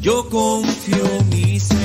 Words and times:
Yo 0.00 0.26
confío 0.30 1.24
mi 1.30 1.60
ser. 1.60 1.76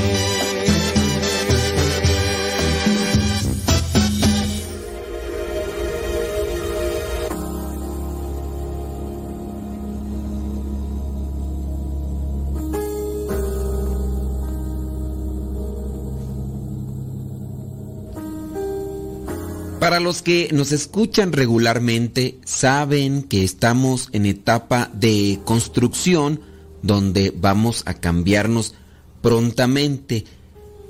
Para 19.81 19.99
los 19.99 20.21
que 20.21 20.49
nos 20.53 20.71
escuchan 20.71 21.33
regularmente, 21.33 22.39
saben 22.45 23.23
que 23.23 23.43
estamos 23.43 24.07
en 24.13 24.25
etapa 24.25 24.89
de 24.93 25.39
construcción 25.43 26.39
donde 26.85 27.33
vamos 27.35 27.83
a 27.85 27.95
cambiarnos 27.95 28.73
prontamente. 29.21 30.25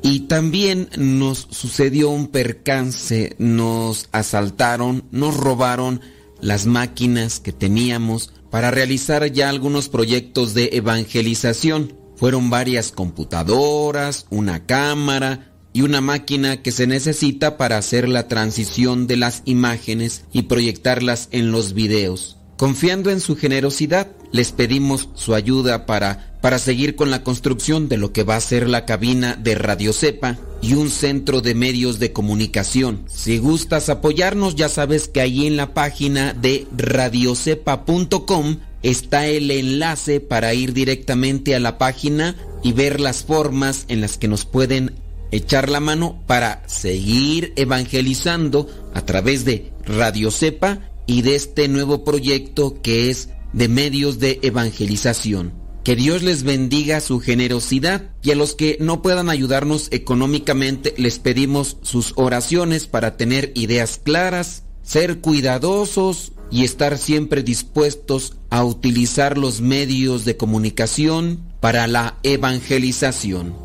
Y 0.04 0.22
también 0.22 0.90
nos 0.98 1.48
sucedió 1.50 2.10
un 2.10 2.28
percance, 2.28 3.36
nos 3.40 4.10
asaltaron, 4.12 5.06
nos 5.12 5.36
robaron 5.36 6.02
las 6.42 6.66
máquinas 6.66 7.40
que 7.40 7.54
teníamos 7.54 8.34
para 8.52 8.70
realizar 8.72 9.26
ya 9.32 9.50
algunos 9.50 9.90
proyectos 9.90 10.54
de 10.54 10.70
evangelización. 10.74 11.98
Fueron 12.18 12.50
varias 12.50 12.92
computadoras, 12.92 14.28
una 14.30 14.66
cámara, 14.66 15.56
y 15.76 15.82
una 15.82 16.00
máquina 16.00 16.62
que 16.62 16.72
se 16.72 16.88
necesita 16.88 17.58
para 17.58 17.78
hacer 17.78 18.08
la 18.08 18.30
transición 18.30 19.08
de 19.08 19.18
las 19.18 19.42
imágenes 19.44 20.24
y 20.32 20.44
proyectarlas 20.44 21.28
en 21.32 21.52
los 21.52 21.74
videos. 21.74 22.38
Confiando 22.58 23.10
en 23.12 23.20
su 23.20 23.36
generosidad, 23.36 24.08
les 24.32 24.54
pedimos 24.54 25.10
su 25.14 25.36
ayuda 25.36 25.86
para, 25.86 26.38
para 26.42 26.58
seguir 26.58 26.96
con 26.96 27.12
la 27.12 27.22
construcción 27.22 27.90
de 27.90 27.98
lo 27.98 28.14
que 28.14 28.24
va 28.24 28.38
a 28.38 28.42
ser 28.42 28.70
la 28.70 28.86
cabina 28.86 29.36
de 29.36 29.56
Radio 29.56 29.92
Cepa 29.92 30.38
y 30.62 30.74
un 30.74 30.90
centro 30.90 31.42
de 31.42 31.54
medios 31.54 32.00
de 32.00 32.14
comunicación. 32.14 33.04
Si 33.08 33.40
gustas 33.40 33.90
apoyarnos, 33.90 34.56
ya 34.56 34.70
sabes 34.70 35.10
que 35.10 35.20
ahí 35.20 35.48
en 35.48 35.58
la 35.58 35.74
página 35.74 36.34
de 36.34 36.66
radiocepa.com 36.78 38.58
está 38.84 39.28
el 39.28 39.52
enlace 39.52 40.22
para 40.22 40.54
ir 40.54 40.72
directamente 40.72 41.56
a 41.56 41.60
la 41.60 41.78
página 41.78 42.38
y 42.64 42.72
ver 42.72 43.02
las 43.02 43.24
formas 43.24 43.84
en 43.90 44.00
las 44.00 44.18
que 44.18 44.30
nos 44.30 44.46
pueden 44.46 44.94
echar 45.32 45.70
la 45.70 45.82
mano 45.82 46.24
para 46.26 46.64
seguir 46.68 47.52
evangelizando 47.58 48.70
a 48.94 49.02
través 49.02 49.44
de 49.44 49.74
Radio 49.86 50.32
Cepa 50.32 50.80
y 51.08 51.22
de 51.22 51.36
este 51.36 51.68
nuevo 51.68 52.04
proyecto 52.04 52.82
que 52.82 53.10
es 53.10 53.30
de 53.54 53.68
medios 53.68 54.20
de 54.20 54.40
evangelización. 54.42 55.54
Que 55.84 55.96
Dios 55.96 56.24
les 56.24 56.44
bendiga 56.44 57.00
su 57.00 57.20
generosidad 57.20 58.10
y 58.24 58.32
a 58.32 58.36
los 58.36 58.56
que 58.56 58.78
no 58.80 59.02
puedan 59.02 59.30
ayudarnos 59.30 59.88
económicamente 59.92 60.96
les 60.98 61.20
pedimos 61.20 61.78
sus 61.84 62.14
oraciones 62.16 62.88
para 62.88 63.18
tener 63.18 63.52
ideas 63.54 64.02
claras, 64.04 64.64
ser 64.82 65.20
cuidadosos 65.20 66.32
y 66.52 66.64
estar 66.64 66.98
siempre 66.98 67.44
dispuestos 67.44 68.38
a 68.50 68.64
utilizar 68.64 69.38
los 69.38 69.62
medios 69.62 70.26
de 70.26 70.38
comunicación 70.38 71.42
para 71.60 71.88
la 71.88 72.18
evangelización. 72.24 73.65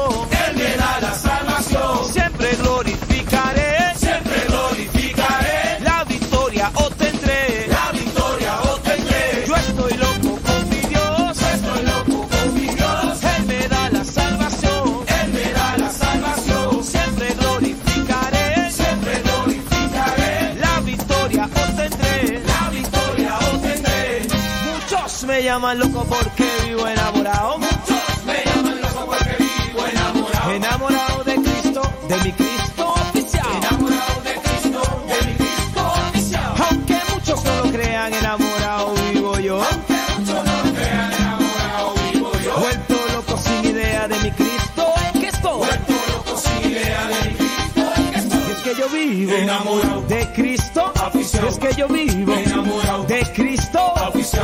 es 51.51 51.59
que 51.59 51.73
yo 51.75 51.87
vivo 51.87 52.33
enamorado 52.33 53.03
de 53.03 53.21
Cristo. 53.33 53.93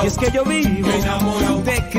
Es 0.03 0.17
que 0.17 0.29
yo 0.29 0.43
vivo 0.43 0.89
enamorado 0.89 1.61
de 1.61 1.77
Cristo. 1.89 1.96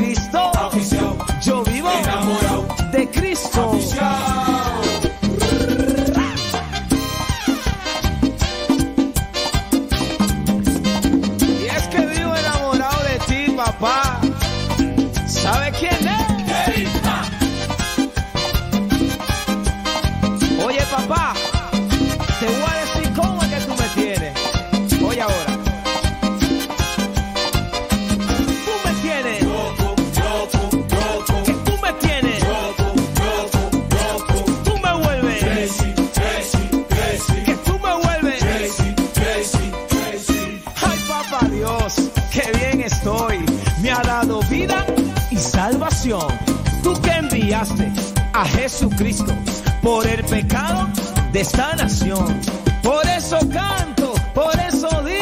a 48.33 48.45
Jesucristo 48.45 49.33
por 49.81 50.05
el 50.07 50.23
pecado 50.25 50.87
de 51.31 51.41
esta 51.41 51.75
nación. 51.75 52.39
Por 52.83 53.05
eso 53.07 53.37
canto, 53.51 54.13
por 54.33 54.57
eso 54.59 54.89
digo. 55.03 55.18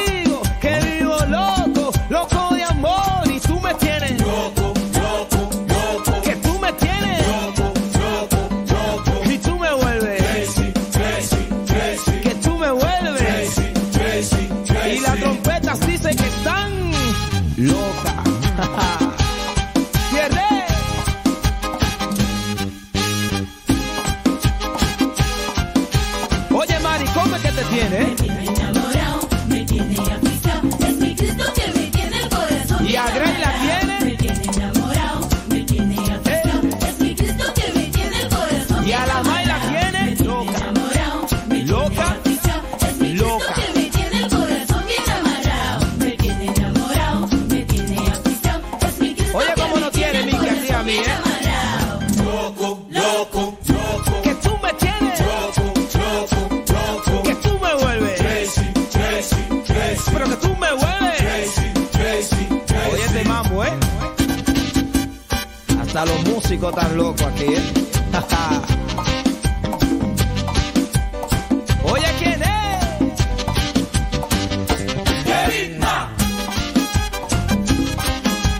tan 66.59 66.97
loco 66.97 67.23
aquí. 67.25 67.43
¿eh? 67.43 67.61
Oye, 71.83 72.07
¿quién 72.19 72.41
es? 72.41 72.47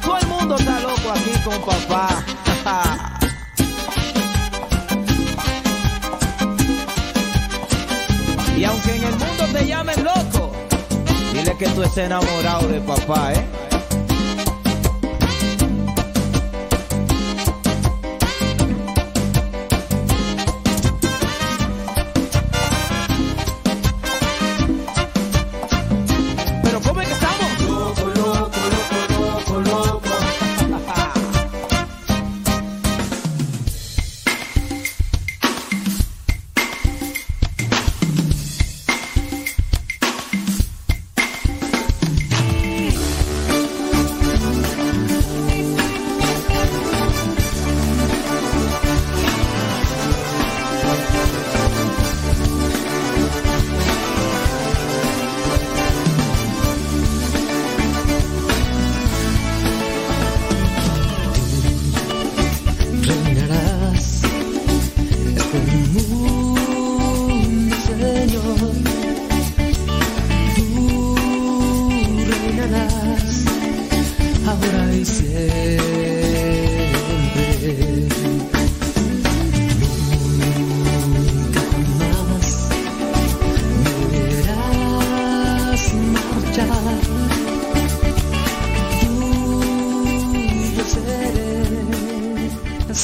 Todo 0.03 0.17
el 0.17 0.27
mundo 0.27 0.55
está 0.57 0.79
loco 0.79 1.11
aquí 1.11 1.31
con 1.43 1.59
papá. 1.61 2.23
y 8.57 8.63
aunque 8.63 8.95
en 8.95 9.03
el 9.03 9.15
mundo 9.15 9.45
te 9.53 9.65
llamen 9.65 10.03
loco, 10.03 10.51
dile 11.33 11.57
que 11.57 11.67
tú 11.69 11.81
estés 11.83 12.05
enamorado 12.05 12.67
de 12.67 12.79
papá. 12.81 13.26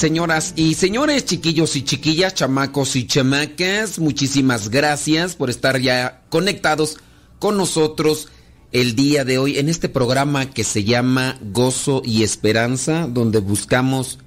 Señoras 0.04 0.52
y 0.58 0.74
señores, 0.74 1.24
chiquillos 1.24 1.78
y 1.78 1.82
chiquillas, 1.82 2.34
chamacos 2.34 2.98
y 2.98 3.08
chamacas, 3.08 4.00
muchísimas 4.00 4.68
gracias 4.68 5.38
por 5.38 5.50
estar 5.50 5.80
ya 5.80 6.24
conectados 6.28 6.98
con 7.40 7.56
nosotros 7.56 8.28
el 8.74 8.98
día 8.98 9.24
de 9.24 9.38
hoy 9.38 9.60
en 9.60 9.70
este 9.70 9.88
programa 9.88 10.50
que 10.50 10.66
se 10.66 10.84
llama 10.84 11.38
Gozo 11.40 12.02
y 12.04 12.24
Esperanza, 12.24 13.08
donde 13.08 13.40
buscamos 13.40 14.20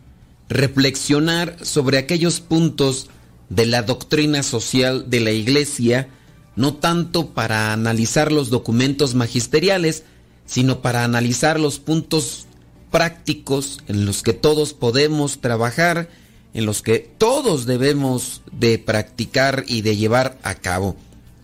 reflexionar 0.49 1.59
sobre 1.61 1.99
aquellos 1.99 2.41
puntos 2.41 3.11
de 3.51 3.67
la 3.67 3.83
doctrina 3.83 4.43
social 4.43 5.11
de 5.11 5.21
la 5.21 5.33
Iglesia, 5.33 6.09
no 6.57 6.73
tanto 6.73 7.35
para 7.35 7.75
analizar 7.75 8.33
los 8.33 8.49
documentos 8.49 9.15
magisteriales, 9.15 10.05
sino 10.47 10.81
para 10.81 11.05
analizar 11.05 11.61
los 11.61 11.79
puntos 11.81 12.47
prácticos 12.91 13.79
en 13.89 14.07
los 14.07 14.23
que 14.23 14.33
todos 14.33 14.73
podemos 14.73 15.41
trabajar, 15.41 16.09
en 16.55 16.67
los 16.67 16.83
que 16.83 16.99
todos 17.19 17.67
debemos 17.67 18.43
de 18.53 18.79
practicar 18.79 19.65
y 19.67 19.83
de 19.83 19.97
llevar 19.97 20.39
a 20.43 20.55
cabo. 20.55 20.97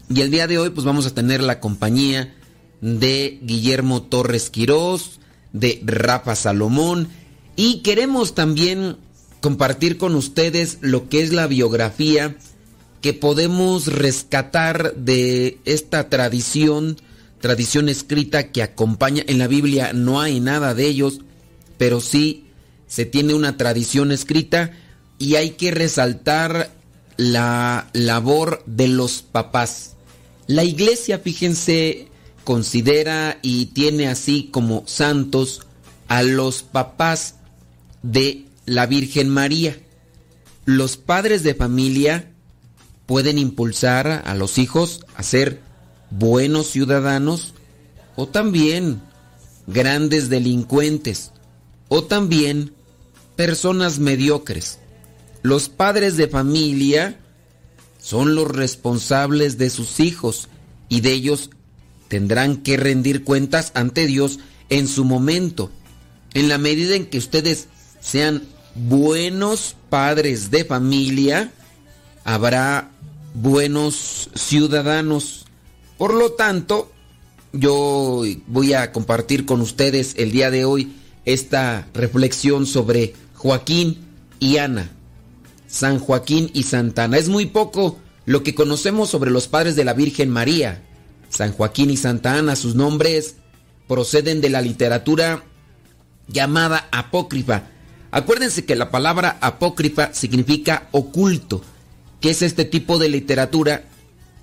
Y 0.08 0.20
el 0.20 0.30
día 0.30 0.46
de 0.46 0.58
hoy 0.58 0.70
pues 0.70 0.84
vamos 0.84 1.06
a 1.06 1.14
tener 1.14 1.42
la 1.42 1.60
compañía 1.60 2.34
de 2.80 3.38
Guillermo 3.42 4.02
Torres 4.02 4.50
Quirós, 4.50 5.20
de 5.52 5.82
Rafa 5.84 6.34
Salomón 6.34 7.08
y 7.56 7.82
queremos 7.82 8.34
también 8.34 8.96
compartir 9.40 9.98
con 9.98 10.14
ustedes 10.14 10.78
lo 10.80 11.08
que 11.08 11.22
es 11.22 11.32
la 11.32 11.46
biografía 11.46 12.36
que 13.02 13.12
podemos 13.12 13.88
rescatar 13.88 14.94
de 14.94 15.58
esta 15.64 16.08
tradición, 16.08 16.96
tradición 17.40 17.88
escrita 17.88 18.52
que 18.52 18.62
acompaña 18.62 19.24
en 19.26 19.38
la 19.38 19.48
Biblia, 19.48 19.92
no 19.92 20.20
hay 20.20 20.38
nada 20.38 20.74
de 20.74 20.86
ellos, 20.86 21.20
pero 21.82 22.00
sí 22.00 22.44
se 22.86 23.06
tiene 23.06 23.34
una 23.34 23.56
tradición 23.56 24.12
escrita 24.12 24.70
y 25.18 25.34
hay 25.34 25.50
que 25.50 25.72
resaltar 25.72 26.70
la 27.16 27.90
labor 27.92 28.62
de 28.66 28.86
los 28.86 29.22
papás. 29.22 29.96
La 30.46 30.62
iglesia, 30.62 31.18
fíjense, 31.18 32.06
considera 32.44 33.40
y 33.42 33.66
tiene 33.66 34.06
así 34.06 34.48
como 34.52 34.84
santos 34.86 35.62
a 36.06 36.22
los 36.22 36.62
papás 36.62 37.34
de 38.04 38.44
la 38.64 38.86
Virgen 38.86 39.28
María. 39.28 39.76
Los 40.64 40.96
padres 40.96 41.42
de 41.42 41.56
familia 41.56 42.30
pueden 43.06 43.38
impulsar 43.38 44.22
a 44.24 44.36
los 44.36 44.56
hijos 44.56 45.04
a 45.16 45.24
ser 45.24 45.58
buenos 46.10 46.68
ciudadanos 46.68 47.54
o 48.14 48.28
también 48.28 49.02
grandes 49.66 50.28
delincuentes 50.28 51.31
o 51.94 52.02
también 52.04 52.72
personas 53.36 53.98
mediocres. 53.98 54.78
Los 55.42 55.68
padres 55.68 56.16
de 56.16 56.26
familia 56.26 57.20
son 57.98 58.34
los 58.34 58.48
responsables 58.48 59.58
de 59.58 59.68
sus 59.68 60.00
hijos 60.00 60.48
y 60.88 61.02
de 61.02 61.12
ellos 61.12 61.50
tendrán 62.08 62.62
que 62.62 62.78
rendir 62.78 63.24
cuentas 63.24 63.72
ante 63.74 64.06
Dios 64.06 64.38
en 64.70 64.88
su 64.88 65.04
momento. 65.04 65.70
En 66.32 66.48
la 66.48 66.56
medida 66.56 66.94
en 66.94 67.04
que 67.04 67.18
ustedes 67.18 67.68
sean 68.00 68.44
buenos 68.74 69.76
padres 69.90 70.50
de 70.50 70.64
familia, 70.64 71.52
habrá 72.24 72.90
buenos 73.34 74.30
ciudadanos. 74.34 75.44
Por 75.98 76.14
lo 76.14 76.32
tanto, 76.32 76.90
yo 77.52 78.22
voy 78.46 78.72
a 78.72 78.92
compartir 78.92 79.44
con 79.44 79.60
ustedes 79.60 80.14
el 80.16 80.32
día 80.32 80.50
de 80.50 80.64
hoy 80.64 80.90
esta 81.24 81.88
reflexión 81.94 82.66
sobre 82.66 83.14
Joaquín 83.34 83.98
y 84.40 84.58
Ana. 84.58 84.90
San 85.68 85.98
Joaquín 85.98 86.50
y 86.52 86.64
Santa 86.64 87.04
Ana. 87.04 87.18
Es 87.18 87.28
muy 87.28 87.46
poco 87.46 87.98
lo 88.26 88.42
que 88.42 88.54
conocemos 88.54 89.08
sobre 89.08 89.30
los 89.30 89.48
padres 89.48 89.74
de 89.76 89.84
la 89.84 89.94
Virgen 89.94 90.28
María. 90.28 90.82
San 91.28 91.52
Joaquín 91.52 91.90
y 91.90 91.96
Santa 91.96 92.36
Ana, 92.36 92.56
sus 92.56 92.74
nombres 92.74 93.36
proceden 93.88 94.40
de 94.40 94.50
la 94.50 94.60
literatura 94.60 95.44
llamada 96.28 96.88
apócrifa. 96.92 97.64
Acuérdense 98.10 98.64
que 98.64 98.76
la 98.76 98.90
palabra 98.90 99.38
apócrifa 99.40 100.12
significa 100.12 100.88
oculto, 100.92 101.62
que 102.20 102.30
es 102.30 102.42
este 102.42 102.64
tipo 102.64 102.98
de 102.98 103.08
literatura 103.08 103.84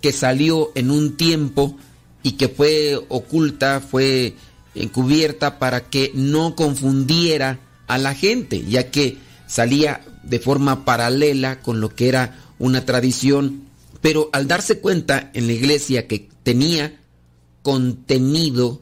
que 0.02 0.12
salió 0.12 0.72
en 0.76 0.90
un 0.90 1.18
tiempo 1.18 1.78
y 2.24 2.34
que 2.34 2.50
fue 2.50 3.00
oculta, 3.10 3.82
fue 3.82 4.36
encubierta 4.76 5.60
para 5.60 5.90
que 5.90 6.12
no 6.14 6.56
confundiera 6.56 7.60
a 7.88 7.98
la 7.98 8.14
gente, 8.14 8.64
ya 8.66 8.92
que 8.92 9.18
salía 9.48 10.02
de 10.24 10.40
forma 10.40 10.86
paralela 10.86 11.62
con 11.62 11.82
lo 11.82 11.96
que 11.96 12.08
era 12.08 12.40
una 12.60 12.86
tradición, 12.86 13.64
pero 14.02 14.30
al 14.32 14.48
darse 14.48 14.80
cuenta 14.80 15.32
en 15.34 15.48
la 15.48 15.54
iglesia 15.54 16.08
que 16.08 16.30
tenía 16.44 17.00
contenido 17.64 18.82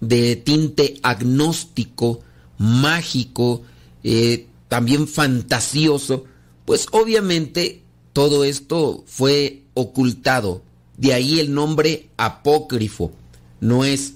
de 0.00 0.36
tinte 0.36 0.98
agnóstico, 1.02 2.20
mágico, 2.58 3.62
eh, 4.02 4.46
también 4.68 5.08
fantasioso, 5.08 6.24
pues 6.64 6.86
obviamente 6.92 7.82
todo 8.12 8.44
esto 8.44 9.04
fue 9.06 9.62
ocultado. 9.74 10.62
De 10.96 11.14
ahí 11.14 11.38
el 11.40 11.54
nombre 11.54 12.10
apócrifo. 12.16 13.12
No 13.60 13.84
es 13.84 14.14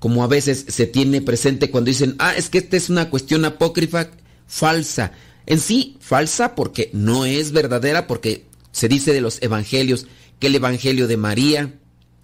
como 0.00 0.24
a 0.24 0.26
veces 0.26 0.64
se 0.68 0.86
tiene 0.86 1.20
presente 1.20 1.70
cuando 1.70 1.90
dicen, 1.90 2.16
ah, 2.18 2.34
es 2.34 2.48
que 2.48 2.58
esta 2.58 2.76
es 2.76 2.88
una 2.88 3.10
cuestión 3.10 3.44
apócrifa 3.44 4.10
falsa. 4.46 5.12
En 5.46 5.60
sí, 5.60 5.96
falsa 6.00 6.54
porque 6.54 6.90
no 6.92 7.26
es 7.26 7.52
verdadera, 7.52 8.06
porque 8.06 8.46
se 8.72 8.88
dice 8.88 9.12
de 9.12 9.20
los 9.20 9.40
evangelios 9.42 10.06
que 10.38 10.46
el 10.46 10.54
evangelio 10.54 11.06
de 11.06 11.18
María, 11.18 11.74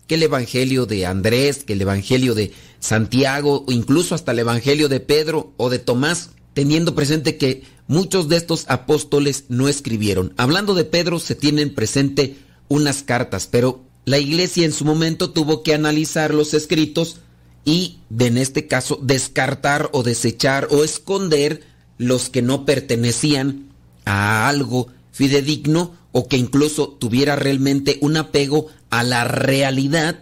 que 0.07 0.15
el 0.15 0.23
evangelio 0.23 0.87
de 0.87 1.05
Andrés, 1.05 1.65
que 1.65 1.75
el 1.75 1.83
evangelio 1.83 2.35
de 2.35 2.53
Santiago, 2.81 3.65
o 3.67 3.73
incluso 3.73 4.15
hasta 4.15 4.33
el 4.33 4.39
evangelio 4.39 4.89
de 4.89 5.01
Pedro 5.01 5.53
o 5.59 5.69
de 5.69 5.79
Tomás, 5.79 6.31
teniendo 6.55 6.95
presente 6.95 7.37
que 7.37 7.63
muchos 7.89 8.29
de 8.29 8.37
estos 8.37 8.65
apóstoles 8.69 9.45
no 9.49 9.69
escribieron. 9.69 10.33
Hablando 10.39 10.75
de 10.75 10.85
Pedro, 10.85 11.19
se 11.19 11.35
tienen 11.35 11.75
presente 11.75 12.37
unas 12.69 13.03
cartas, 13.03 13.49
pero 13.51 13.85
la 14.07 14.19
iglesia 14.19 14.65
en 14.65 14.73
su 14.73 14.87
momento 14.87 15.31
tuvo 15.31 15.63
que 15.63 15.75
analizar 15.75 16.33
los 16.33 16.55
escritos 16.55 17.19
y, 17.67 17.99
en 18.19 18.39
este 18.39 18.67
caso, 18.69 18.99
descartar 19.03 19.91
o 19.93 20.03
desechar 20.03 20.69
o 20.71 20.85
esconder 20.85 21.65
los 21.99 22.31
que 22.31 22.41
no 22.41 22.65
pertenecían 22.65 23.67
a 24.05 24.49
algo 24.49 24.87
fidedigno 25.11 25.95
o 26.13 26.29
que 26.29 26.39
incluso 26.39 26.89
tuviera 26.89 27.37
realmente 27.37 27.99
un 28.01 28.17
apego 28.17 28.69
a 28.89 29.03
la 29.03 29.25
realidad 29.25 30.21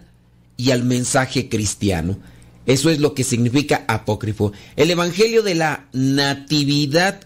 y 0.57 0.71
al 0.71 0.83
mensaje 0.83 1.47
cristiano. 1.47 2.17
Eso 2.65 2.89
es 2.89 2.99
lo 2.99 3.13
que 3.13 3.23
significa 3.23 3.85
apócrifo. 3.87 4.51
El 4.75 4.89
Evangelio 4.89 5.43
de 5.43 5.53
la 5.53 5.87
Natividad 5.93 7.21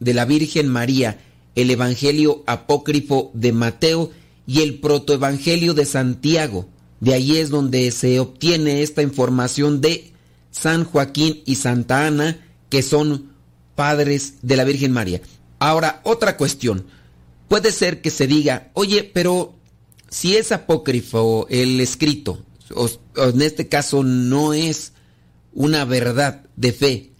de 0.00 0.14
la 0.14 0.24
Virgen 0.24 0.66
María, 0.66 1.20
el 1.54 1.70
Evangelio 1.70 2.42
apócrifo 2.46 3.30
de 3.32 3.52
Mateo 3.52 4.10
y 4.44 4.62
el 4.62 4.80
Protoevangelio 4.80 5.72
de 5.72 5.86
Santiago. 5.86 6.66
De 7.02 7.14
ahí 7.14 7.38
es 7.38 7.50
donde 7.50 7.90
se 7.90 8.20
obtiene 8.20 8.80
esta 8.84 9.02
información 9.02 9.80
de 9.80 10.12
San 10.52 10.84
Joaquín 10.84 11.42
y 11.44 11.56
Santa 11.56 12.06
Ana, 12.06 12.46
que 12.70 12.84
son 12.84 13.32
padres 13.74 14.34
de 14.42 14.56
la 14.56 14.62
Virgen 14.62 14.92
María. 14.92 15.20
Ahora, 15.58 16.00
otra 16.04 16.36
cuestión. 16.36 16.86
Puede 17.48 17.72
ser 17.72 18.02
que 18.02 18.10
se 18.10 18.28
diga, 18.28 18.70
oye, 18.74 19.10
pero 19.12 19.52
si 20.10 20.36
es 20.36 20.52
apócrifo 20.52 21.48
el 21.50 21.80
escrito, 21.80 22.44
o, 22.72 22.88
en 23.16 23.42
este 23.42 23.66
caso 23.66 24.04
no 24.04 24.54
es 24.54 24.92
una 25.54 25.84
verdad 25.84 26.44
de 26.54 26.72
fe, 26.72 27.10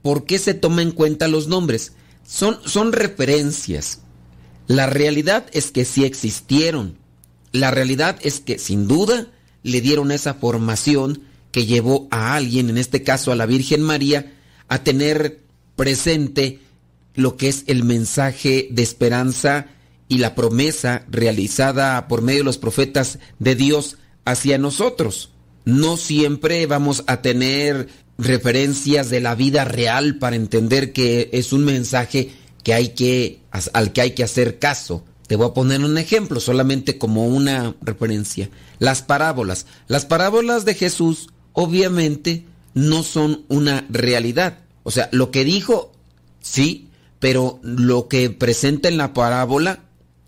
¿por 0.00 0.24
qué 0.24 0.38
se 0.38 0.54
toma 0.54 0.80
en 0.80 0.92
cuenta 0.92 1.28
los 1.28 1.46
nombres? 1.46 1.92
Son, 2.26 2.56
son 2.64 2.94
referencias. 2.94 4.00
La 4.66 4.86
realidad 4.86 5.44
es 5.52 5.70
que 5.72 5.84
sí 5.84 6.06
existieron. 6.06 6.96
La 7.52 7.70
realidad 7.70 8.18
es 8.22 8.40
que 8.40 8.58
sin 8.58 8.88
duda 8.88 9.28
le 9.62 9.80
dieron 9.80 10.12
esa 10.12 10.34
formación 10.34 11.22
que 11.52 11.66
llevó 11.66 12.06
a 12.10 12.34
alguien, 12.34 12.70
en 12.70 12.78
este 12.78 13.02
caso 13.02 13.32
a 13.32 13.36
la 13.36 13.46
Virgen 13.46 13.82
María, 13.82 14.34
a 14.68 14.82
tener 14.82 15.40
presente 15.74 16.60
lo 17.14 17.36
que 17.36 17.48
es 17.48 17.64
el 17.66 17.82
mensaje 17.82 18.68
de 18.70 18.82
esperanza 18.82 19.66
y 20.08 20.18
la 20.18 20.34
promesa 20.34 21.04
realizada 21.08 22.08
por 22.08 22.22
medio 22.22 22.40
de 22.40 22.44
los 22.44 22.58
profetas 22.58 23.18
de 23.38 23.54
Dios 23.54 23.96
hacia 24.24 24.58
nosotros. 24.58 25.30
No 25.64 25.96
siempre 25.96 26.66
vamos 26.66 27.04
a 27.06 27.22
tener 27.22 27.88
referencias 28.18 29.10
de 29.10 29.20
la 29.20 29.34
vida 29.34 29.64
real 29.64 30.18
para 30.18 30.36
entender 30.36 30.92
que 30.92 31.30
es 31.32 31.52
un 31.52 31.64
mensaje 31.64 32.30
que 32.62 32.74
hay 32.74 32.88
que, 32.90 33.40
al 33.72 33.92
que 33.92 34.00
hay 34.00 34.10
que 34.12 34.24
hacer 34.24 34.58
caso. 34.58 35.04
Te 35.26 35.36
voy 35.36 35.48
a 35.48 35.54
poner 35.54 35.82
un 35.82 35.98
ejemplo, 35.98 36.40
solamente 36.40 36.98
como 36.98 37.26
una 37.26 37.74
referencia. 37.80 38.50
Las 38.78 39.02
parábolas. 39.02 39.66
Las 39.88 40.04
parábolas 40.04 40.64
de 40.64 40.74
Jesús 40.74 41.28
obviamente 41.52 42.44
no 42.74 43.02
son 43.02 43.44
una 43.48 43.84
realidad. 43.88 44.58
O 44.82 44.90
sea, 44.90 45.08
lo 45.10 45.30
que 45.30 45.44
dijo, 45.44 45.92
sí, 46.40 46.88
pero 47.18 47.58
lo 47.62 48.08
que 48.08 48.30
presenta 48.30 48.88
en 48.88 48.98
la 48.98 49.14
parábola 49.14 49.80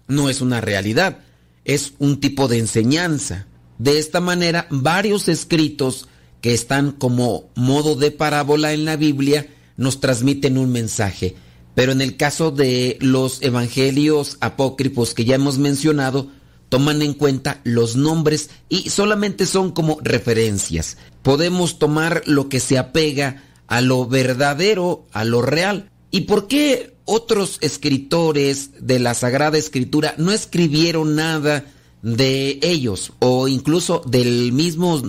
no 0.08 0.30
es 0.30 0.40
una 0.40 0.60
realidad, 0.60 1.18
es 1.64 1.92
un 1.98 2.18
tipo 2.18 2.48
de 2.48 2.58
enseñanza. 2.58 3.46
De 3.78 3.98
esta 3.98 4.20
manera, 4.20 4.66
varios 4.70 5.28
escritos 5.28 6.08
que 6.40 6.54
están 6.54 6.92
como 6.92 7.50
modo 7.54 7.94
de 7.94 8.10
parábola 8.10 8.72
en 8.72 8.84
la 8.84 8.96
Biblia 8.96 9.46
nos 9.76 10.00
transmiten 10.00 10.58
un 10.58 10.72
mensaje. 10.72 11.36
Pero 11.78 11.92
en 11.92 12.00
el 12.00 12.16
caso 12.16 12.50
de 12.50 12.98
los 13.00 13.40
evangelios 13.40 14.36
apócrifos 14.40 15.14
que 15.14 15.24
ya 15.24 15.36
hemos 15.36 15.58
mencionado, 15.58 16.26
toman 16.70 17.02
en 17.02 17.14
cuenta 17.14 17.60
los 17.62 17.94
nombres 17.94 18.50
y 18.68 18.90
solamente 18.90 19.46
son 19.46 19.70
como 19.70 20.00
referencias. 20.02 20.96
Podemos 21.22 21.78
tomar 21.78 22.24
lo 22.26 22.48
que 22.48 22.58
se 22.58 22.78
apega 22.78 23.44
a 23.68 23.80
lo 23.80 24.08
verdadero, 24.08 25.06
a 25.12 25.22
lo 25.22 25.40
real. 25.40 25.88
¿Y 26.10 26.22
por 26.22 26.48
qué 26.48 26.96
otros 27.04 27.58
escritores 27.60 28.70
de 28.80 28.98
la 28.98 29.14
Sagrada 29.14 29.56
Escritura 29.56 30.16
no 30.18 30.32
escribieron 30.32 31.14
nada 31.14 31.64
de 32.02 32.58
ellos 32.60 33.12
o 33.20 33.46
incluso 33.46 34.02
del 34.04 34.50
mismo 34.50 35.00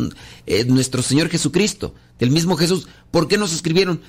eh, 0.45 0.65
nuestro 0.65 1.01
Señor 1.01 1.29
Jesucristo, 1.29 1.95
del 2.19 2.29
mismo 2.29 2.57
Jesús? 2.57 2.87
¿Por 3.09 3.27
qué 3.27 3.39
nos 3.39 3.53
escribieron? 3.53 4.01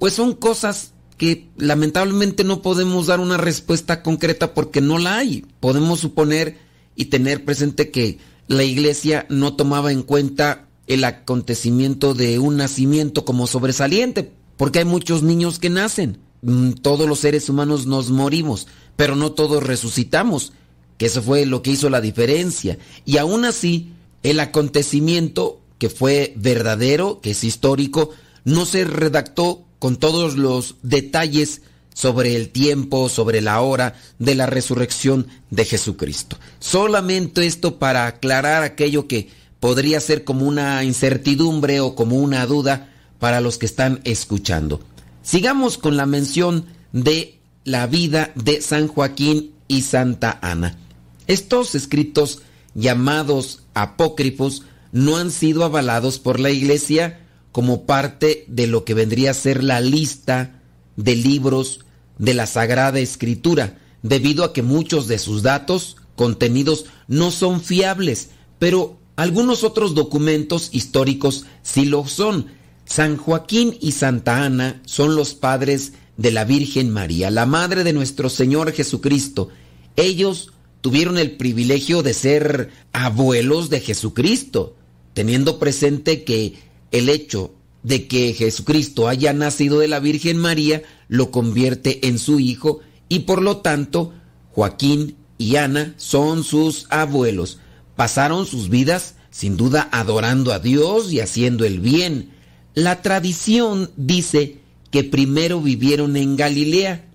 Pues 0.00 0.14
son 0.14 0.34
cosas 0.34 0.94
que 1.18 1.48
lamentablemente 1.56 2.44
no 2.44 2.62
podemos 2.62 3.08
dar 3.08 3.20
una 3.20 3.36
respuesta 3.36 4.02
concreta 4.02 4.54
porque 4.54 4.80
no 4.80 4.98
la 4.98 5.18
hay. 5.18 5.44
Podemos 5.60 6.00
suponer 6.00 6.56
y 6.94 7.06
tener 7.06 7.44
presente 7.44 7.90
que 7.90 8.18
la 8.46 8.62
iglesia 8.62 9.26
no 9.28 9.54
tomaba 9.54 9.92
en 9.92 10.02
cuenta 10.02 10.68
el 10.86 11.04
acontecimiento 11.04 12.14
de 12.14 12.38
un 12.38 12.56
nacimiento 12.56 13.24
como 13.24 13.46
sobresaliente, 13.46 14.32
porque 14.56 14.78
hay 14.78 14.84
muchos 14.84 15.22
niños 15.22 15.58
que 15.58 15.70
nacen. 15.70 16.18
Mm, 16.42 16.72
todos 16.72 17.08
los 17.08 17.18
seres 17.18 17.48
humanos 17.48 17.86
nos 17.86 18.10
morimos, 18.10 18.68
pero 18.96 19.16
no 19.16 19.32
todos 19.32 19.62
resucitamos, 19.62 20.52
que 20.96 21.06
eso 21.06 21.20
fue 21.20 21.46
lo 21.46 21.62
que 21.62 21.72
hizo 21.72 21.90
la 21.90 22.00
diferencia. 22.00 22.78
Y 23.04 23.18
aún 23.18 23.44
así, 23.44 23.90
el 24.22 24.40
acontecimiento 24.40 25.60
que 25.78 25.90
fue 25.90 26.32
verdadero, 26.36 27.20
que 27.20 27.32
es 27.32 27.44
histórico, 27.44 28.10
no 28.44 28.66
se 28.66 28.84
redactó 28.84 29.67
con 29.78 29.96
todos 29.96 30.36
los 30.36 30.76
detalles 30.82 31.62
sobre 31.94 32.36
el 32.36 32.50
tiempo, 32.50 33.08
sobre 33.08 33.40
la 33.40 33.60
hora 33.60 33.94
de 34.18 34.34
la 34.34 34.46
resurrección 34.46 35.26
de 35.50 35.64
Jesucristo. 35.64 36.38
Solamente 36.60 37.44
esto 37.46 37.78
para 37.78 38.06
aclarar 38.06 38.62
aquello 38.62 39.08
que 39.08 39.30
podría 39.58 40.00
ser 40.00 40.24
como 40.24 40.46
una 40.46 40.84
incertidumbre 40.84 41.80
o 41.80 41.94
como 41.94 42.16
una 42.16 42.46
duda 42.46 42.92
para 43.18 43.40
los 43.40 43.58
que 43.58 43.66
están 43.66 44.00
escuchando. 44.04 44.80
Sigamos 45.22 45.76
con 45.76 45.96
la 45.96 46.06
mención 46.06 46.66
de 46.92 47.38
la 47.64 47.86
vida 47.86 48.30
de 48.34 48.62
San 48.62 48.88
Joaquín 48.88 49.52
y 49.66 49.82
Santa 49.82 50.38
Ana. 50.40 50.78
Estos 51.26 51.74
escritos 51.74 52.42
llamados 52.74 53.62
apócrifos 53.74 54.62
no 54.92 55.16
han 55.16 55.30
sido 55.30 55.64
avalados 55.64 56.18
por 56.18 56.40
la 56.40 56.50
Iglesia 56.50 57.20
como 57.58 57.86
parte 57.86 58.44
de 58.46 58.68
lo 58.68 58.84
que 58.84 58.94
vendría 58.94 59.32
a 59.32 59.34
ser 59.34 59.64
la 59.64 59.80
lista 59.80 60.62
de 60.94 61.16
libros 61.16 61.80
de 62.16 62.32
la 62.32 62.46
Sagrada 62.46 63.00
Escritura, 63.00 63.80
debido 64.00 64.44
a 64.44 64.52
que 64.52 64.62
muchos 64.62 65.08
de 65.08 65.18
sus 65.18 65.42
datos, 65.42 65.96
contenidos, 66.14 66.84
no 67.08 67.32
son 67.32 67.60
fiables, 67.60 68.28
pero 68.60 69.00
algunos 69.16 69.64
otros 69.64 69.96
documentos 69.96 70.68
históricos 70.70 71.46
sí 71.64 71.84
lo 71.84 72.06
son. 72.06 72.46
San 72.84 73.16
Joaquín 73.16 73.76
y 73.80 73.90
Santa 73.90 74.44
Ana 74.44 74.80
son 74.86 75.16
los 75.16 75.34
padres 75.34 75.94
de 76.16 76.30
la 76.30 76.44
Virgen 76.44 76.90
María, 76.90 77.28
la 77.28 77.44
madre 77.44 77.82
de 77.82 77.92
nuestro 77.92 78.30
Señor 78.30 78.70
Jesucristo. 78.70 79.48
Ellos 79.96 80.52
tuvieron 80.80 81.18
el 81.18 81.36
privilegio 81.36 82.04
de 82.04 82.14
ser 82.14 82.70
abuelos 82.92 83.68
de 83.68 83.80
Jesucristo, 83.80 84.76
teniendo 85.12 85.58
presente 85.58 86.22
que 86.22 86.67
el 86.92 87.08
hecho 87.08 87.54
de 87.82 88.06
que 88.06 88.34
Jesucristo 88.34 89.08
haya 89.08 89.32
nacido 89.32 89.78
de 89.78 89.88
la 89.88 90.00
Virgen 90.00 90.36
María 90.36 90.82
lo 91.08 91.30
convierte 91.30 92.06
en 92.08 92.18
su 92.18 92.40
hijo 92.40 92.80
y 93.08 93.20
por 93.20 93.42
lo 93.42 93.58
tanto 93.58 94.12
Joaquín 94.52 95.16
y 95.38 95.56
Ana 95.56 95.94
son 95.96 96.44
sus 96.44 96.86
abuelos. 96.90 97.58
Pasaron 97.96 98.46
sus 98.46 98.68
vidas 98.68 99.14
sin 99.30 99.56
duda 99.56 99.88
adorando 99.92 100.52
a 100.52 100.58
Dios 100.58 101.12
y 101.12 101.20
haciendo 101.20 101.64
el 101.64 101.80
bien. 101.80 102.30
La 102.74 103.02
tradición 103.02 103.90
dice 103.96 104.58
que 104.90 105.04
primero 105.04 105.60
vivieron 105.60 106.16
en 106.16 106.36
Galilea 106.36 107.08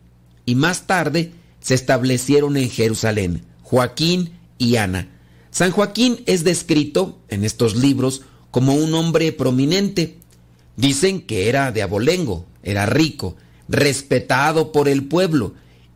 y 0.45 0.55
más 0.55 0.87
tarde 0.87 1.31
se 1.59 1.73
establecieron 1.73 2.57
en 2.57 2.69
Jerusalén, 2.69 3.45
Joaquín 3.61 4.31
y 4.57 4.75
Ana. 4.75 5.09
San 5.51 5.71
Joaquín 5.71 6.21
es 6.25 6.43
descrito 6.43 7.19
en 7.29 7.43
estos 7.43 7.75
libros 7.75 8.23
como 8.53 8.75
un 8.75 8.93
hombre 8.93 9.33
prominente, 9.33 10.15
Dicen 10.75 11.21
que 11.21 11.49
era 11.49 11.71
de 11.71 11.83
abolengo, 11.83 12.45
era 12.63 12.85
rico, 12.85 13.35
respetado 13.67 14.71
por 14.71 14.89
el 14.89 15.05
pueblo, 15.05 15.53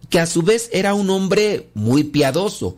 que 0.10 0.20
a 0.20 0.28
su 0.28 0.44
vez 0.44 0.70
era 0.72 0.94
un 0.94 1.10
hombre 1.10 1.70
muy 1.74 2.04
piadoso. 2.04 2.78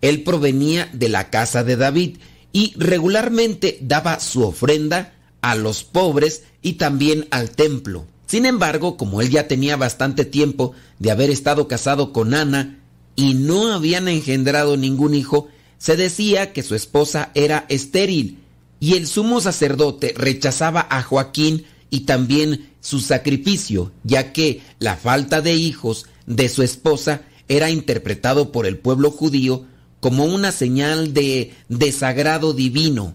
Él 0.00 0.22
provenía 0.22 0.88
de 0.92 1.08
la 1.08 1.28
casa 1.28 1.64
de 1.64 1.76
David 1.76 2.18
y 2.52 2.72
regularmente 2.76 3.78
daba 3.80 4.20
su 4.20 4.44
ofrenda 4.44 5.14
a 5.42 5.56
los 5.56 5.82
pobres 5.82 6.44
y 6.62 6.74
también 6.74 7.26
al 7.30 7.50
templo. 7.50 8.06
Sin 8.26 8.46
embargo, 8.46 8.96
como 8.96 9.20
él 9.20 9.30
ya 9.30 9.48
tenía 9.48 9.76
bastante 9.76 10.24
tiempo 10.24 10.72
de 11.00 11.10
haber 11.10 11.30
estado 11.30 11.66
casado 11.66 12.12
con 12.12 12.32
Ana 12.32 12.78
y 13.16 13.34
no 13.34 13.72
habían 13.72 14.06
engendrado 14.06 14.76
ningún 14.76 15.14
hijo, 15.14 15.48
se 15.78 15.96
decía 15.96 16.52
que 16.52 16.62
su 16.62 16.76
esposa 16.76 17.32
era 17.34 17.66
estéril 17.68 18.39
y 18.80 18.94
el 18.94 19.06
sumo 19.06 19.40
sacerdote 19.40 20.14
rechazaba 20.16 20.86
a 20.90 21.02
Joaquín 21.02 21.64
y 21.90 22.00
también 22.00 22.70
su 22.80 23.00
sacrificio, 23.00 23.92
ya 24.04 24.32
que 24.32 24.62
la 24.78 24.96
falta 24.96 25.42
de 25.42 25.54
hijos 25.54 26.06
de 26.26 26.48
su 26.48 26.62
esposa 26.62 27.22
era 27.48 27.70
interpretado 27.70 28.52
por 28.52 28.66
el 28.66 28.78
pueblo 28.78 29.10
judío 29.10 29.66
como 30.00 30.24
una 30.24 30.50
señal 30.50 31.12
de 31.12 31.52
desagrado 31.68 32.54
divino. 32.54 33.14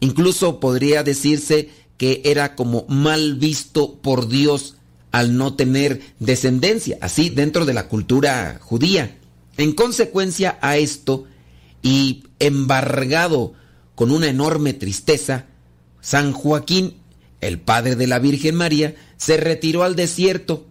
Incluso 0.00 0.60
podría 0.60 1.02
decirse 1.02 1.70
que 1.96 2.20
era 2.24 2.54
como 2.54 2.84
mal 2.88 3.36
visto 3.36 3.94
por 3.94 4.28
Dios 4.28 4.74
al 5.12 5.38
no 5.38 5.54
tener 5.54 6.02
descendencia, 6.18 6.98
así 7.00 7.30
dentro 7.30 7.64
de 7.64 7.72
la 7.72 7.88
cultura 7.88 8.58
judía. 8.60 9.16
En 9.56 9.72
consecuencia 9.72 10.58
a 10.60 10.76
esto, 10.76 11.24
y 11.86 12.24
embargado 12.40 13.54
con 13.96 14.12
una 14.12 14.28
enorme 14.28 14.74
tristeza, 14.74 15.46
San 16.00 16.32
Joaquín, 16.32 16.94
el 17.40 17.58
padre 17.58 17.96
de 17.96 18.06
la 18.06 18.20
Virgen 18.20 18.54
María, 18.54 18.94
se 19.16 19.38
retiró 19.38 19.82
al 19.82 19.96
desierto, 19.96 20.66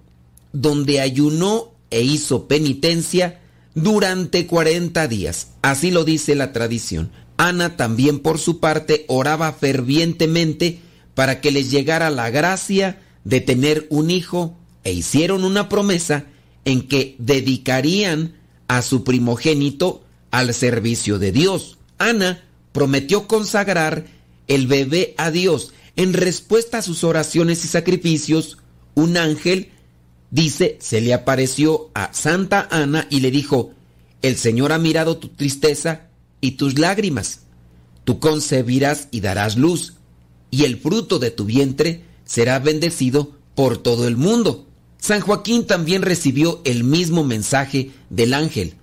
donde 0.53 1.01
ayunó 1.01 1.73
e 1.89 2.03
hizo 2.03 2.47
penitencia 2.47 3.41
durante 3.73 4.47
40 4.47 5.07
días. 5.09 5.49
Así 5.61 5.91
lo 5.91 6.05
dice 6.05 6.35
la 6.35 6.53
tradición. 6.53 7.11
Ana 7.35 7.75
también 7.75 8.19
por 8.19 8.39
su 8.39 8.59
parte 8.59 9.03
oraba 9.07 9.51
fervientemente 9.51 10.79
para 11.15 11.41
que 11.41 11.51
les 11.51 11.71
llegara 11.71 12.09
la 12.09 12.29
gracia 12.29 13.01
de 13.23 13.41
tener 13.41 13.87
un 13.89 14.11
hijo 14.11 14.55
e 14.83 14.93
hicieron 14.93 15.43
una 15.43 15.67
promesa 15.67 16.25
en 16.63 16.87
que 16.87 17.15
dedicarían 17.17 18.35
a 18.67 18.81
su 18.83 19.03
primogénito 19.03 20.03
al 20.31 20.53
servicio 20.53 21.19
de 21.19 21.31
Dios. 21.31 21.77
Ana 21.97 22.44
prometió 22.75 23.25
consagrar 23.25 24.05
el 24.49 24.67
bebé 24.67 25.15
a 25.17 25.31
Dios. 25.31 25.71
En 25.95 26.11
respuesta 26.11 26.79
a 26.79 26.81
sus 26.81 27.05
oraciones 27.05 27.63
y 27.63 27.69
sacrificios, 27.69 28.57
un 28.95 29.15
ángel, 29.15 29.71
dice, 30.29 30.77
se 30.81 30.99
le 30.99 31.13
apareció 31.13 31.89
a 31.93 32.13
Santa 32.13 32.67
Ana 32.69 33.07
y 33.09 33.21
le 33.21 33.31
dijo, 33.31 33.71
el 34.21 34.35
Señor 34.35 34.73
ha 34.73 34.77
mirado 34.77 35.15
tu 35.15 35.29
tristeza 35.29 36.07
y 36.41 36.51
tus 36.51 36.77
lágrimas. 36.77 37.43
Tú 38.03 38.19
concebirás 38.19 39.07
y 39.09 39.21
darás 39.21 39.55
luz, 39.55 39.93
y 40.51 40.65
el 40.65 40.77
fruto 40.77 41.17
de 41.17 41.31
tu 41.31 41.45
vientre 41.45 42.03
será 42.25 42.59
bendecido 42.59 43.31
por 43.55 43.77
todo 43.77 44.05
el 44.05 44.17
mundo. 44.17 44.67
San 44.97 45.21
Joaquín 45.21 45.65
también 45.65 46.01
recibió 46.01 46.61
el 46.65 46.83
mismo 46.83 47.23
mensaje 47.23 47.91
del 48.09 48.33
ángel. 48.33 48.73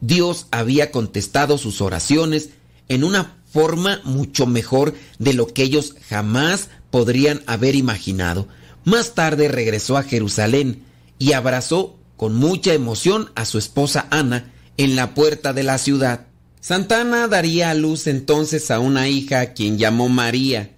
Dios 0.00 0.46
había 0.52 0.92
contestado 0.92 1.58
sus 1.58 1.80
oraciones 1.80 2.50
en 2.88 3.02
una 3.02 3.39
forma 3.52 4.00
mucho 4.04 4.46
mejor 4.46 4.94
de 5.18 5.34
lo 5.34 5.46
que 5.48 5.62
ellos 5.62 5.96
jamás 6.08 6.68
podrían 6.90 7.42
haber 7.46 7.74
imaginado. 7.74 8.48
Más 8.84 9.14
tarde 9.14 9.48
regresó 9.48 9.96
a 9.96 10.02
Jerusalén 10.02 10.82
y 11.18 11.32
abrazó 11.32 11.96
con 12.16 12.34
mucha 12.34 12.74
emoción 12.74 13.30
a 13.34 13.44
su 13.44 13.58
esposa 13.58 14.06
Ana 14.10 14.52
en 14.76 14.96
la 14.96 15.14
puerta 15.14 15.52
de 15.52 15.62
la 15.62 15.78
ciudad. 15.78 16.26
Santa 16.60 17.00
Ana 17.00 17.28
daría 17.28 17.70
a 17.70 17.74
luz 17.74 18.06
entonces 18.06 18.70
a 18.70 18.78
una 18.78 19.08
hija 19.08 19.40
a 19.40 19.52
quien 19.54 19.78
llamó 19.78 20.08
María. 20.08 20.76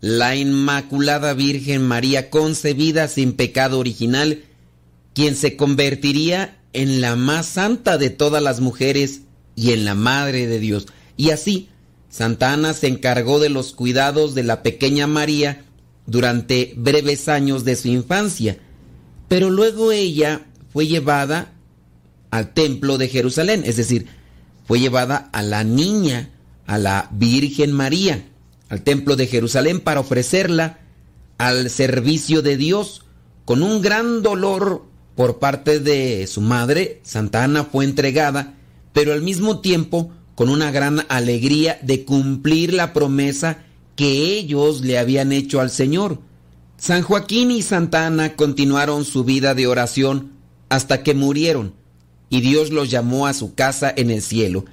la 0.00 0.36
Inmaculada 0.36 1.34
Virgen 1.34 1.82
María 1.82 2.30
concebida 2.30 3.08
sin 3.08 3.32
pecado 3.32 3.78
original, 3.78 4.44
quien 5.14 5.34
se 5.34 5.56
convertiría 5.56 6.58
en 6.72 7.00
la 7.00 7.16
más 7.16 7.46
santa 7.46 7.98
de 7.98 8.10
todas 8.10 8.42
las 8.42 8.60
mujeres 8.60 9.22
y 9.56 9.72
en 9.72 9.84
la 9.84 9.94
Madre 9.94 10.46
de 10.46 10.60
Dios. 10.60 10.86
Y 11.16 11.30
así, 11.30 11.70
Santa 12.08 12.52
Ana 12.52 12.72
se 12.72 12.88
encargó 12.88 13.40
de 13.40 13.48
los 13.48 13.72
cuidados 13.72 14.34
de 14.34 14.42
la 14.42 14.62
pequeña 14.62 15.06
María 15.06 15.64
durante 16.06 16.72
breves 16.76 17.28
años 17.28 17.64
de 17.64 17.76
su 17.76 17.88
infancia, 17.88 18.58
pero 19.28 19.50
luego 19.50 19.92
ella 19.92 20.46
fue 20.72 20.86
llevada 20.86 21.52
al 22.30 22.52
templo 22.52 22.98
de 22.98 23.08
Jerusalén, 23.08 23.62
es 23.64 23.76
decir, 23.76 24.06
fue 24.66 24.80
llevada 24.80 25.30
a 25.32 25.42
la 25.42 25.64
niña, 25.64 26.30
a 26.66 26.78
la 26.78 27.08
Virgen 27.12 27.72
María, 27.72 28.26
al 28.68 28.82
templo 28.82 29.16
de 29.16 29.26
Jerusalén 29.26 29.80
para 29.80 30.00
ofrecerla 30.00 30.78
al 31.38 31.70
servicio 31.70 32.42
de 32.42 32.56
Dios. 32.56 33.04
Con 33.44 33.62
un 33.62 33.80
gran 33.80 34.22
dolor 34.22 34.84
por 35.14 35.38
parte 35.38 35.78
de 35.78 36.26
su 36.26 36.40
madre, 36.40 37.00
Santa 37.04 37.44
Ana 37.44 37.64
fue 37.64 37.84
entregada, 37.84 38.54
pero 38.92 39.12
al 39.12 39.22
mismo 39.22 39.60
tiempo 39.60 40.12
con 40.36 40.48
una 40.48 40.70
gran 40.70 41.04
alegría 41.08 41.80
de 41.82 42.04
cumplir 42.04 42.72
la 42.72 42.92
promesa 42.92 43.64
que 43.96 44.38
ellos 44.38 44.82
le 44.82 44.98
habían 44.98 45.32
hecho 45.32 45.60
al 45.60 45.70
Señor. 45.70 46.20
San 46.76 47.02
Joaquín 47.02 47.50
y 47.50 47.62
Santa 47.62 48.06
Ana 48.06 48.36
continuaron 48.36 49.04
su 49.04 49.24
vida 49.24 49.54
de 49.54 49.66
oración 49.66 50.32
hasta 50.68 51.02
que 51.02 51.14
murieron 51.14 51.74
y 52.28 52.40
Dios 52.40 52.70
los 52.70 52.90
llamó 52.90 53.26
a 53.26 53.34
su 53.34 53.54
casa 53.54 53.92
en 53.96 54.10
el 54.10 54.22
cielo. 54.22 54.64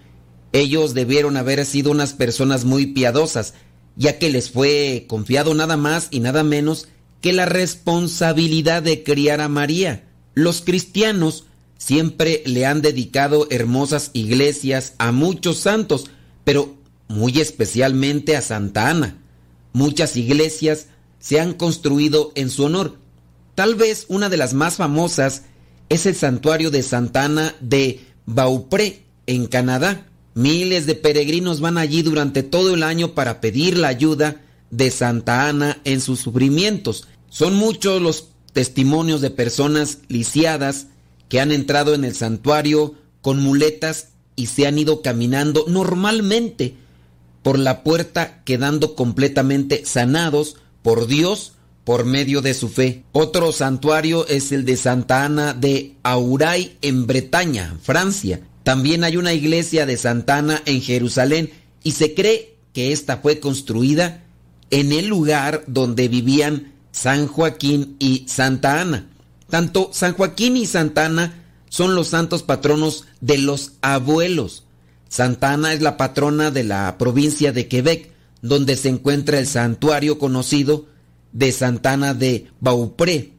Ellos 0.52 0.94
debieron 0.94 1.38
haber 1.38 1.66
sido 1.66 1.92
unas 1.92 2.14
personas 2.14 2.66
muy 2.66 2.88
piadosas, 2.88 3.54
ya 3.96 4.20
que 4.20 4.30
les 4.30 4.52
fue 4.52 5.06
confiado 5.08 5.54
nada 5.54 5.78
más 5.78 6.08
y 6.12 6.20
nada 6.20 6.44
menos 6.44 6.88
que 7.22 7.34
la 7.34 7.46
responsabilidad 7.46 8.84
de 8.84 9.04
criar 9.04 9.40
a 9.42 9.50
María. 9.50 10.10
Los 10.34 10.62
cristianos 10.62 11.46
siempre 11.86 12.44
le 12.46 12.66
han 12.66 12.82
dedicado 12.82 13.46
hermosas 13.50 14.12
iglesias 14.14 14.94
a 15.00 15.12
muchos 15.12 15.58
santos, 15.58 16.06
pero 16.46 16.78
muy 17.10 17.42
especialmente 17.42 18.38
a 18.38 18.42
Santa 18.42 18.90
Ana. 18.90 19.18
Muchas 19.74 20.16
iglesias 20.16 20.88
se 21.20 21.42
han 21.42 21.54
construido 21.54 22.32
en 22.36 22.50
su 22.50 22.64
honor. 22.64 22.98
Tal 23.56 23.76
vez 23.76 24.06
una 24.08 24.30
de 24.30 24.38
las 24.38 24.54
más 24.54 24.78
famosas 24.78 25.44
es 25.90 26.06
el 26.06 26.16
santuario 26.16 26.72
de 26.72 26.84
Santa 26.84 27.26
Ana 27.26 27.54
de 27.60 28.00
Beaupré, 28.26 29.04
en 29.28 29.48
Canadá. 29.48 30.08
Miles 30.36 30.86
de 30.86 30.96
peregrinos 30.96 31.60
van 31.60 31.78
allí 31.78 32.02
durante 32.02 32.44
todo 32.44 32.74
el 32.74 32.84
año 32.84 33.14
para 33.14 33.42
pedir 33.42 33.78
la 33.78 33.90
ayuda 33.90 34.42
de 34.72 34.90
Santa 34.90 35.50
Ana 35.50 35.82
en 35.84 36.00
sus 36.00 36.22
sufrimientos. 36.22 37.10
Son 37.30 37.56
muchos 37.56 38.02
los 38.02 38.30
testimonios 38.54 39.20
de 39.20 39.32
personas 39.32 40.00
lisiadas 40.08 40.88
que 41.30 41.40
han 41.40 41.52
entrado 41.52 41.94
en 41.94 42.04
el 42.06 42.16
santuario 42.16 42.96
con 43.22 43.42
muletas 43.42 44.10
y 44.36 44.48
se 44.48 44.68
han 44.68 44.78
ido 44.78 45.02
caminando 45.02 45.66
normalmente 45.68 46.76
por 47.42 47.60
la 47.60 47.84
puerta 47.84 48.42
quedando 48.44 48.96
completamente 48.96 49.86
sanados 49.86 50.58
por 50.82 51.08
Dios 51.08 51.54
por 51.84 52.06
medio 52.06 52.42
de 52.42 52.54
su 52.54 52.70
fe. 52.70 53.04
Otro 53.12 53.52
santuario 53.52 54.26
es 54.28 54.52
el 54.52 54.66
de 54.66 54.78
Santa 54.78 55.26
Ana 55.26 55.54
de 55.54 55.96
Auray 56.04 56.78
en 56.82 57.08
Bretaña, 57.08 57.78
Francia. 57.82 58.42
También 58.64 59.04
hay 59.04 59.18
una 59.18 59.34
iglesia 59.34 59.86
de 59.86 59.98
Santa 59.98 60.38
Ana 60.38 60.62
en 60.66 60.82
Jerusalén 60.82 61.52
y 61.84 61.92
se 61.92 62.14
cree 62.14 62.56
que 62.72 62.94
esta 62.94 63.18
fue 63.18 63.40
construida 63.40 64.24
en 64.72 64.92
el 64.94 65.08
lugar 65.08 65.64
donde 65.68 66.08
vivían 66.08 66.74
San 66.92 67.28
Joaquín 67.28 67.98
y 68.00 68.26
Santa 68.28 68.80
Ana. 68.82 69.10
Tanto 69.54 69.92
San 69.94 70.16
Joaquín 70.16 70.58
y 70.58 70.66
Santa 70.66 71.06
Ana 71.06 71.44
son 71.70 71.94
los 71.94 72.08
santos 72.08 72.42
patronos 72.42 73.06
de 73.22 73.38
los 73.38 73.74
abuelos. 73.82 74.64
Santa 75.10 75.54
Ana 75.54 75.74
es 75.74 75.82
la 75.84 75.96
patrona 75.96 76.50
de 76.50 76.64
la 76.64 76.98
provincia 76.98 77.52
de 77.52 77.68
Quebec, 77.68 78.10
donde 78.42 78.76
se 78.76 78.90
encuentra 78.90 79.38
el 79.38 79.46
santuario 79.46 80.18
conocido 80.18 80.88
de 81.34 81.52
Santana 81.52 82.16
de 82.16 82.48
Beaupré. 82.62 83.34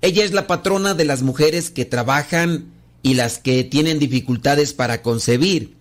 Ella 0.00 0.24
es 0.24 0.32
la 0.32 0.48
patrona 0.48 0.94
de 0.94 1.04
las 1.04 1.22
mujeres 1.22 1.70
que 1.70 1.84
trabajan 1.84 2.72
y 3.04 3.14
las 3.14 3.38
que 3.38 3.62
tienen 3.62 4.00
dificultades 4.00 4.72
para 4.72 5.00
concebir. 5.00 5.76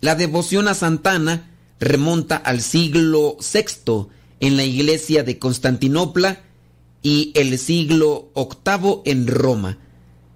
La 0.00 0.16
devoción 0.16 0.66
a 0.66 0.74
Santana 0.74 1.52
remonta 1.78 2.34
al 2.34 2.60
siglo 2.60 3.36
VI 3.38 4.08
en 4.40 4.56
la 4.56 4.64
iglesia 4.64 5.22
de 5.22 5.38
Constantinopla 5.38 6.40
y 7.06 7.30
el 7.36 7.56
siglo 7.56 8.32
VIII 8.34 9.02
en 9.04 9.28
Roma. 9.28 9.78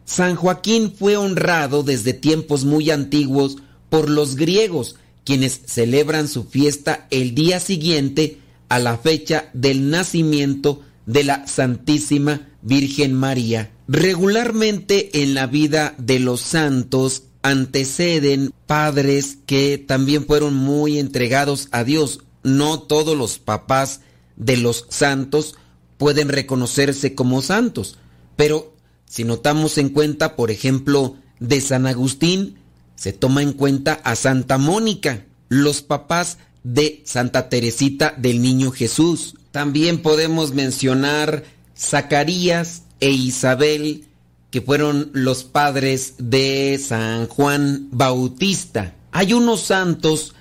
San 0.05 0.37
Joaquín 0.37 0.95
fue 0.97 1.17
honrado 1.17 1.83
desde 1.83 2.13
tiempos 2.13 2.65
muy 2.65 2.93
antiguos 2.93 3.57
por 3.89 4.09
los 4.09 4.37
griegos, 4.37 4.95
quienes 5.25 5.63
celebran 5.67 6.29
su 6.29 6.45
fiesta 6.45 7.09
el 7.11 7.35
día 7.35 7.59
siguiente 7.59 8.39
a 8.69 8.79
la 8.79 8.97
fecha 8.97 9.51
del 9.53 9.91
nacimiento 9.91 10.81
de 11.07 11.25
la 11.25 11.45
Santísima 11.49 12.51
Virgen 12.63 13.15
María. 13.15 13.73
Regularmente 13.89 15.25
en 15.25 15.35
la 15.35 15.49
vida 15.49 15.97
de 15.99 16.21
los 16.21 16.41
santos 16.41 17.25
anteceden 17.43 18.53
padres 18.69 19.39
que 19.45 19.77
también 19.77 20.25
fueron 20.25 20.55
muy 20.55 21.01
entregados 21.01 21.67
a 21.73 21.83
Dios. 21.83 22.21
No 22.45 22.79
todos 22.81 23.19
los 23.19 23.41
papás 23.41 24.03
de 24.37 24.57
los 24.57 24.87
santos 24.89 25.57
pueden 26.01 26.31
reconocerse 26.31 27.15
como 27.15 27.43
santos, 27.43 27.99
pero 28.35 28.75
si 29.05 29.25
notamos 29.25 29.77
en 29.77 29.91
cuenta, 29.91 30.35
por 30.35 30.51
ejemplo, 30.51 31.17
de 31.41 31.61
San 31.61 31.87
Agustín, 31.87 32.57
se 32.97 33.13
toma 33.13 33.43
en 33.43 33.53
cuenta 33.53 34.01
a 34.03 34.17
Santa 34.17 34.57
Mónica. 34.57 35.27
Los 35.51 35.83
papás 35.83 36.39
de 36.65 37.03
Santa 37.05 37.51
Teresita 37.51 38.15
del 38.17 38.41
Niño 38.41 38.71
Jesús. 38.71 39.35
También 39.51 40.01
podemos 40.01 40.55
mencionar 40.55 41.45
Zacarías 41.77 42.85
e 43.01 43.11
Isabel, 43.11 44.07
que 44.51 44.63
fueron 44.63 45.11
los 45.13 45.45
padres 45.45 46.15
de 46.17 46.81
San 46.83 47.27
Juan 47.27 47.89
Bautista. 47.91 48.95
Hay 49.13 49.35
unos 49.35 49.61
santos 49.61 50.35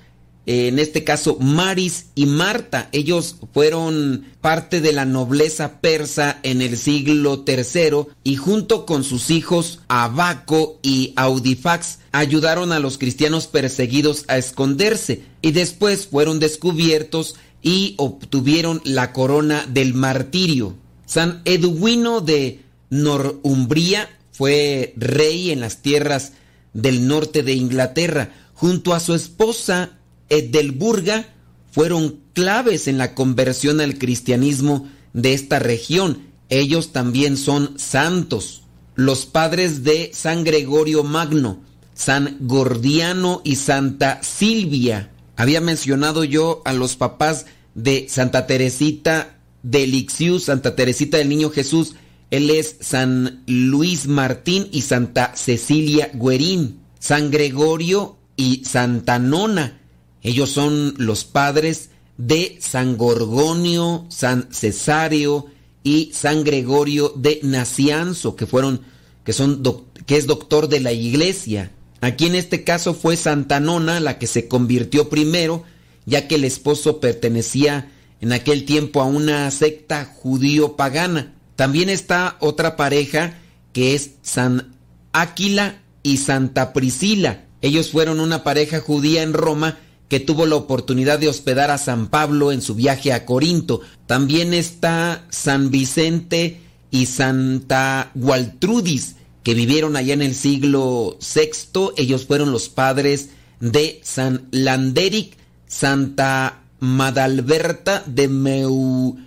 en 0.46 0.80
este 0.80 1.04
caso 1.04 1.38
Maris 1.40 2.08
y 2.16 2.26
Marta. 2.26 2.90
Ellos 2.92 3.36
fueron 3.54 4.26
parte 4.42 4.82
de 4.82 4.94
la 4.94 5.06
nobleza 5.06 5.80
persa 5.80 6.40
en 6.44 6.62
el 6.62 6.78
siglo 6.78 7.44
III 7.46 8.08
y 8.24 8.36
junto 8.36 8.86
con 8.86 9.04
sus 9.04 9.30
hijos 9.30 9.80
Abaco 9.88 10.80
y 10.82 11.14
Audifax 11.16 12.00
ayudaron 12.12 12.72
a 12.72 12.80
los 12.80 12.98
cristianos 12.98 13.48
perseguidos 13.48 14.26
a 14.28 14.38
esconderse 14.38 15.24
y 15.42 15.52
después 15.52 16.08
fueron 16.08 16.40
descubiertos 16.40 17.36
y 17.62 17.96
obtuvieron 17.98 18.82
la 18.86 19.14
corona 19.14 19.66
del 19.68 19.94
martirio. 19.94 20.76
San 21.06 21.42
Eduino 21.46 22.22
de 22.22 22.62
Norhumbría 22.90 24.10
fue 24.32 24.94
rey 24.96 25.52
en 25.52 25.60
las 25.60 25.82
tierras 25.82 26.34
del 26.74 27.08
norte 27.08 27.44
de 27.44 27.54
Inglaterra 27.54 28.32
junto 28.54 28.94
a 28.94 29.00
su 29.00 29.14
esposa 29.14 29.99
Edelburga 30.30 31.34
fueron 31.72 32.20
claves 32.34 32.88
en 32.88 32.98
la 32.98 33.14
conversión 33.16 33.82
al 33.82 33.98
cristianismo 33.98 34.90
de 35.14 35.34
esta 35.34 35.60
región. 35.60 36.30
Ellos 36.50 36.92
también 36.92 37.38
son 37.38 37.78
santos. 37.78 38.64
Los 38.96 39.26
padres 39.26 39.84
de 39.84 40.12
San 40.14 40.44
Gregorio 40.44 41.04
Magno, 41.04 41.62
San 41.94 42.38
Gordiano 42.42 43.42
y 43.44 43.56
Santa 43.56 44.22
Silvia. 44.24 45.12
Había 45.36 45.62
mencionado 45.62 46.24
yo 46.24 46.62
a 46.66 46.74
los 46.74 46.96
papás 46.96 47.46
de 47.76 48.08
Santa 48.10 48.46
Teresita 48.46 49.38
de 49.64 49.88
Lixius, 49.88 50.46
Santa 50.46 50.76
Teresita 50.76 51.18
del 51.18 51.30
Niño 51.30 51.50
Jesús. 51.50 51.96
Él 52.32 52.50
es 52.50 52.76
San 52.82 53.44
Luis 53.48 54.08
Martín 54.08 54.68
y 54.72 54.82
Santa 54.82 55.34
Cecilia 55.36 56.12
Guerín. 56.14 56.80
San 57.00 57.32
Gregorio 57.32 58.18
y 58.36 58.64
Santa 58.66 59.20
Nona 59.20 59.79
ellos 60.24 60.50
son 60.50 60.94
los 60.98 61.24
padres 61.24 61.90
de 62.18 62.58
San 62.60 62.98
Gorgonio, 62.98 64.06
San 64.10 64.50
Cesario 64.52 65.46
y 65.84 66.12
San 66.14 66.44
Gregorio 66.44 67.14
de 67.16 67.40
Nacianzo, 67.44 68.36
que 68.36 68.46
fueron, 68.46 68.82
que 69.24 69.32
son, 69.32 69.64
que 70.06 70.18
es 70.18 70.28
doctor 70.28 70.68
de 70.68 70.82
la 70.82 70.92
iglesia. 70.92 71.72
Aquí 72.02 72.26
en 72.26 72.36
este 72.36 72.64
caso 72.64 72.94
fue 72.94 73.16
Santa 73.16 73.60
Nona 73.60 74.00
la 74.00 74.18
que 74.18 74.28
se 74.28 74.48
convirtió 74.48 75.10
primero, 75.10 75.64
ya 76.06 76.28
que 76.28 76.36
el 76.36 76.44
esposo 76.44 77.00
pertenecía 77.00 77.92
en 78.20 78.34
aquel 78.34 78.66
tiempo 78.66 79.02
a 79.02 79.06
una 79.06 79.50
secta 79.52 80.06
judío 80.06 80.76
pagana. 80.76 81.34
También 81.56 81.90
está 81.90 82.38
otra 82.40 82.76
pareja 82.76 83.38
que 83.72 83.96
es 83.96 84.12
San 84.22 84.76
Áquila 85.14 85.82
y 86.04 86.18
Santa 86.18 86.74
Priscila. 86.74 87.46
Ellos 87.62 87.92
fueron 87.92 88.20
una 88.20 88.44
pareja 88.44 88.80
judía 88.80 89.24
en 89.24 89.34
Roma 89.34 89.78
que 90.10 90.20
tuvo 90.20 90.46
la 90.48 90.56
oportunidad 90.56 91.20
de 91.20 91.30
hospedar 91.30 91.72
a 91.72 91.78
San 91.78 92.08
Pablo 92.08 92.52
en 92.52 92.62
su 92.62 92.76
viaje 92.76 93.14
a 93.14 93.26
Corinto. 93.26 93.82
También 94.08 94.54
está 94.56 95.24
San 95.30 95.70
Vicente 95.70 96.60
y 96.90 97.06
Santa 97.06 98.12
Waltrudis, 98.16 99.16
que 99.44 99.54
vivieron 99.54 99.96
allá 99.96 100.16
en 100.16 100.24
el 100.24 100.34
siglo 100.34 101.18
VI. 101.22 101.92
Ellos 101.96 102.26
fueron 102.26 102.52
los 102.52 102.70
padres 102.70 103.30
de 103.60 104.02
San 104.04 104.48
Landeric, 104.52 105.38
Santa 105.68 106.64
Madalberta 106.80 108.04
de 108.08 108.28
Meubeuge, 108.28 109.22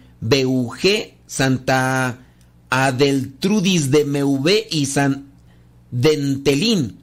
Santa 1.27 2.19
Adeltrudis 2.71 3.91
de 3.91 4.05
Meuve 4.05 4.67
y 4.71 4.87
San 4.87 5.27
Dentelín. 5.91 7.02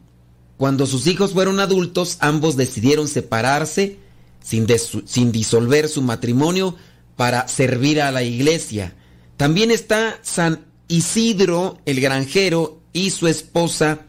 Cuando 0.59 0.85
sus 0.85 1.07
hijos 1.07 1.31
fueron 1.31 1.61
adultos, 1.61 2.17
ambos 2.19 2.57
decidieron 2.57 3.07
separarse 3.07 3.95
sin, 4.43 4.67
sin, 5.05 5.31
disolver 5.31 5.87
su 5.87 6.01
matrimonio 6.01 6.75
para 7.15 7.47
servir 7.47 8.01
a 8.01 8.11
la 8.11 8.23
iglesia. 8.23 8.93
También 9.37 9.71
está 9.71 10.19
San 10.21 10.65
Isidro 10.89 11.77
el 11.85 12.01
granjero 12.01 12.81
y 12.91 13.11
su 13.11 13.27
esposa 13.27 14.01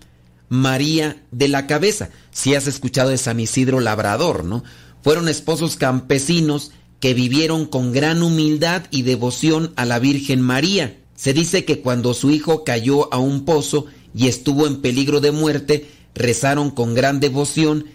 María 0.48 1.22
de 1.30 1.46
la 1.46 1.68
Cabeza. 1.68 2.10
Si 2.32 2.56
has 2.56 2.66
escuchado 2.66 3.10
de 3.10 3.18
San 3.18 3.38
Isidro 3.38 3.78
Labrador, 3.78 4.42
¿no? 4.42 4.64
Fueron 5.04 5.28
esposos 5.28 5.76
campesinos 5.76 6.72
que 6.98 7.14
vivieron 7.14 7.64
con 7.64 7.92
gran 7.92 8.24
humildad 8.24 8.86
y 8.90 9.02
devoción 9.02 9.72
a 9.76 9.84
la 9.84 10.00
Virgen 10.00 10.40
María. 10.40 10.98
Se 11.14 11.32
dice 11.32 11.64
que 11.64 11.80
cuando 11.80 12.12
su 12.12 12.32
hijo 12.32 12.64
cayó 12.64 13.14
a 13.14 13.18
un 13.18 13.44
pozo 13.44 13.86
y 14.12 14.26
estuvo 14.26 14.66
en 14.66 14.80
peligro 14.80 15.20
de 15.20 15.30
muerte, 15.30 15.99
rezaron 16.14 16.70
con 16.70 16.94
gran 16.94 17.20
devoción 17.20 17.86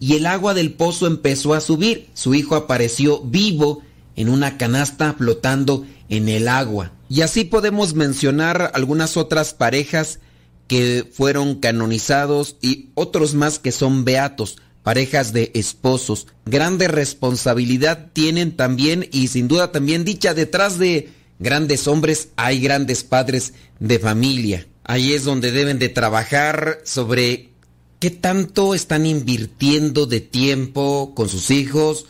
y 0.00 0.14
el 0.14 0.26
agua 0.26 0.54
del 0.54 0.72
pozo 0.72 1.06
empezó 1.06 1.54
a 1.54 1.60
subir. 1.60 2.08
Su 2.14 2.34
hijo 2.34 2.56
apareció 2.56 3.20
vivo 3.22 3.82
en 4.16 4.28
una 4.28 4.58
canasta 4.58 5.14
flotando 5.14 5.86
en 6.08 6.28
el 6.28 6.48
agua. 6.48 6.92
Y 7.08 7.22
así 7.22 7.44
podemos 7.44 7.94
mencionar 7.94 8.72
algunas 8.74 9.16
otras 9.16 9.54
parejas 9.54 10.20
que 10.66 11.08
fueron 11.12 11.56
canonizados 11.56 12.56
y 12.60 12.90
otros 12.94 13.34
más 13.34 13.58
que 13.58 13.72
son 13.72 14.04
beatos, 14.04 14.56
parejas 14.82 15.32
de 15.32 15.50
esposos. 15.54 16.26
Grande 16.46 16.88
responsabilidad 16.88 18.10
tienen 18.12 18.56
también 18.56 19.08
y 19.12 19.28
sin 19.28 19.48
duda 19.48 19.72
también 19.72 20.04
dicha 20.04 20.34
detrás 20.34 20.78
de 20.78 21.10
grandes 21.38 21.86
hombres 21.86 22.28
hay 22.36 22.60
grandes 22.60 23.04
padres 23.04 23.54
de 23.80 23.98
familia. 23.98 24.66
Ahí 24.84 25.12
es 25.12 25.24
donde 25.24 25.50
deben 25.50 25.78
de 25.78 25.88
trabajar 25.88 26.80
sobre 26.84 27.53
qué 28.04 28.10
tanto 28.10 28.74
están 28.74 29.06
invirtiendo 29.06 30.04
de 30.04 30.20
tiempo 30.20 31.14
con 31.14 31.30
sus 31.30 31.50
hijos, 31.50 32.04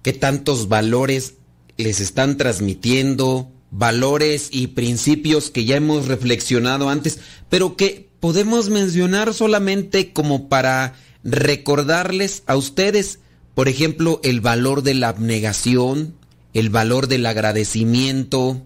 qué 0.00 0.14
tantos 0.14 0.68
valores 0.68 1.34
les 1.76 2.00
están 2.00 2.38
transmitiendo, 2.38 3.52
valores 3.70 4.48
y 4.50 4.68
principios 4.68 5.50
que 5.50 5.66
ya 5.66 5.76
hemos 5.76 6.08
reflexionado 6.08 6.88
antes, 6.88 7.18
pero 7.50 7.76
que 7.76 8.08
podemos 8.20 8.70
mencionar 8.70 9.34
solamente 9.34 10.14
como 10.14 10.48
para 10.48 10.94
recordarles 11.24 12.42
a 12.46 12.56
ustedes, 12.56 13.18
por 13.54 13.68
ejemplo, 13.68 14.20
el 14.24 14.40
valor 14.40 14.82
de 14.82 14.94
la 14.94 15.08
abnegación, 15.08 16.14
el 16.54 16.70
valor 16.70 17.06
del 17.06 17.26
agradecimiento, 17.26 18.62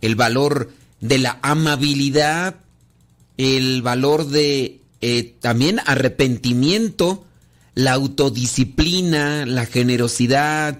el 0.00 0.14
valor 0.14 0.70
de 1.02 1.18
la 1.18 1.38
amabilidad, 1.42 2.60
el 3.36 3.82
valor 3.82 4.28
de 4.28 4.80
eh, 5.06 5.36
también 5.38 5.82
arrepentimiento, 5.84 7.26
la 7.74 7.92
autodisciplina, 7.92 9.44
la 9.44 9.66
generosidad, 9.66 10.78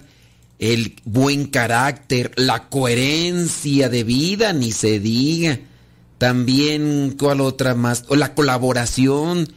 el 0.57 0.95
buen 1.05 1.45
carácter, 1.45 2.31
la 2.35 2.67
coherencia 2.69 3.87
de 3.87 4.03
vida, 4.03 4.51
ni 4.51 4.71
se 4.71 4.99
diga. 4.99 5.59
También, 6.17 7.15
¿cuál 7.19 7.39
otra 7.39 7.75
más? 7.75 8.05
O 8.07 8.15
la 8.15 8.33
colaboración, 8.33 9.47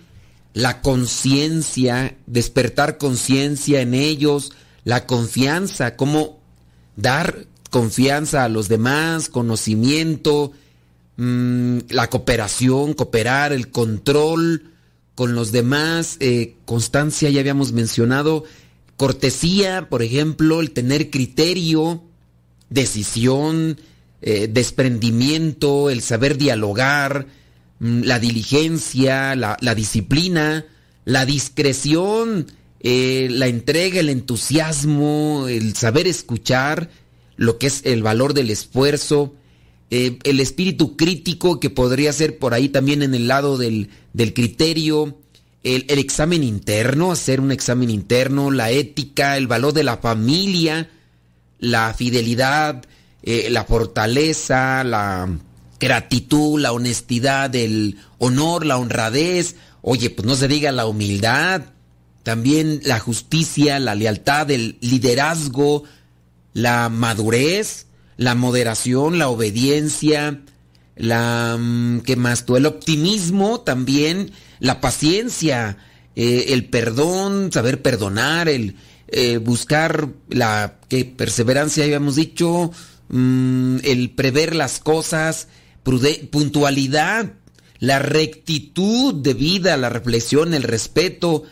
la 0.53 0.83
conciencia, 0.83 2.19
despertar 2.27 2.99
conciencia 2.99 3.81
en 3.81 3.95
ellos, 3.95 4.53
la 4.85 5.07
confianza, 5.07 5.97
cómo 5.97 6.41
dar 6.97 7.47
confianza 7.71 8.45
a 8.45 8.51
los 8.51 8.69
demás, 8.69 9.31
conocimiento, 9.31 10.53
mmm, 11.19 11.81
la 11.91 12.09
cooperación, 12.09 12.95
cooperar, 12.95 13.53
el 13.53 13.71
control 13.71 14.73
con 15.15 15.35
los 15.35 15.53
demás, 15.53 16.17
eh, 16.21 16.55
constancia, 16.65 17.29
ya 17.29 17.41
habíamos 17.41 17.73
mencionado, 17.73 18.45
cortesía, 18.97 19.89
por 19.91 20.03
ejemplo, 20.03 20.61
el 20.61 20.71
tener 20.71 21.11
criterio, 21.11 22.03
decisión, 22.71 23.81
eh, 24.23 24.49
desprendimiento, 24.51 25.91
el 25.91 26.03
saber 26.03 26.39
dialogar, 26.39 27.27
mm, 27.81 28.03
la 28.03 28.19
diligencia, 28.19 29.35
la, 29.35 29.57
la, 29.61 29.75
disciplina, 29.75 30.67
la 31.05 31.27
discreción, 31.27 32.47
eh, 32.81 33.29
la 33.31 33.49
entrega, 33.49 33.99
el 33.99 34.11
entusiasmo, 34.11 35.47
el 35.49 35.75
saber 35.75 36.07
escuchar, 36.07 36.91
lo 37.37 37.59
que 37.59 37.69
es 37.69 37.83
el 37.85 38.03
valor 38.05 38.35
del 38.35 38.51
esfuerzo, 38.51 39.35
eh, 39.91 40.19
el 40.25 40.41
espíritu 40.41 40.97
crítico 40.97 41.61
que 41.61 41.71
podría 41.71 42.13
ser 42.13 42.39
por 42.39 42.55
ahí 42.55 42.69
también 42.69 43.03
en 43.03 43.15
el 43.15 43.29
lado 43.29 43.57
del, 43.57 43.91
del 44.13 44.35
criterio, 44.35 45.19
el, 45.63 45.87
el, 45.89 45.99
examen 45.99 46.45
interno, 46.45 47.11
hacer 47.11 47.41
un 47.41 47.53
examen 47.53 47.91
interno, 47.91 48.51
la 48.51 48.71
ética, 48.71 49.37
el 49.37 49.47
valor 49.47 49.73
de 49.73 49.85
la 49.85 49.97
familia, 49.97 50.91
la 51.59 51.95
fidelidad, 51.95 52.85
eh, 53.23 53.49
la 53.51 53.65
fortaleza, 53.65 54.85
la 54.85 55.29
gratitud, 55.81 56.61
la 56.61 56.73
honestidad, 56.73 57.55
el 57.55 57.99
honor, 58.19 58.65
la 58.65 58.79
honradez, 58.79 59.57
oye, 59.83 60.11
pues 60.11 60.27
no 60.27 60.37
se 60.37 60.49
diga 60.49 60.73
la 60.73 60.87
humildad, 60.87 61.63
también 62.23 62.81
la 62.85 62.99
justicia, 63.01 63.79
la 63.79 63.95
lealtad, 63.95 64.51
el 64.51 64.77
liderazgo, 64.81 65.85
la 66.53 66.89
madurez, 66.89 67.87
la 68.19 68.35
moderación, 68.35 69.19
la 69.19 69.29
obediencia, 69.29 70.43
la 70.97 71.59
¿qué 72.05 72.17
más 72.17 72.45
tú? 72.45 72.57
El 72.57 72.67
optimismo 72.67 73.61
también, 73.61 74.33
la 74.59 74.83
paciencia, 74.83 75.79
eh, 76.17 76.47
el 76.49 76.67
perdón, 76.67 77.51
saber 77.53 77.81
perdonar, 77.81 78.49
el 78.49 78.77
eh, 79.07 79.39
buscar 79.39 80.09
la 80.29 80.81
que 80.89 81.05
perseverancia 81.05 81.85
habíamos 81.85 82.17
dicho, 82.17 82.73
mmm, 83.09 83.77
el 83.85 84.11
prever 84.11 84.55
las 84.57 84.81
cosas, 84.81 85.47
puntualidad, 86.31 87.33
la 87.79 88.01
rectitud 88.01 89.15
de 89.15 89.35
vida, 89.35 89.77
la 89.77 89.91
reflexión, 89.91 90.55
el 90.55 90.65
respeto, 90.65 91.45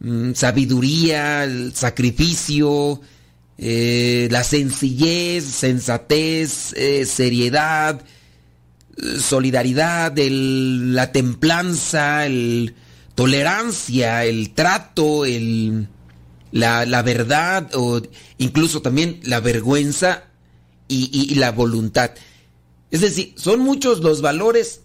mmm, 0.00 0.32
sabiduría, 0.32 1.44
el 1.44 1.72
sacrificio, 1.76 3.00
eh, 3.62 4.26
la 4.30 4.42
sencillez, 4.42 5.44
sensatez, 5.44 6.72
eh, 6.72 7.04
seriedad, 7.04 8.00
solidaridad, 9.18 10.16
la 10.16 11.12
templanza, 11.12 12.24
el 12.24 12.74
tolerancia, 13.14 14.24
el 14.24 14.54
trato, 14.54 15.24
la, 16.52 17.02
verdad 17.02 17.70
o 17.74 18.00
incluso 18.38 18.80
también 18.80 19.20
la 19.24 19.40
vergüenza 19.40 20.24
y, 20.88 21.10
y 21.30 21.34
la 21.34 21.52
voluntad. 21.52 22.12
Es 22.90 23.02
decir, 23.02 23.34
son 23.36 23.60
muchos 23.60 24.00
los 24.00 24.22
valores 24.22 24.80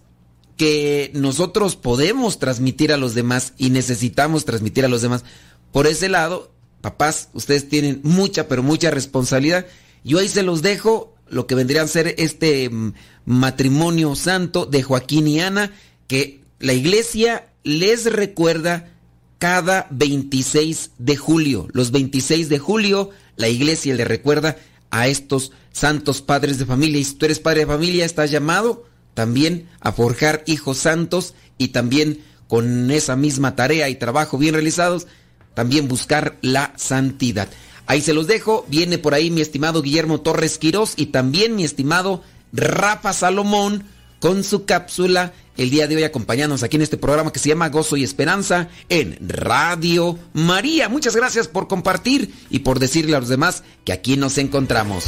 que 0.58 1.10
nosotros 1.14 1.76
podemos 1.76 2.38
transmitir 2.38 2.92
a 2.92 2.98
los 2.98 3.14
demás 3.14 3.54
y 3.56 3.70
necesitamos 3.70 4.44
transmitir 4.44 4.84
a 4.84 4.88
los 4.88 5.00
demás. 5.00 5.24
Por 5.72 5.86
ese 5.86 6.10
lado, 6.10 6.52
papás, 6.86 7.30
ustedes 7.32 7.68
tienen 7.68 7.98
mucha, 8.04 8.46
pero 8.46 8.62
mucha 8.62 8.92
responsabilidad. 8.92 9.66
Yo 10.04 10.20
ahí 10.20 10.28
se 10.28 10.44
los 10.44 10.62
dejo, 10.62 11.16
lo 11.28 11.48
que 11.48 11.56
vendría 11.56 11.82
a 11.82 11.88
ser 11.88 12.14
este 12.16 12.70
mm, 12.70 12.92
matrimonio 13.24 14.14
santo 14.14 14.66
de 14.66 14.84
Joaquín 14.84 15.26
y 15.26 15.40
Ana, 15.40 15.72
que 16.06 16.42
la 16.60 16.74
iglesia 16.74 17.48
les 17.64 18.04
recuerda 18.04 18.92
cada 19.38 19.88
26 19.90 20.92
de 20.98 21.16
julio. 21.16 21.66
Los 21.72 21.90
26 21.90 22.48
de 22.48 22.60
julio, 22.60 23.10
la 23.34 23.48
iglesia 23.48 23.92
le 23.96 24.04
recuerda 24.04 24.56
a 24.92 25.08
estos 25.08 25.50
santos 25.72 26.22
padres 26.22 26.56
de 26.58 26.66
familia. 26.66 27.00
Y 27.00 27.04
si 27.04 27.14
tú 27.14 27.26
eres 27.26 27.40
padre 27.40 27.60
de 27.62 27.66
familia, 27.66 28.04
estás 28.04 28.30
llamado 28.30 28.86
también 29.14 29.68
a 29.80 29.90
forjar 29.90 30.44
hijos 30.46 30.78
santos 30.78 31.34
y 31.58 31.68
también 31.68 32.20
con 32.46 32.92
esa 32.92 33.16
misma 33.16 33.56
tarea 33.56 33.88
y 33.88 33.96
trabajo 33.96 34.38
bien 34.38 34.54
realizados, 34.54 35.08
también 35.56 35.88
buscar 35.88 36.36
la 36.42 36.74
santidad. 36.76 37.48
Ahí 37.86 38.02
se 38.02 38.12
los 38.12 38.26
dejo. 38.26 38.66
Viene 38.68 38.98
por 38.98 39.14
ahí 39.14 39.30
mi 39.30 39.40
estimado 39.40 39.80
Guillermo 39.80 40.20
Torres 40.20 40.58
Quirós 40.58 40.92
y 40.96 41.06
también 41.06 41.56
mi 41.56 41.64
estimado 41.64 42.22
Rafa 42.52 43.14
Salomón 43.14 43.84
con 44.20 44.44
su 44.44 44.66
cápsula 44.66 45.32
el 45.56 45.70
día 45.70 45.86
de 45.86 45.96
hoy 45.96 46.02
acompañándonos 46.02 46.62
aquí 46.62 46.76
en 46.76 46.82
este 46.82 46.98
programa 46.98 47.32
que 47.32 47.38
se 47.38 47.48
llama 47.48 47.70
Gozo 47.70 47.96
y 47.96 48.04
Esperanza 48.04 48.68
en 48.90 49.16
Radio 49.26 50.18
María. 50.34 50.90
Muchas 50.90 51.16
gracias 51.16 51.48
por 51.48 51.68
compartir 51.68 52.34
y 52.50 52.58
por 52.58 52.78
decirle 52.78 53.16
a 53.16 53.20
los 53.20 53.30
demás 53.30 53.62
que 53.86 53.94
aquí 53.94 54.18
nos 54.18 54.36
encontramos. 54.36 55.06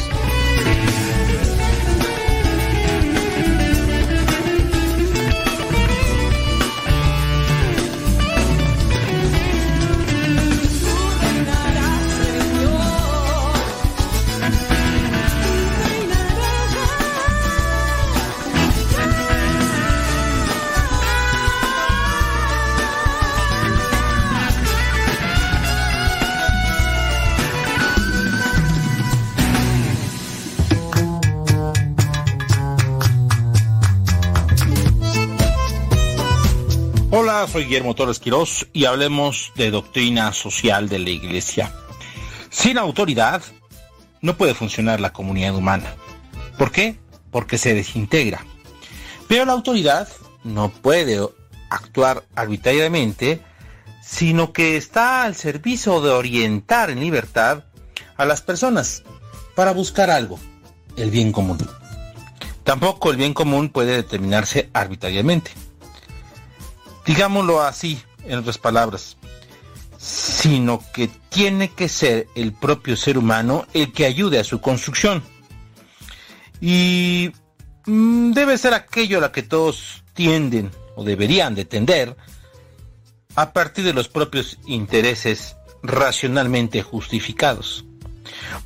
Soy 37.46 37.64
Guillermo 37.64 37.94
Torres 37.94 38.18
Quirós 38.18 38.66
y 38.72 38.86
hablemos 38.86 39.52
de 39.54 39.70
doctrina 39.70 40.32
social 40.32 40.88
de 40.88 40.98
la 40.98 41.10
Iglesia. 41.10 41.72
Sin 42.50 42.78
autoridad 42.78 43.42
no 44.20 44.36
puede 44.36 44.54
funcionar 44.54 45.00
la 45.00 45.12
comunidad 45.12 45.54
humana. 45.54 45.94
¿Por 46.58 46.72
qué? 46.72 46.98
Porque 47.30 47.56
se 47.56 47.74
desintegra. 47.74 48.44
Pero 49.28 49.44
la 49.44 49.52
autoridad 49.52 50.08
no 50.42 50.70
puede 50.70 51.20
actuar 51.70 52.24
arbitrariamente, 52.34 53.40
sino 54.02 54.52
que 54.52 54.76
está 54.76 55.22
al 55.22 55.36
servicio 55.36 56.00
de 56.00 56.10
orientar 56.10 56.90
en 56.90 57.00
libertad 57.00 57.64
a 58.16 58.24
las 58.24 58.42
personas 58.42 59.04
para 59.54 59.72
buscar 59.72 60.10
algo, 60.10 60.40
el 60.96 61.10
bien 61.10 61.30
común. 61.30 61.58
Tampoco 62.64 63.12
el 63.12 63.16
bien 63.16 63.32
común 63.32 63.68
puede 63.68 63.94
determinarse 63.94 64.70
arbitrariamente 64.72 65.52
digámoslo 67.08 67.62
así, 67.62 67.98
en 68.24 68.38
otras 68.38 68.58
palabras, 68.58 69.16
sino 69.96 70.82
que 70.92 71.08
tiene 71.30 71.70
que 71.70 71.88
ser 71.88 72.28
el 72.36 72.52
propio 72.52 72.96
ser 72.96 73.16
humano 73.16 73.66
el 73.72 73.92
que 73.92 74.04
ayude 74.04 74.38
a 74.38 74.44
su 74.44 74.60
construcción. 74.60 75.22
Y 76.60 77.32
mm, 77.86 78.32
debe 78.32 78.58
ser 78.58 78.74
aquello 78.74 79.18
a 79.18 79.20
la 79.22 79.32
que 79.32 79.42
todos 79.42 80.04
tienden 80.12 80.70
o 80.96 81.02
deberían 81.02 81.54
de 81.54 81.64
tender 81.64 82.14
a 83.36 83.54
partir 83.54 83.86
de 83.86 83.94
los 83.94 84.08
propios 84.08 84.58
intereses 84.66 85.56
racionalmente 85.82 86.82
justificados. 86.82 87.86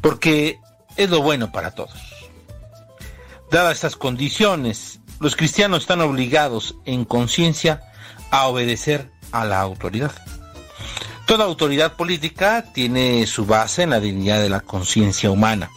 Porque 0.00 0.58
es 0.96 1.08
lo 1.08 1.22
bueno 1.22 1.52
para 1.52 1.70
todos. 1.70 1.94
Dadas 3.52 3.74
estas 3.74 3.94
condiciones, 3.94 4.98
los 5.20 5.36
cristianos 5.36 5.82
están 5.82 6.00
obligados 6.00 6.74
en 6.84 7.04
conciencia 7.04 7.91
a 8.32 8.48
obedecer 8.48 9.10
a 9.30 9.44
la 9.44 9.60
autoridad. 9.60 10.10
Toda 11.26 11.44
autoridad 11.44 11.96
política 11.96 12.64
tiene 12.72 13.26
su 13.26 13.46
base 13.46 13.84
en 13.84 13.90
la 13.90 14.00
dignidad 14.00 14.40
de 14.42 14.48
la 14.48 14.60
conciencia 14.60 15.30
humana. 15.30 15.70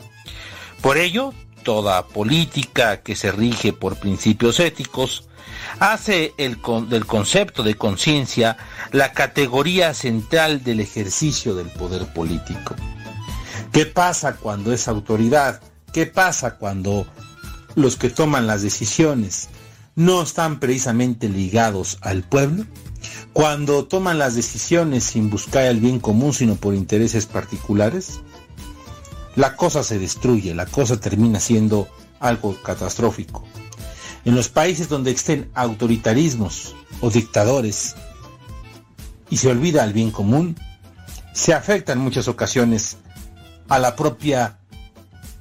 Por 0.81 0.97
ello, 0.97 1.33
toda 1.63 2.07
política 2.07 3.01
que 3.01 3.15
se 3.15 3.31
rige 3.31 3.73
por 3.73 3.99
principios 3.99 4.59
éticos 4.59 5.27
hace 5.79 6.33
el 6.37 6.57
del 6.87 7.05
concepto 7.05 7.61
de 7.61 7.75
conciencia 7.75 8.57
la 8.91 9.11
categoría 9.11 9.93
central 9.93 10.63
del 10.63 10.79
ejercicio 10.79 11.55
del 11.55 11.67
poder 11.67 12.07
político. 12.13 12.75
¿Qué 13.73 13.85
pasa 13.85 14.37
cuando 14.37 14.71
es 14.71 14.87
autoridad? 14.87 15.61
¿Qué 15.91 16.05
pasa 16.05 16.55
cuando 16.55 17.05
los 17.75 17.97
que 17.97 18.09
toman 18.09 18.47
las 18.47 18.61
decisiones 18.61 19.49
no 19.95 20.21
están 20.21 20.59
precisamente 20.59 21.29
ligados 21.29 21.97
al 22.01 22.23
pueblo, 22.23 22.65
cuando 23.33 23.85
toman 23.85 24.17
las 24.17 24.35
decisiones 24.35 25.03
sin 25.03 25.29
buscar 25.29 25.65
el 25.65 25.79
bien 25.79 25.99
común, 25.99 26.33
sino 26.33 26.55
por 26.55 26.73
intereses 26.73 27.25
particulares, 27.25 28.19
la 29.35 29.55
cosa 29.55 29.83
se 29.83 29.99
destruye, 29.99 30.53
la 30.55 30.65
cosa 30.65 30.99
termina 30.99 31.39
siendo 31.39 31.87
algo 32.19 32.55
catastrófico. 32.61 33.43
En 34.23 34.35
los 34.35 34.49
países 34.49 34.89
donde 34.89 35.11
existen 35.11 35.49
autoritarismos 35.53 36.75
o 37.01 37.09
dictadores 37.09 37.95
y 39.29 39.37
se 39.37 39.49
olvida 39.49 39.83
el 39.83 39.93
bien 39.93 40.11
común, 40.11 40.55
se 41.33 41.53
afecta 41.53 41.93
en 41.93 41.99
muchas 41.99 42.27
ocasiones 42.27 42.97
a 43.67 43.79
la 43.79 43.95
propia 43.95 44.59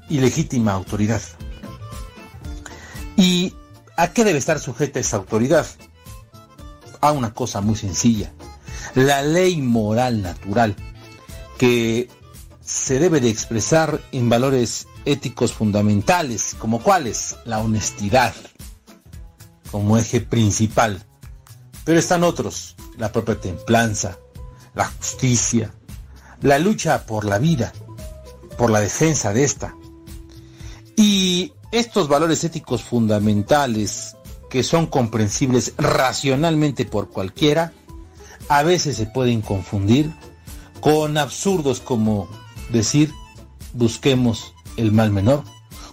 ilegítima 0.08 0.72
autoridad. 0.72 1.22
Y 3.16 3.54
¿A 3.96 4.08
qué 4.12 4.24
debe 4.24 4.38
estar 4.38 4.58
sujeta 4.58 4.98
esa 4.98 5.18
autoridad? 5.18 5.66
A 7.00 7.12
una 7.12 7.32
cosa 7.32 7.60
muy 7.60 7.76
sencilla. 7.76 8.32
La 8.94 9.22
ley 9.22 9.60
moral 9.62 10.22
natural, 10.22 10.74
que 11.58 12.08
se 12.60 12.98
debe 12.98 13.20
de 13.20 13.28
expresar 13.28 14.00
en 14.10 14.28
valores 14.28 14.88
éticos 15.04 15.52
fundamentales, 15.52 16.56
como 16.58 16.82
cuáles? 16.82 17.36
La 17.44 17.60
honestidad, 17.60 18.34
como 19.70 19.96
eje 19.96 20.20
principal. 20.20 21.04
Pero 21.84 21.98
están 21.98 22.24
otros, 22.24 22.74
la 22.96 23.12
propia 23.12 23.40
templanza, 23.40 24.18
la 24.74 24.86
justicia, 24.86 25.72
la 26.40 26.58
lucha 26.58 27.06
por 27.06 27.24
la 27.26 27.38
vida, 27.38 27.72
por 28.58 28.70
la 28.70 28.80
defensa 28.80 29.32
de 29.32 29.44
esta. 29.44 29.74
Y 30.96 31.52
estos 31.74 32.06
valores 32.06 32.44
éticos 32.44 32.84
fundamentales 32.84 34.16
que 34.48 34.62
son 34.62 34.86
comprensibles 34.86 35.74
racionalmente 35.76 36.84
por 36.84 37.10
cualquiera, 37.10 37.72
a 38.48 38.62
veces 38.62 38.96
se 38.96 39.06
pueden 39.06 39.42
confundir 39.42 40.12
con 40.80 41.18
absurdos 41.18 41.80
como 41.80 42.28
decir 42.70 43.12
busquemos 43.72 44.54
el 44.76 44.92
mal 44.92 45.10
menor, 45.10 45.42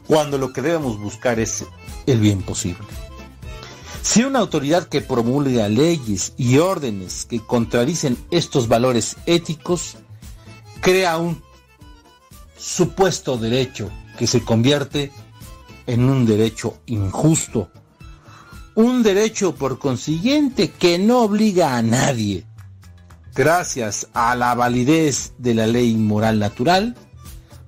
cuando 0.05 0.37
lo 0.37 0.53
que 0.53 0.61
debemos 0.61 0.99
buscar 0.99 1.39
es 1.39 1.65
el 2.05 2.19
bien 2.19 2.43
posible. 2.43 2.85
Si 4.03 4.23
una 4.23 4.37
autoridad 4.37 4.87
que 4.87 5.01
promulga 5.01 5.67
leyes 5.67 6.33
y 6.37 6.59
órdenes 6.59 7.25
que 7.25 7.39
contradicen 7.39 8.17
estos 8.29 8.67
valores 8.67 9.17
éticos, 9.25 9.95
crea 10.79 11.17
un 11.17 11.41
supuesto 12.55 13.37
derecho 13.37 13.89
que 14.19 14.27
se 14.27 14.43
convierte 14.43 15.05
en 15.05 15.30
un 15.87 16.25
derecho 16.25 16.79
injusto. 16.85 17.71
Un 18.75 19.03
derecho 19.03 19.55
por 19.55 19.79
consiguiente 19.79 20.71
que 20.71 20.97
no 20.97 21.23
obliga 21.23 21.77
a 21.77 21.81
nadie. 21.81 22.45
Gracias 23.35 24.07
a 24.13 24.35
la 24.35 24.55
validez 24.55 25.33
de 25.37 25.53
la 25.53 25.67
ley 25.67 25.95
moral 25.95 26.39
natural, 26.39 26.95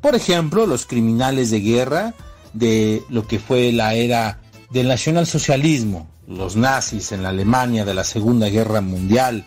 por 0.01 0.15
ejemplo, 0.15 0.67
los 0.67 0.85
criminales 0.85 1.49
de 1.49 1.61
guerra 1.61 2.13
de 2.51 3.01
lo 3.09 3.25
que 3.25 3.39
fue 3.39 3.71
la 3.71 3.93
era 3.93 4.41
del 4.69 4.89
nacionalsocialismo, 4.89 6.09
los 6.27 6.57
nazis 6.57 7.13
en 7.13 7.23
la 7.23 7.29
Alemania 7.29 7.85
de 7.85 7.93
la 7.93 8.03
Segunda 8.03 8.49
Guerra 8.49 8.81
Mundial, 8.81 9.45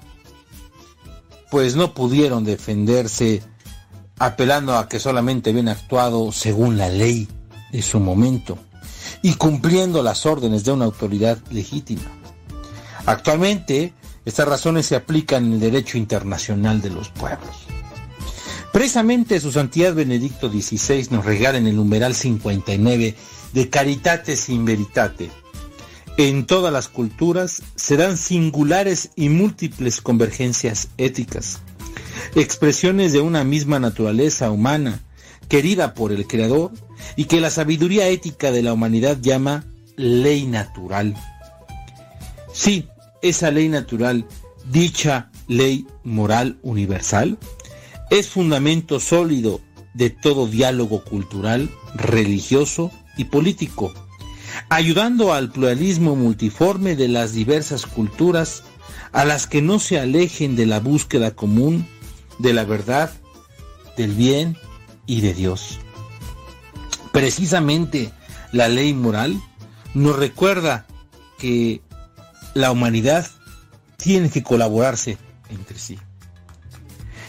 pues 1.51 1.77
no 1.77 1.93
pudieron 1.93 2.45
defenderse 2.45 3.43
apelando 4.19 4.77
a 4.79 4.89
que 4.89 4.99
solamente 4.99 5.51
habían 5.51 5.69
actuado 5.69 6.33
según 6.33 6.79
la 6.79 6.89
ley 6.89 7.29
de 7.77 7.83
su 7.83 8.01
momento 8.01 8.59
y 9.21 9.35
cumpliendo 9.35 10.03
las 10.03 10.25
órdenes 10.25 10.65
de 10.65 10.73
una 10.73 10.87
autoridad 10.87 11.39
legítima. 11.51 12.11
Actualmente, 13.05 13.93
estas 14.25 14.49
razones 14.49 14.87
se 14.87 14.97
aplican 14.97 15.45
en 15.45 15.53
el 15.55 15.61
derecho 15.61 15.99
internacional 15.99 16.81
de 16.81 16.89
los 16.89 17.11
pueblos. 17.11 17.67
Precisamente 18.73 19.41
su 19.41 19.53
santidad 19.53 19.95
Benedicto 19.95 20.51
XVI 20.51 21.09
nos 21.11 21.27
regala 21.27 21.59
en 21.59 21.67
el 21.67 21.77
numeral 21.77 22.15
59 22.15 23.15
de 23.53 23.71
Caritates 23.71 24.49
in 24.49 24.65
Veritate. 24.65 25.31
En 26.17 26.47
todas 26.47 26.73
las 26.73 26.89
culturas 26.89 27.63
se 27.75 27.99
dan 27.99 28.17
singulares 28.17 29.11
y 29.17 29.29
múltiples 29.29 30.01
convergencias 30.01 30.89
éticas, 30.97 31.61
expresiones 32.35 33.13
de 33.13 33.21
una 33.21 33.45
misma 33.45 33.79
naturaleza 33.79 34.51
humana, 34.51 35.03
querida 35.49 35.95
por 35.95 36.13
el 36.13 36.27
Creador 36.27 36.73
y 37.17 37.25
que 37.25 37.41
la 37.41 37.51
sabiduría 37.51 38.09
ética 38.09 38.51
de 38.51 38.63
la 38.63 38.73
humanidad 38.73 39.19
llama 39.21 39.65
ley 39.97 40.47
natural. 40.47 41.15
Sí, 42.53 42.89
esa 43.23 43.51
ley 43.51 43.69
natural, 43.69 44.27
dicha 44.71 45.31
ley 45.49 45.87
moral 46.05 46.59
universal, 46.63 47.39
es 48.11 48.29
fundamento 48.29 49.01
sólido 49.01 49.61
de 49.95 50.11
todo 50.11 50.47
diálogo 50.47 51.03
cultural, 51.03 51.71
religioso 51.95 52.91
y 53.17 53.25
político, 53.25 53.93
ayudando 54.69 55.33
al 55.33 55.51
pluralismo 55.51 56.17
multiforme 56.17 56.97
de 56.97 57.09
las 57.09 57.33
diversas 57.33 57.87
culturas 57.87 58.63
a 59.13 59.25
las 59.25 59.47
que 59.47 59.63
no 59.63 59.79
se 59.79 59.99
alejen 59.99 60.57
de 60.57 60.67
la 60.67 60.81
búsqueda 60.81 61.35
común 61.35 61.87
de 62.39 62.53
la 62.53 62.65
verdad, 62.65 63.11
del 63.97 64.13
bien 64.13 64.57
y 65.07 65.21
de 65.21 65.35
Dios. 65.35 65.79
Precisamente 67.13 68.13
la 68.53 68.69
ley 68.69 68.93
moral 68.93 69.41
nos 69.95 70.17
recuerda 70.17 70.87
que 71.39 71.81
la 72.55 72.71
humanidad 72.71 73.27
tiene 73.97 74.31
que 74.31 74.43
colaborarse 74.43 75.19
entre 75.51 75.79
sí. 75.79 75.99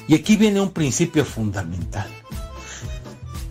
Y 0.08 0.16
aquí 0.16 0.38
viene 0.38 0.62
un 0.62 0.72
principio 0.72 1.26
fundamental. 1.26 2.08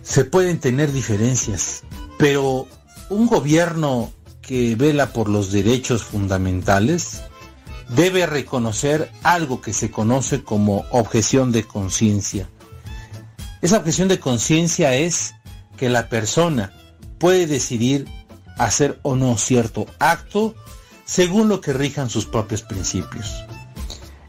Se 0.03 0.25
pueden 0.25 0.59
tener 0.59 0.93
diferencias, 0.93 1.83
pero 2.19 2.67
un 3.11 3.27
gobierno 3.27 4.13
que 4.41 4.75
vela 4.77 5.13
por 5.13 5.29
los 5.29 5.53
derechos 5.53 6.05
fundamentales 6.05 7.23
debe 7.89 8.27
reconocer 8.27 9.11
algo 9.23 9.61
que 9.61 9.73
se 9.73 9.91
conoce 9.91 10.43
como 10.43 10.87
objeción 10.91 11.53
de 11.53 11.65
conciencia. 11.65 12.49
Esa 13.67 13.79
objeción 13.79 14.07
de 14.07 14.21
conciencia 14.21 14.95
es 14.95 15.35
que 15.77 15.89
la 15.89 16.09
persona 16.09 16.73
puede 17.19 17.49
decidir 17.49 18.07
hacer 18.59 19.01
o 19.03 19.17
no 19.17 19.37
cierto 19.39 19.87
acto 19.99 20.55
según 21.05 21.49
lo 21.49 21.61
que 21.61 21.73
rijan 21.73 22.09
sus 22.09 22.27
propios 22.27 22.63
principios. 22.63 23.27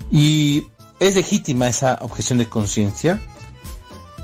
Y 0.09 0.63
es 0.99 1.13
legítima 1.13 1.67
esa 1.67 1.99
objeción 2.01 2.39
de 2.39 2.49
conciencia. 2.49 3.21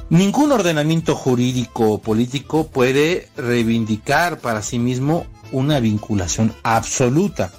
Ningún 0.09 0.51
ordenamiento 0.51 1.15
jurídico 1.15 1.91
o 1.91 2.01
político 2.01 2.69
puede 2.69 3.29
reivindicar 3.37 4.39
para 4.39 4.63
sí 4.63 4.79
mismo 4.79 5.27
una 5.51 5.79
vinculación 5.79 6.55
absoluta. 6.63 7.51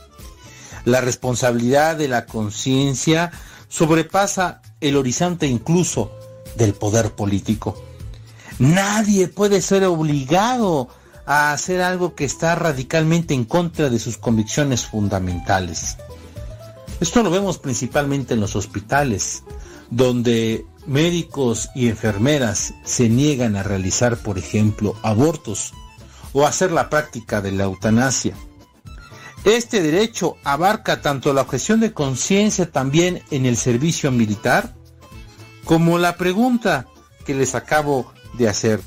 La 0.84 1.00
responsabilidad 1.00 1.94
de 1.94 2.08
la 2.08 2.26
conciencia 2.26 3.30
sobrepasa 3.68 4.60
el 4.80 4.96
horizonte 4.96 5.46
incluso 5.46 6.10
del 6.56 6.74
poder 6.74 7.12
político. 7.12 7.82
Nadie 8.58 9.28
puede 9.28 9.60
ser 9.60 9.84
obligado 9.84 10.88
a 11.26 11.52
hacer 11.52 11.80
algo 11.80 12.14
que 12.14 12.24
está 12.24 12.54
radicalmente 12.54 13.34
en 13.34 13.44
contra 13.44 13.90
de 13.90 13.98
sus 13.98 14.16
convicciones 14.16 14.84
fundamentales. 14.86 15.96
Esto 17.00 17.22
lo 17.22 17.30
vemos 17.30 17.58
principalmente 17.58 18.34
en 18.34 18.40
los 18.40 18.54
hospitales, 18.56 19.42
donde 19.90 20.64
médicos 20.86 21.70
y 21.74 21.88
enfermeras 21.88 22.74
se 22.84 23.08
niegan 23.08 23.56
a 23.56 23.62
realizar, 23.62 24.18
por 24.18 24.38
ejemplo, 24.38 24.94
abortos 25.02 25.72
o 26.32 26.46
hacer 26.46 26.72
la 26.72 26.90
práctica 26.90 27.40
de 27.40 27.52
la 27.52 27.64
eutanasia. 27.64 28.34
Este 29.44 29.82
derecho 29.82 30.36
abarca 30.42 31.02
tanto 31.02 31.32
la 31.32 31.42
objeción 31.42 31.80
de 31.80 31.92
conciencia 31.92 32.70
también 32.70 33.22
en 33.30 33.44
el 33.44 33.56
servicio 33.56 34.10
militar, 34.10 34.74
como 35.64 35.98
la 35.98 36.16
pregunta 36.16 36.86
que 37.24 37.34
les 37.34 37.54
acabo 37.54 38.12
de 38.34 38.48
hacer 38.48 38.80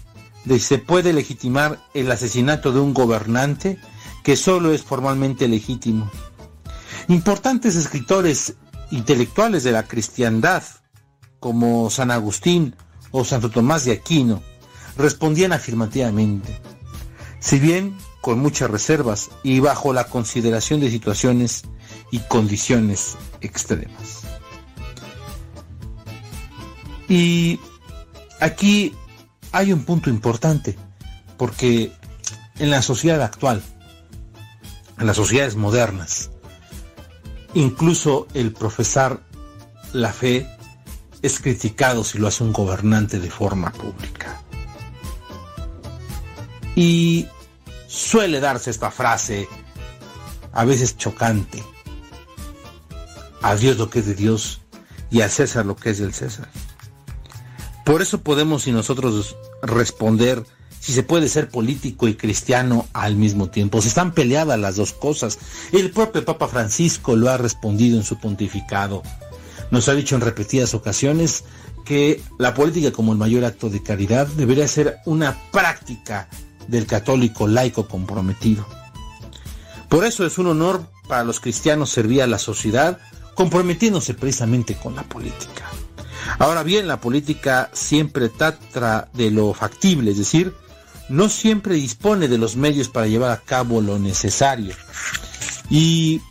de 0.45 0.59
si 0.59 0.65
se 0.65 0.77
puede 0.77 1.11
legitimar 1.11 1.79
el 1.93 2.09
asesinato 2.11 2.71
de 2.71 2.79
un 2.79 2.93
gobernante 2.93 3.77
que 4.23 4.35
solo 4.35 4.71
es 4.71 4.83
formalmente 4.83 5.47
legítimo. 5.47 6.09
Importantes 7.07 7.75
escritores 7.75 8.55
intelectuales 8.91 9.63
de 9.63 9.71
la 9.71 9.83
cristiandad, 9.83 10.63
como 11.39 11.89
San 11.89 12.11
Agustín 12.11 12.75
o 13.11 13.25
Santo 13.25 13.49
Tomás 13.49 13.85
de 13.85 13.93
Aquino, 13.93 14.41
respondían 14.97 15.53
afirmativamente, 15.53 16.59
si 17.39 17.59
bien 17.59 17.97
con 18.21 18.39
muchas 18.39 18.69
reservas 18.69 19.29
y 19.43 19.59
bajo 19.59 19.93
la 19.93 20.05
consideración 20.05 20.79
de 20.79 20.91
situaciones 20.91 21.63
y 22.11 22.19
condiciones 22.19 23.15
extremas. 23.41 24.26
Y 27.09 27.59
aquí 28.39 28.93
hay 29.51 29.71
un 29.71 29.85
punto 29.85 30.09
importante, 30.09 30.77
porque 31.37 31.91
en 32.59 32.69
la 32.69 32.81
sociedad 32.81 33.21
actual, 33.21 33.63
en 34.99 35.07
las 35.07 35.15
sociedades 35.15 35.55
modernas, 35.55 36.31
incluso 37.53 38.27
el 38.33 38.51
profesar 38.53 39.21
la 39.93 40.11
fe 40.11 40.47
es 41.21 41.39
criticado 41.39 42.03
si 42.03 42.17
lo 42.17 42.27
hace 42.27 42.43
un 42.43 42.53
gobernante 42.53 43.19
de 43.19 43.31
forma 43.31 43.71
pública. 43.71 44.41
Y 46.75 47.27
suele 47.87 48.39
darse 48.39 48.69
esta 48.69 48.91
frase, 48.91 49.47
a 50.53 50.65
veces 50.65 50.97
chocante, 50.97 51.63
a 53.41 53.55
Dios 53.55 53.77
lo 53.77 53.89
que 53.89 53.99
es 53.99 54.05
de 54.05 54.13
Dios 54.13 54.61
y 55.09 55.21
a 55.21 55.29
César 55.29 55.65
lo 55.65 55.75
que 55.75 55.91
es 55.91 55.99
del 55.99 56.13
César. 56.13 56.49
Por 57.87 58.01
eso 58.01 58.19
podemos 58.19 58.67
y 58.67 58.73
nosotros 58.73 59.37
responder 59.61 60.43
si 60.81 60.91
se 60.91 61.03
puede 61.03 61.29
ser 61.29 61.47
político 61.47 62.09
y 62.09 62.15
cristiano 62.15 62.85
al 62.91 63.15
mismo 63.15 63.49
tiempo. 63.49 63.81
Si 63.81 63.87
están 63.87 64.11
peleadas 64.11 64.59
las 64.59 64.75
dos 64.75 64.91
cosas. 64.91 65.39
El 65.71 65.91
propio 65.91 66.25
Papa 66.25 66.49
Francisco 66.49 67.15
lo 67.15 67.29
ha 67.29 67.37
respondido 67.37 67.97
en 67.97 68.03
su 68.03 68.19
pontificado. 68.19 69.03
Nos 69.71 69.87
ha 69.87 69.93
dicho 69.93 70.15
en 70.15 70.21
repetidas 70.21 70.73
ocasiones 70.73 71.45
que 71.85 72.21
la 72.37 72.53
política 72.53 72.91
como 72.91 73.13
el 73.13 73.17
mayor 73.17 73.45
acto 73.45 73.69
de 73.69 73.81
caridad 73.81 74.27
debería 74.27 74.67
ser 74.67 74.97
una 75.05 75.37
práctica 75.53 76.27
del 76.67 76.87
católico 76.87 77.47
laico 77.47 77.87
comprometido. 77.87 78.67
Por 79.87 80.03
eso 80.03 80.25
es 80.25 80.37
un 80.37 80.47
honor 80.47 80.85
para 81.07 81.23
los 81.23 81.39
cristianos 81.39 81.89
servir 81.89 82.21
a 82.21 82.27
la 82.27 82.37
sociedad 82.37 82.99
comprometiéndose 83.33 84.13
precisamente 84.13 84.75
con 84.75 84.93
la 84.93 85.03
política. 85.03 85.71
Ahora 86.39 86.63
bien, 86.63 86.87
la 86.87 86.99
política 86.99 87.69
siempre 87.73 88.29
trata 88.29 89.09
de 89.13 89.31
lo 89.31 89.53
factible, 89.53 90.11
es 90.11 90.17
decir, 90.17 90.53
no 91.09 91.29
siempre 91.29 91.75
dispone 91.75 92.27
de 92.27 92.37
los 92.37 92.55
medios 92.55 92.89
para 92.89 93.07
llevar 93.07 93.31
a 93.31 93.41
cabo 93.41 93.81
lo 93.81 93.97
necesario. 93.99 94.75
Y 95.69 96.21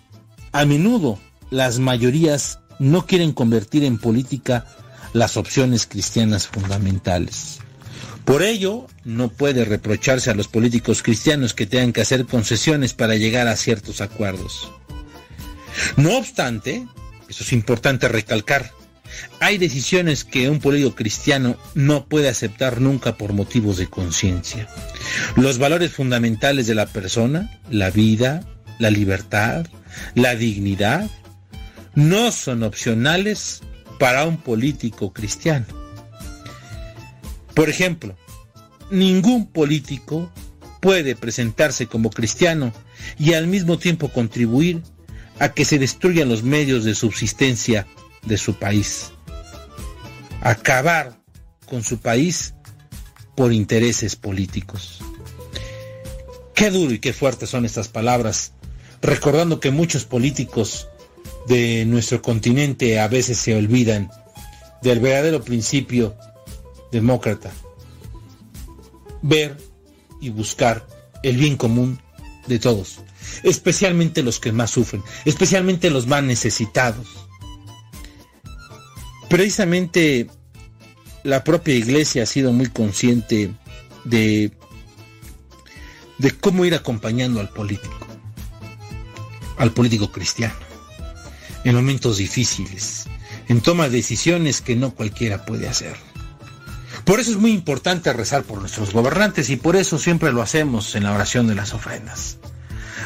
a 0.52 0.64
menudo 0.64 1.18
las 1.50 1.78
mayorías 1.78 2.60
no 2.78 3.06
quieren 3.06 3.32
convertir 3.32 3.84
en 3.84 3.98
política 3.98 4.66
las 5.12 5.36
opciones 5.36 5.86
cristianas 5.86 6.46
fundamentales. 6.46 7.58
Por 8.24 8.42
ello, 8.42 8.86
no 9.04 9.28
puede 9.28 9.64
reprocharse 9.64 10.30
a 10.30 10.34
los 10.34 10.48
políticos 10.48 11.02
cristianos 11.02 11.54
que 11.54 11.66
tengan 11.66 11.92
que 11.92 12.00
hacer 12.00 12.26
concesiones 12.26 12.92
para 12.92 13.14
llegar 13.14 13.46
a 13.46 13.56
ciertos 13.56 14.00
acuerdos. 14.00 14.72
No 15.96 16.18
obstante, 16.18 16.86
eso 17.28 17.44
es 17.44 17.52
importante 17.52 18.08
recalcar, 18.08 18.72
hay 19.40 19.58
decisiones 19.58 20.24
que 20.24 20.50
un 20.50 20.60
político 20.60 20.94
cristiano 20.94 21.56
no 21.74 22.06
puede 22.06 22.28
aceptar 22.28 22.80
nunca 22.80 23.16
por 23.16 23.32
motivos 23.32 23.76
de 23.76 23.86
conciencia. 23.86 24.68
Los 25.36 25.58
valores 25.58 25.92
fundamentales 25.92 26.66
de 26.66 26.74
la 26.74 26.86
persona, 26.86 27.60
la 27.70 27.90
vida, 27.90 28.44
la 28.78 28.90
libertad, 28.90 29.66
la 30.14 30.34
dignidad, 30.34 31.08
no 31.94 32.30
son 32.32 32.62
opcionales 32.62 33.62
para 33.98 34.24
un 34.26 34.36
político 34.36 35.12
cristiano. 35.12 35.66
Por 37.54 37.70
ejemplo, 37.70 38.16
ningún 38.90 39.46
político 39.46 40.30
puede 40.80 41.16
presentarse 41.16 41.86
como 41.86 42.10
cristiano 42.10 42.72
y 43.18 43.32
al 43.32 43.46
mismo 43.46 43.78
tiempo 43.78 44.08
contribuir 44.08 44.82
a 45.38 45.50
que 45.50 45.64
se 45.64 45.78
destruyan 45.78 46.28
los 46.28 46.42
medios 46.42 46.84
de 46.84 46.94
subsistencia 46.94 47.86
de 48.26 48.36
su 48.36 48.54
país. 48.54 49.12
Acabar 50.42 51.18
con 51.66 51.82
su 51.82 51.98
país 51.98 52.54
por 53.34 53.52
intereses 53.52 54.16
políticos. 54.16 55.00
Qué 56.54 56.70
duro 56.70 56.92
y 56.92 56.98
qué 56.98 57.12
fuertes 57.12 57.50
son 57.50 57.64
estas 57.64 57.88
palabras, 57.88 58.52
recordando 59.02 59.60
que 59.60 59.70
muchos 59.70 60.04
políticos 60.04 60.88
de 61.48 61.84
nuestro 61.86 62.22
continente 62.22 62.98
a 62.98 63.08
veces 63.08 63.38
se 63.38 63.54
olvidan 63.54 64.10
del 64.82 65.00
verdadero 65.00 65.42
principio 65.42 66.16
demócrata. 66.90 67.52
Ver 69.22 69.56
y 70.20 70.30
buscar 70.30 70.86
el 71.22 71.36
bien 71.36 71.56
común 71.56 72.00
de 72.46 72.58
todos, 72.58 73.00
especialmente 73.42 74.22
los 74.22 74.40
que 74.40 74.52
más 74.52 74.70
sufren, 74.70 75.02
especialmente 75.24 75.90
los 75.90 76.06
más 76.06 76.22
necesitados 76.22 77.25
precisamente 79.28 80.28
la 81.22 81.44
propia 81.44 81.74
iglesia 81.74 82.22
ha 82.22 82.26
sido 82.26 82.52
muy 82.52 82.68
consciente 82.68 83.52
de, 84.04 84.52
de 86.18 86.30
cómo 86.32 86.64
ir 86.64 86.74
acompañando 86.74 87.40
al 87.40 87.48
político, 87.48 88.06
al 89.58 89.72
político 89.72 90.12
cristiano, 90.12 90.54
en 91.64 91.74
momentos 91.74 92.18
difíciles, 92.18 93.06
en 93.48 93.60
toma 93.60 93.84
de 93.84 93.96
decisiones 93.96 94.60
que 94.60 94.76
no 94.76 94.94
cualquiera 94.94 95.44
puede 95.44 95.68
hacer. 95.68 95.96
Por 97.04 97.20
eso 97.20 97.30
es 97.30 97.36
muy 97.36 97.52
importante 97.52 98.12
rezar 98.12 98.42
por 98.42 98.60
nuestros 98.60 98.92
gobernantes 98.92 99.48
y 99.50 99.56
por 99.56 99.76
eso 99.76 99.98
siempre 99.98 100.32
lo 100.32 100.42
hacemos 100.42 100.94
en 100.96 101.04
la 101.04 101.12
oración 101.12 101.46
de 101.46 101.54
las 101.54 101.72
ofrendas. 101.72 102.38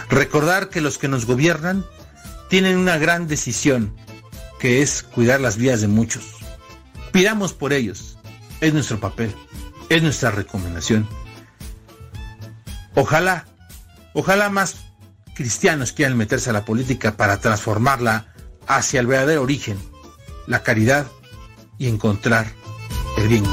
Recordar 0.09 0.71
que 0.71 0.81
los 0.81 0.97
que 0.97 1.09
nos 1.09 1.27
gobiernan 1.27 1.85
tienen 2.49 2.79
una 2.79 2.97
gran 2.97 3.29
decisión, 3.29 3.95
que 4.61 4.83
es 4.83 5.03
cuidar 5.03 5.41
las 5.41 5.57
vidas 5.57 5.81
de 5.81 5.89
muchos. 5.89 6.37
Pidamos 7.13 7.55
por 7.55 7.73
ellos. 7.73 8.19
Es 8.61 8.75
nuestro 8.75 9.01
papel, 9.01 9.35
es 9.89 10.03
nuestra 10.03 10.31
recomendación. 10.31 11.09
Ojalá, 12.95 13.47
ojalá 14.13 14.51
más 14.51 14.77
cristianos 15.35 15.93
quieran 15.93 16.19
meterse 16.19 16.51
a 16.51 16.53
la 16.53 16.67
política 16.67 17.17
para 17.17 17.41
transformarla 17.41 18.35
hacia 18.67 19.01
el 19.01 19.07
verdadero 19.07 19.43
origen, 19.43 19.79
la 20.47 20.63
caridad 20.63 21.07
y 21.79 21.89
encontrar 21.89 22.53
el 23.17 23.29
bien. 23.29 23.45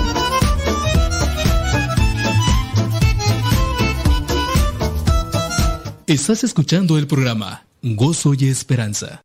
Estás 6.06 6.44
escuchando 6.44 6.98
el 6.98 7.08
programa 7.08 7.66
Gozo 7.82 8.34
y 8.34 8.50
Esperanza. 8.50 9.22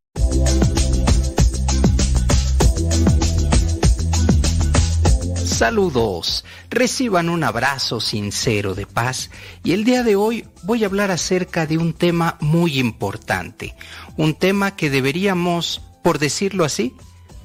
Saludos, 5.62 6.44
reciban 6.70 7.28
un 7.28 7.44
abrazo 7.44 8.00
sincero 8.00 8.74
de 8.74 8.84
paz 8.84 9.30
y 9.62 9.70
el 9.70 9.84
día 9.84 10.02
de 10.02 10.16
hoy 10.16 10.44
voy 10.64 10.82
a 10.82 10.88
hablar 10.88 11.12
acerca 11.12 11.66
de 11.66 11.78
un 11.78 11.92
tema 11.92 12.36
muy 12.40 12.80
importante, 12.80 13.76
un 14.16 14.34
tema 14.34 14.74
que 14.74 14.90
deberíamos, 14.90 15.80
por 16.02 16.18
decirlo 16.18 16.64
así, 16.64 16.96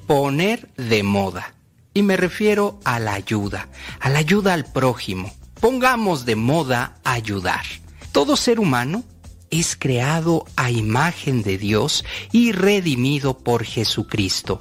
poner 0.08 0.68
de 0.74 1.04
moda. 1.04 1.54
Y 1.94 2.02
me 2.02 2.16
refiero 2.16 2.80
a 2.82 2.98
la 2.98 3.14
ayuda, 3.14 3.68
a 4.00 4.08
la 4.08 4.18
ayuda 4.18 4.52
al 4.52 4.64
prójimo. 4.64 5.32
Pongamos 5.60 6.24
de 6.24 6.34
moda 6.34 6.96
ayudar. 7.04 7.66
Todo 8.10 8.34
ser 8.34 8.58
humano 8.58 9.04
es 9.50 9.76
creado 9.76 10.44
a 10.56 10.72
imagen 10.72 11.44
de 11.44 11.56
Dios 11.56 12.04
y 12.32 12.50
redimido 12.50 13.38
por 13.38 13.62
Jesucristo. 13.62 14.60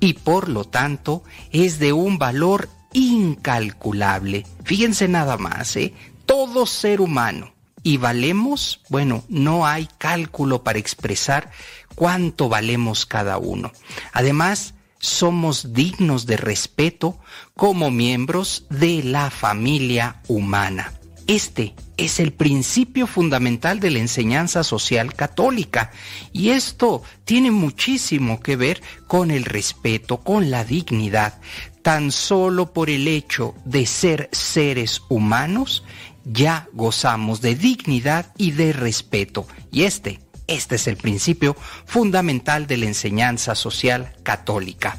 Y 0.00 0.14
por 0.14 0.48
lo 0.48 0.64
tanto 0.64 1.22
es 1.52 1.78
de 1.78 1.92
un 1.92 2.18
valor 2.18 2.68
incalculable. 2.92 4.46
Fíjense 4.64 5.08
nada 5.08 5.36
más, 5.36 5.76
¿eh? 5.76 5.94
Todo 6.26 6.66
ser 6.66 7.00
humano. 7.00 7.52
Y 7.82 7.96
valemos, 7.96 8.80
bueno, 8.88 9.24
no 9.28 9.66
hay 9.66 9.88
cálculo 9.98 10.62
para 10.64 10.78
expresar 10.78 11.50
cuánto 11.94 12.48
valemos 12.48 13.06
cada 13.06 13.38
uno. 13.38 13.72
Además, 14.12 14.74
somos 14.98 15.72
dignos 15.72 16.26
de 16.26 16.36
respeto 16.36 17.18
como 17.54 17.90
miembros 17.90 18.66
de 18.68 19.02
la 19.04 19.30
familia 19.30 20.20
humana. 20.26 20.97
Este 21.28 21.74
es 21.98 22.20
el 22.20 22.32
principio 22.32 23.06
fundamental 23.06 23.80
de 23.80 23.90
la 23.90 23.98
enseñanza 23.98 24.64
social 24.64 25.12
católica 25.12 25.90
y 26.32 26.48
esto 26.50 27.02
tiene 27.26 27.50
muchísimo 27.50 28.40
que 28.40 28.56
ver 28.56 28.80
con 29.06 29.30
el 29.30 29.44
respeto, 29.44 30.22
con 30.22 30.50
la 30.50 30.64
dignidad. 30.64 31.38
Tan 31.82 32.12
solo 32.12 32.72
por 32.72 32.88
el 32.88 33.06
hecho 33.06 33.54
de 33.66 33.84
ser 33.84 34.30
seres 34.32 35.02
humanos, 35.10 35.84
ya 36.24 36.66
gozamos 36.72 37.42
de 37.42 37.56
dignidad 37.56 38.32
y 38.38 38.52
de 38.52 38.72
respeto. 38.72 39.46
Y 39.70 39.82
este, 39.82 40.20
este 40.46 40.76
es 40.76 40.86
el 40.86 40.96
principio 40.96 41.54
fundamental 41.84 42.66
de 42.66 42.78
la 42.78 42.86
enseñanza 42.86 43.54
social 43.54 44.14
católica. 44.22 44.96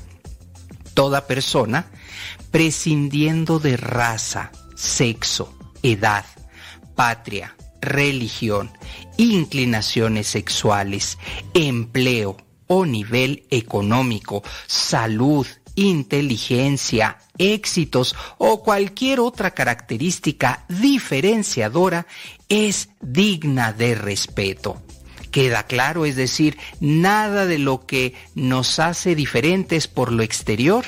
Toda 0.94 1.26
persona, 1.26 1.88
prescindiendo 2.52 3.58
de 3.58 3.78
raza, 3.78 4.52
sexo, 4.76 5.56
edad, 5.84 6.26
patria, 6.96 7.56
religión, 7.82 8.72
inclinaciones 9.18 10.28
sexuales, 10.28 11.18
empleo 11.54 12.38
o 12.68 12.86
nivel 12.86 13.46
económico, 13.50 14.44
salud, 14.68 15.48
inteligencia, 15.76 17.18
éxitos 17.38 18.16
o 18.38 18.64
cualquier 18.64 19.20
otra 19.20 19.52
característica 19.52 20.66
diferenciadora 20.68 22.06
es 22.50 22.90
digna 23.02 23.74
de 23.74 23.96
respeto. 23.96 24.82
Queda 25.32 25.64
claro, 25.64 26.06
es 26.06 26.16
decir, 26.16 26.58
nada 26.80 27.46
de 27.46 27.60
lo 27.60 27.86
que 27.86 28.16
nos 28.36 28.80
hace 28.80 29.16
diferentes 29.16 29.88
por 29.88 30.12
lo 30.12 30.24
exterior, 30.24 30.86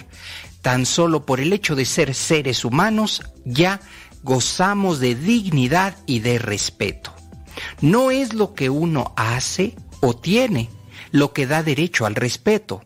tan 0.62 0.86
solo 0.86 1.26
por 1.26 1.40
el 1.40 1.54
hecho 1.54 1.76
de 1.76 1.86
ser 1.86 2.14
seres 2.14 2.66
humanos, 2.66 3.24
ya 3.46 3.80
gozamos 4.24 5.00
de 5.00 5.16
dignidad 5.16 5.96
y 6.06 6.20
de 6.20 6.40
respeto. 6.40 7.14
No 7.82 8.12
es 8.12 8.34
lo 8.34 8.54
que 8.54 8.70
uno 8.70 9.14
hace 9.16 9.76
o 10.00 10.16
tiene 10.16 10.70
lo 11.12 11.34
que 11.34 11.48
da 11.48 11.64
derecho 11.64 12.06
al 12.06 12.16
respeto, 12.16 12.82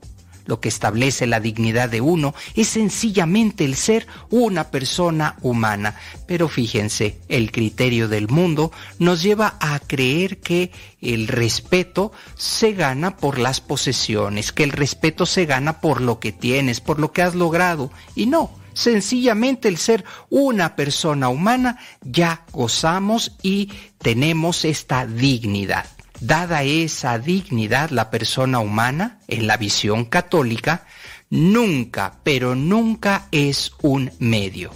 lo 0.46 0.60
que 0.60 0.70
establece 0.70 1.26
la 1.26 1.40
dignidad 1.40 1.90
de 1.90 2.02
uno 2.02 2.36
es 2.56 2.68
sencillamente 2.68 3.66
el 3.66 3.76
ser 3.76 4.08
una 4.30 4.70
persona 4.70 5.38
humana. 5.42 5.96
Pero 6.28 6.48
fíjense, 6.50 7.20
el 7.30 7.52
criterio 7.52 8.08
del 8.08 8.28
mundo 8.28 8.72
nos 9.00 9.24
lleva 9.24 9.58
a 9.60 9.80
creer 9.80 10.40
que 10.40 10.72
el 11.02 11.28
respeto 11.28 12.12
se 12.36 12.74
gana 12.74 13.18
por 13.18 13.40
las 13.40 13.60
posesiones, 13.60 14.52
que 14.52 14.64
el 14.64 14.72
respeto 14.72 15.26
se 15.26 15.46
gana 15.46 15.82
por 15.82 16.02
lo 16.02 16.20
que 16.20 16.32
tienes, 16.32 16.80
por 16.80 17.00
lo 17.00 17.12
que 17.12 17.24
has 17.24 17.34
logrado. 17.34 17.92
Y 18.16 18.28
no, 18.28 18.52
sencillamente 18.76 19.68
el 19.68 19.78
ser 19.78 20.06
una 20.30 20.76
persona 20.76 21.30
humana 21.30 21.80
ya 22.02 22.46
gozamos 22.52 23.36
y 23.42 23.72
tenemos 23.98 24.66
esta 24.66 25.08
dignidad. 25.08 25.88
Dada 26.20 26.64
esa 26.64 27.18
dignidad, 27.20 27.90
la 27.90 28.10
persona 28.10 28.60
humana, 28.60 29.20
en 29.28 29.48
la 29.48 29.58
visión 29.58 30.06
católica, 30.06 30.86
nunca, 31.30 32.20
pero 32.24 32.56
nunca 32.56 33.28
es 33.32 33.74
un 33.82 34.12
medio, 34.20 34.72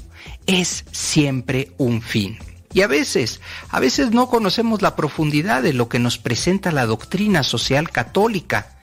es 0.47 0.85
siempre 0.91 1.73
un 1.77 2.01
fin. 2.01 2.39
Y 2.73 2.81
a 2.81 2.87
veces, 2.87 3.41
a 3.69 3.79
veces 3.79 4.11
no 4.11 4.29
conocemos 4.29 4.81
la 4.81 4.95
profundidad 4.95 5.63
de 5.63 5.73
lo 5.73 5.89
que 5.89 5.99
nos 5.99 6.17
presenta 6.17 6.71
la 6.71 6.85
doctrina 6.85 7.43
social 7.43 7.89
católica. 7.89 8.77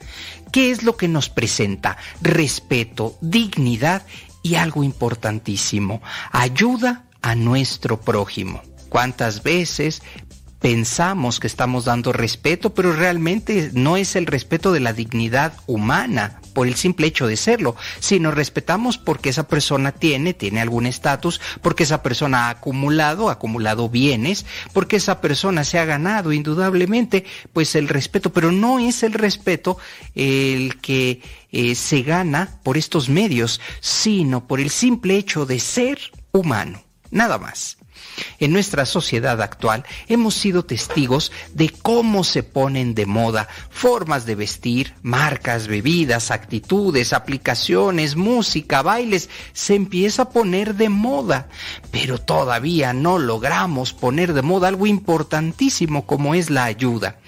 ¿Qué 0.51 0.71
es 0.71 0.83
lo 0.83 0.97
que 0.97 1.07
nos 1.07 1.29
presenta? 1.29 1.97
Respeto, 2.21 3.17
dignidad 3.21 4.05
y 4.47 4.55
algo 4.55 4.83
importantísimo, 4.83 6.01
ayuda 6.31 7.03
a 7.21 7.35
nuestro 7.35 7.99
prójimo. 7.99 8.61
¿Cuántas 8.89 9.43
veces 9.43 10.01
pensamos 10.59 11.39
que 11.39 11.47
estamos 11.47 11.85
dando 11.85 12.13
respeto, 12.13 12.73
pero 12.73 12.93
realmente 12.93 13.69
no 13.73 13.97
es 13.97 14.15
el 14.15 14.25
respeto 14.25 14.71
de 14.71 14.79
la 14.79 14.93
dignidad 14.93 15.53
humana 15.67 16.41
por 16.57 16.67
el 16.67 16.73
simple 16.73 17.05
hecho 17.05 17.27
de 17.27 17.37
serlo, 17.37 17.75
sino 17.99 18.31
respetamos 18.31 18.97
porque 18.97 19.29
esa 19.29 19.47
persona 19.47 19.91
tiene, 19.91 20.33
tiene 20.33 20.59
algún 20.59 20.87
estatus, 20.87 21.39
porque 21.61 21.83
esa 21.83 22.01
persona 22.01 22.47
ha 22.47 22.49
acumulado, 22.49 23.29
ha 23.29 23.33
acumulado 23.33 23.89
bienes, 23.89 24.43
porque 24.73 24.95
esa 24.95 25.21
persona 25.21 25.63
se 25.63 25.77
ha 25.77 25.85
ganado 25.85 26.33
indudablemente, 26.33 27.25
pues 27.53 27.75
el 27.75 27.87
respeto, 27.87 28.33
pero 28.33 28.51
no 28.51 28.79
es 28.79 29.03
el 29.03 29.13
respeto 29.13 29.77
el 30.15 30.81
que 30.81 31.21
eh, 31.51 31.75
se 31.75 32.01
gana 32.01 32.59
por 32.63 32.75
estos 32.75 33.07
medios, 33.07 33.61
sino 33.79 34.47
por 34.47 34.59
el 34.59 34.71
simple 34.71 35.15
hecho 35.15 35.45
de 35.45 35.59
ser 35.59 35.99
humano, 36.31 36.81
nada 37.11 37.37
más. 37.37 37.77
En 38.39 38.51
nuestra 38.51 38.85
sociedad 38.85 39.41
actual 39.41 39.83
hemos 40.07 40.33
sido 40.35 40.65
testigos 40.65 41.31
de 41.53 41.69
cómo 41.69 42.23
se 42.23 42.43
ponen 42.43 42.95
de 42.95 43.05
moda 43.05 43.47
formas 43.69 44.25
de 44.25 44.35
vestir, 44.35 44.93
marcas, 45.01 45.67
bebidas, 45.67 46.31
actitudes, 46.31 47.13
aplicaciones, 47.13 48.15
música, 48.15 48.81
bailes. 48.81 49.29
Se 49.53 49.75
empieza 49.75 50.23
a 50.23 50.29
poner 50.29 50.75
de 50.75 50.89
moda, 50.89 51.47
pero 51.91 52.19
todavía 52.19 52.93
no 52.93 53.19
logramos 53.19 53.93
poner 53.93 54.33
de 54.33 54.41
moda 54.41 54.67
algo 54.67 54.87
importantísimo 54.87 56.05
como 56.05 56.35
es 56.35 56.49
la 56.49 56.65
ayuda. 56.65 57.19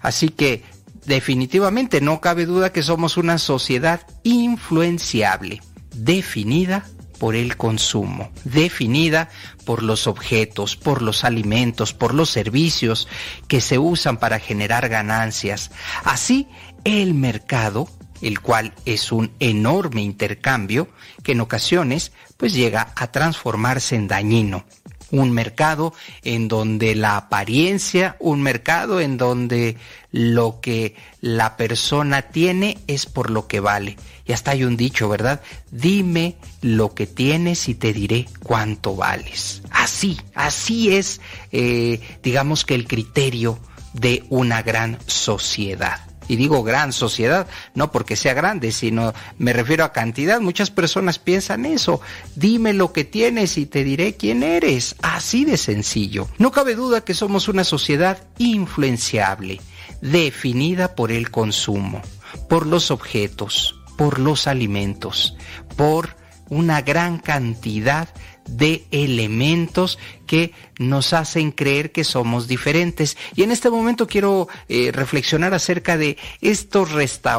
Así 0.00 0.28
que 0.28 0.64
definitivamente 1.04 2.00
no 2.00 2.20
cabe 2.20 2.46
duda 2.46 2.72
que 2.72 2.82
somos 2.82 3.16
una 3.16 3.38
sociedad 3.38 4.06
influenciable, 4.22 5.60
definida 5.94 6.84
por 7.22 7.36
el 7.36 7.56
consumo, 7.56 8.32
definida 8.42 9.28
por 9.64 9.84
los 9.84 10.08
objetos, 10.08 10.74
por 10.74 11.02
los 11.02 11.22
alimentos, 11.22 11.94
por 11.94 12.14
los 12.14 12.30
servicios 12.30 13.06
que 13.46 13.60
se 13.60 13.78
usan 13.78 14.16
para 14.16 14.40
generar 14.40 14.88
ganancias. 14.88 15.70
Así, 16.02 16.48
el 16.82 17.14
mercado, 17.14 17.88
el 18.22 18.40
cual 18.40 18.74
es 18.86 19.12
un 19.12 19.30
enorme 19.38 20.02
intercambio 20.02 20.88
que 21.22 21.30
en 21.30 21.42
ocasiones 21.42 22.10
pues 22.38 22.54
llega 22.54 22.92
a 22.96 23.12
transformarse 23.12 23.94
en 23.94 24.08
dañino. 24.08 24.64
un 25.12 25.30
mercado 25.30 25.92
en 26.24 26.48
donde 26.48 26.96
la 26.96 27.18
apariencia, 27.18 28.16
un 28.18 28.42
mercado 28.42 28.98
en 28.98 29.16
donde 29.16 29.76
lo 30.10 30.58
que 30.60 30.96
la 31.20 31.56
persona 31.56 32.22
tiene 32.22 32.78
es 32.88 33.06
por 33.06 33.30
lo 33.30 33.46
que 33.46 33.60
vale. 33.60 33.96
Y 34.26 34.32
hasta 34.32 34.52
hay 34.52 34.64
un 34.64 34.76
dicho, 34.76 35.08
¿verdad? 35.08 35.40
Dime 35.70 36.36
lo 36.60 36.94
que 36.94 37.06
tienes 37.06 37.68
y 37.68 37.74
te 37.74 37.92
diré 37.92 38.26
cuánto 38.42 38.94
vales. 38.94 39.62
Así, 39.70 40.20
así 40.34 40.94
es, 40.94 41.20
eh, 41.50 42.00
digamos 42.22 42.64
que 42.64 42.74
el 42.74 42.86
criterio 42.86 43.58
de 43.94 44.24
una 44.28 44.62
gran 44.62 44.98
sociedad. 45.06 46.00
Y 46.28 46.36
digo 46.36 46.62
gran 46.62 46.92
sociedad, 46.92 47.46
no 47.74 47.90
porque 47.90 48.16
sea 48.16 48.32
grande, 48.32 48.72
sino 48.72 49.12
me 49.38 49.52
refiero 49.52 49.84
a 49.84 49.92
cantidad. 49.92 50.40
Muchas 50.40 50.70
personas 50.70 51.18
piensan 51.18 51.66
eso. 51.66 52.00
Dime 52.36 52.72
lo 52.72 52.92
que 52.92 53.04
tienes 53.04 53.58
y 53.58 53.66
te 53.66 53.84
diré 53.84 54.14
quién 54.14 54.42
eres. 54.42 54.96
Así 55.02 55.44
de 55.44 55.56
sencillo. 55.56 56.28
No 56.38 56.52
cabe 56.52 56.74
duda 56.74 57.02
que 57.02 57.14
somos 57.14 57.48
una 57.48 57.64
sociedad 57.64 58.22
influenciable, 58.38 59.60
definida 60.00 60.94
por 60.94 61.12
el 61.12 61.30
consumo, 61.30 62.00
por 62.48 62.66
los 62.66 62.90
objetos, 62.90 63.81
por 63.96 64.18
los 64.18 64.46
alimentos, 64.46 65.36
por 65.76 66.16
una 66.48 66.82
gran 66.82 67.18
cantidad 67.18 68.08
de 68.46 68.84
elementos 68.90 69.98
que 70.26 70.52
nos 70.78 71.12
hacen 71.12 71.52
creer 71.52 71.92
que 71.92 72.04
somos 72.04 72.48
diferentes. 72.48 73.16
Y 73.34 73.42
en 73.42 73.52
este 73.52 73.70
momento 73.70 74.06
quiero 74.06 74.48
eh, 74.68 74.90
reflexionar 74.92 75.54
acerca 75.54 75.96
de 75.96 76.18
estos 76.40 76.90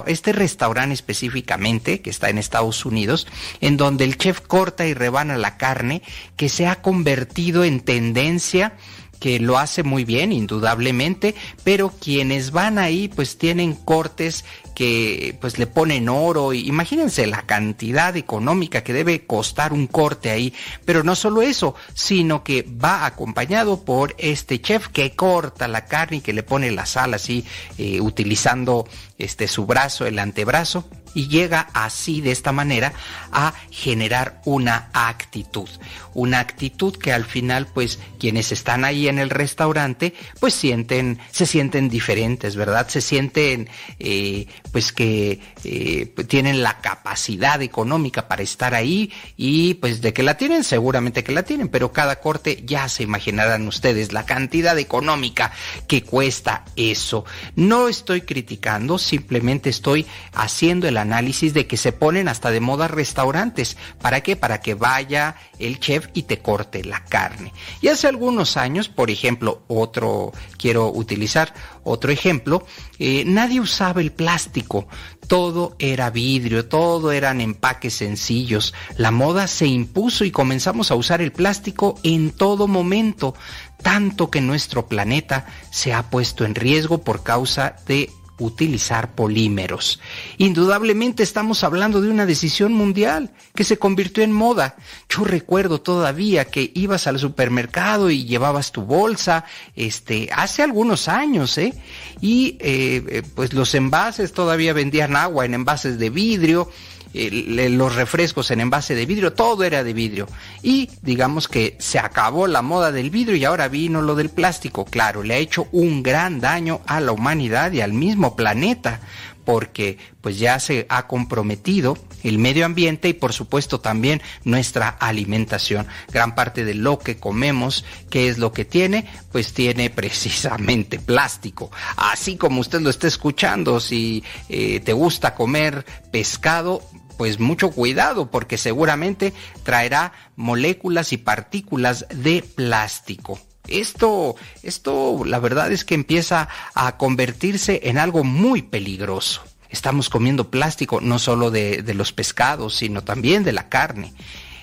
este 0.07 0.31
restaurante 0.31 0.93
específicamente, 0.93 2.01
que 2.01 2.09
está 2.09 2.29
en 2.29 2.37
Estados 2.37 2.85
Unidos, 2.85 3.27
en 3.61 3.77
donde 3.77 4.05
el 4.05 4.17
chef 4.17 4.41
corta 4.41 4.87
y 4.87 4.93
rebana 4.93 5.37
la 5.37 5.57
carne, 5.57 6.01
que 6.35 6.49
se 6.49 6.67
ha 6.67 6.81
convertido 6.81 7.63
en 7.63 7.81
tendencia 7.81 8.73
que 9.19 9.39
lo 9.39 9.57
hace 9.57 9.83
muy 9.83 10.03
bien, 10.03 10.33
indudablemente, 10.33 11.33
pero 11.63 11.93
quienes 11.97 12.51
van 12.51 12.77
ahí 12.77 13.07
pues 13.07 13.37
tienen 13.37 13.73
cortes 13.73 14.43
que 14.73 15.37
pues 15.39 15.57
le 15.59 15.67
ponen 15.67 16.09
oro. 16.09 16.53
Imagínense 16.53 17.27
la 17.27 17.43
cantidad 17.43 18.15
económica 18.15 18.83
que 18.83 18.93
debe 18.93 19.25
costar 19.25 19.73
un 19.73 19.87
corte 19.87 20.31
ahí. 20.31 20.53
Pero 20.85 21.03
no 21.03 21.15
solo 21.15 21.41
eso, 21.41 21.75
sino 21.93 22.43
que 22.43 22.63
va 22.63 23.05
acompañado 23.05 23.83
por 23.83 24.15
este 24.17 24.61
chef 24.61 24.87
que 24.87 25.15
corta 25.15 25.67
la 25.67 25.85
carne 25.85 26.17
y 26.17 26.21
que 26.21 26.33
le 26.33 26.43
pone 26.43 26.71
la 26.71 26.85
sal 26.85 27.13
así, 27.13 27.45
eh, 27.77 28.01
utilizando 28.01 28.87
este 29.17 29.47
su 29.47 29.65
brazo, 29.65 30.05
el 30.05 30.19
antebrazo 30.19 30.85
y 31.13 31.27
llega 31.27 31.69
así 31.73 32.21
de 32.21 32.31
esta 32.31 32.51
manera 32.51 32.93
a 33.31 33.53
generar 33.69 34.41
una 34.45 34.89
actitud, 34.93 35.69
una 36.13 36.39
actitud 36.39 36.97
que 36.97 37.13
al 37.13 37.25
final 37.25 37.67
pues 37.67 37.99
quienes 38.19 38.51
están 38.51 38.85
ahí 38.85 39.07
en 39.07 39.19
el 39.19 39.29
restaurante 39.29 40.13
pues 40.39 40.53
sienten, 40.53 41.19
se 41.31 41.45
sienten 41.45 41.89
diferentes, 41.89 42.55
¿verdad? 42.55 42.87
Se 42.89 43.01
sienten 43.01 43.69
eh, 43.99 44.47
pues 44.73 44.91
que 44.91 45.39
eh, 45.63 46.11
tienen 46.27 46.63
la 46.63 46.81
capacidad 46.81 47.61
económica 47.61 48.27
para 48.27 48.41
estar 48.41 48.73
ahí 48.73 49.13
y 49.37 49.75
pues 49.75 50.01
de 50.01 50.13
que 50.13 50.23
la 50.23 50.35
tienen, 50.35 50.63
seguramente 50.63 51.23
que 51.23 51.31
la 51.31 51.43
tienen, 51.43 51.69
pero 51.69 51.93
cada 51.93 52.19
corte 52.19 52.63
ya 52.65 52.89
se 52.89 53.03
imaginarán 53.03 53.67
ustedes 53.67 54.11
la 54.11 54.25
cantidad 54.25 54.77
económica 54.79 55.51
que 55.87 56.01
cuesta 56.01 56.65
eso. 56.75 57.23
No 57.55 57.87
estoy 57.87 58.21
criticando, 58.21 58.97
simplemente 58.97 59.69
estoy 59.69 60.07
haciendo 60.33 60.87
el 60.87 60.97
análisis 60.97 61.53
de 61.53 61.67
que 61.67 61.77
se 61.77 61.91
ponen 61.91 62.27
hasta 62.27 62.49
de 62.49 62.59
moda 62.59 62.87
restaurantes. 62.87 63.77
¿Para 64.01 64.21
qué? 64.21 64.35
Para 64.35 64.59
que 64.59 64.73
vaya 64.73 65.35
el 65.59 65.79
chef 65.79 66.07
y 66.15 66.23
te 66.23 66.39
corte 66.39 66.83
la 66.83 67.05
carne. 67.05 67.53
Y 67.79 67.89
hace 67.89 68.07
algunos 68.07 68.57
años, 68.57 68.89
por 68.89 69.11
ejemplo, 69.11 69.61
otro, 69.67 70.31
quiero 70.57 70.91
utilizar 70.91 71.53
otro 71.83 72.11
ejemplo, 72.11 72.65
eh, 72.99 73.23
nadie 73.25 73.59
usaba 73.59 74.01
el 74.01 74.11
plástico, 74.11 74.87
todo 75.27 75.75
era 75.79 76.09
vidrio, 76.09 76.65
todo 76.65 77.11
eran 77.11 77.41
empaques 77.41 77.93
sencillos. 77.95 78.73
La 78.97 79.11
moda 79.11 79.47
se 79.47 79.67
impuso 79.67 80.25
y 80.25 80.31
comenzamos 80.31 80.91
a 80.91 80.95
usar 80.95 81.21
el 81.21 81.31
plástico 81.31 81.99
en 82.03 82.31
todo 82.31 82.67
momento, 82.67 83.35
tanto 83.81 84.29
que 84.29 84.41
nuestro 84.41 84.87
planeta 84.87 85.45
se 85.71 85.93
ha 85.93 86.09
puesto 86.09 86.45
en 86.45 86.55
riesgo 86.55 86.99
por 86.99 87.23
causa 87.23 87.75
de 87.87 88.09
utilizar 88.39 89.13
polímeros. 89.15 89.99
Indudablemente 90.37 91.23
estamos 91.23 91.63
hablando 91.63 92.01
de 92.01 92.09
una 92.09 92.25
decisión 92.25 92.73
mundial 92.73 93.31
que 93.53 93.63
se 93.63 93.77
convirtió 93.77 94.23
en 94.23 94.31
moda. 94.31 94.75
Yo 95.09 95.23
recuerdo 95.23 95.81
todavía 95.81 96.45
que 96.45 96.71
ibas 96.73 97.07
al 97.07 97.19
supermercado 97.19 98.09
y 98.09 98.25
llevabas 98.25 98.71
tu 98.71 98.81
bolsa, 98.83 99.45
este, 99.75 100.29
hace 100.33 100.63
algunos 100.63 101.07
años, 101.07 101.57
¿eh? 101.57 101.73
Y 102.21 102.57
eh, 102.59 103.03
eh 103.07 103.23
pues 103.35 103.53
los 103.53 103.73
envases 103.75 104.33
todavía 104.33 104.73
vendían 104.73 105.15
agua 105.15 105.45
en 105.45 105.53
envases 105.53 105.99
de 105.99 106.09
vidrio 106.09 106.69
los 107.13 107.95
refrescos 107.95 108.51
en 108.51 108.61
envase 108.61 108.95
de 108.95 109.05
vidrio, 109.05 109.33
todo 109.33 109.63
era 109.63 109.83
de 109.83 109.93
vidrio. 109.93 110.27
Y 110.61 110.89
digamos 111.01 111.47
que 111.47 111.75
se 111.79 111.99
acabó 111.99 112.47
la 112.47 112.61
moda 112.61 112.91
del 112.91 113.09
vidrio 113.09 113.35
y 113.35 113.45
ahora 113.45 113.67
vino 113.67 114.01
lo 114.01 114.15
del 114.15 114.29
plástico. 114.29 114.85
Claro, 114.85 115.23
le 115.23 115.35
ha 115.35 115.37
hecho 115.37 115.67
un 115.71 116.03
gran 116.03 116.39
daño 116.39 116.81
a 116.85 116.99
la 116.99 117.11
humanidad 117.11 117.71
y 117.71 117.81
al 117.81 117.93
mismo 117.93 118.35
planeta 118.35 118.99
porque 119.45 119.97
pues 120.21 120.39
ya 120.39 120.59
se 120.59 120.85
ha 120.89 121.07
comprometido 121.07 121.97
el 122.23 122.37
medio 122.37 122.65
ambiente 122.65 123.09
y 123.09 123.13
por 123.13 123.33
supuesto 123.33 123.79
también 123.79 124.21
nuestra 124.43 124.87
alimentación. 124.87 125.87
Gran 126.11 126.35
parte 126.35 126.63
de 126.63 126.73
lo 126.73 126.99
que 126.99 127.17
comemos, 127.17 127.83
¿qué 128.09 128.29
es 128.29 128.37
lo 128.37 128.53
que 128.53 128.65
tiene? 128.65 129.05
Pues 129.31 129.53
tiene 129.53 129.89
precisamente 129.89 130.99
plástico. 130.99 131.71
Así 131.97 132.37
como 132.37 132.61
usted 132.61 132.81
lo 132.81 132.89
está 132.89 133.07
escuchando, 133.07 133.79
si 133.79 134.23
eh, 134.47 134.79
te 134.79 134.93
gusta 134.93 135.35
comer 135.35 135.85
pescado, 136.11 136.81
pues 137.17 137.39
mucho 137.39 137.71
cuidado 137.71 138.29
porque 138.29 138.57
seguramente 138.57 139.33
traerá 139.63 140.13
moléculas 140.35 141.13
y 141.13 141.17
partículas 141.17 142.05
de 142.09 142.43
plástico. 142.43 143.39
Esto, 143.67 144.35
esto, 144.61 145.23
la 145.25 145.39
verdad 145.39 145.71
es 145.71 145.85
que 145.85 145.95
empieza 145.95 146.49
a 146.73 146.97
convertirse 146.97 147.81
en 147.83 147.97
algo 147.97 148.23
muy 148.23 148.61
peligroso. 148.61 149.41
Estamos 149.69 150.09
comiendo 150.09 150.51
plástico 150.51 151.01
no 151.01 151.17
solo 151.17 151.49
de, 151.49 151.81
de 151.81 151.93
los 151.93 152.11
pescados, 152.11 152.75
sino 152.75 153.03
también 153.03 153.43
de 153.43 153.53
la 153.53 153.69
carne 153.69 154.13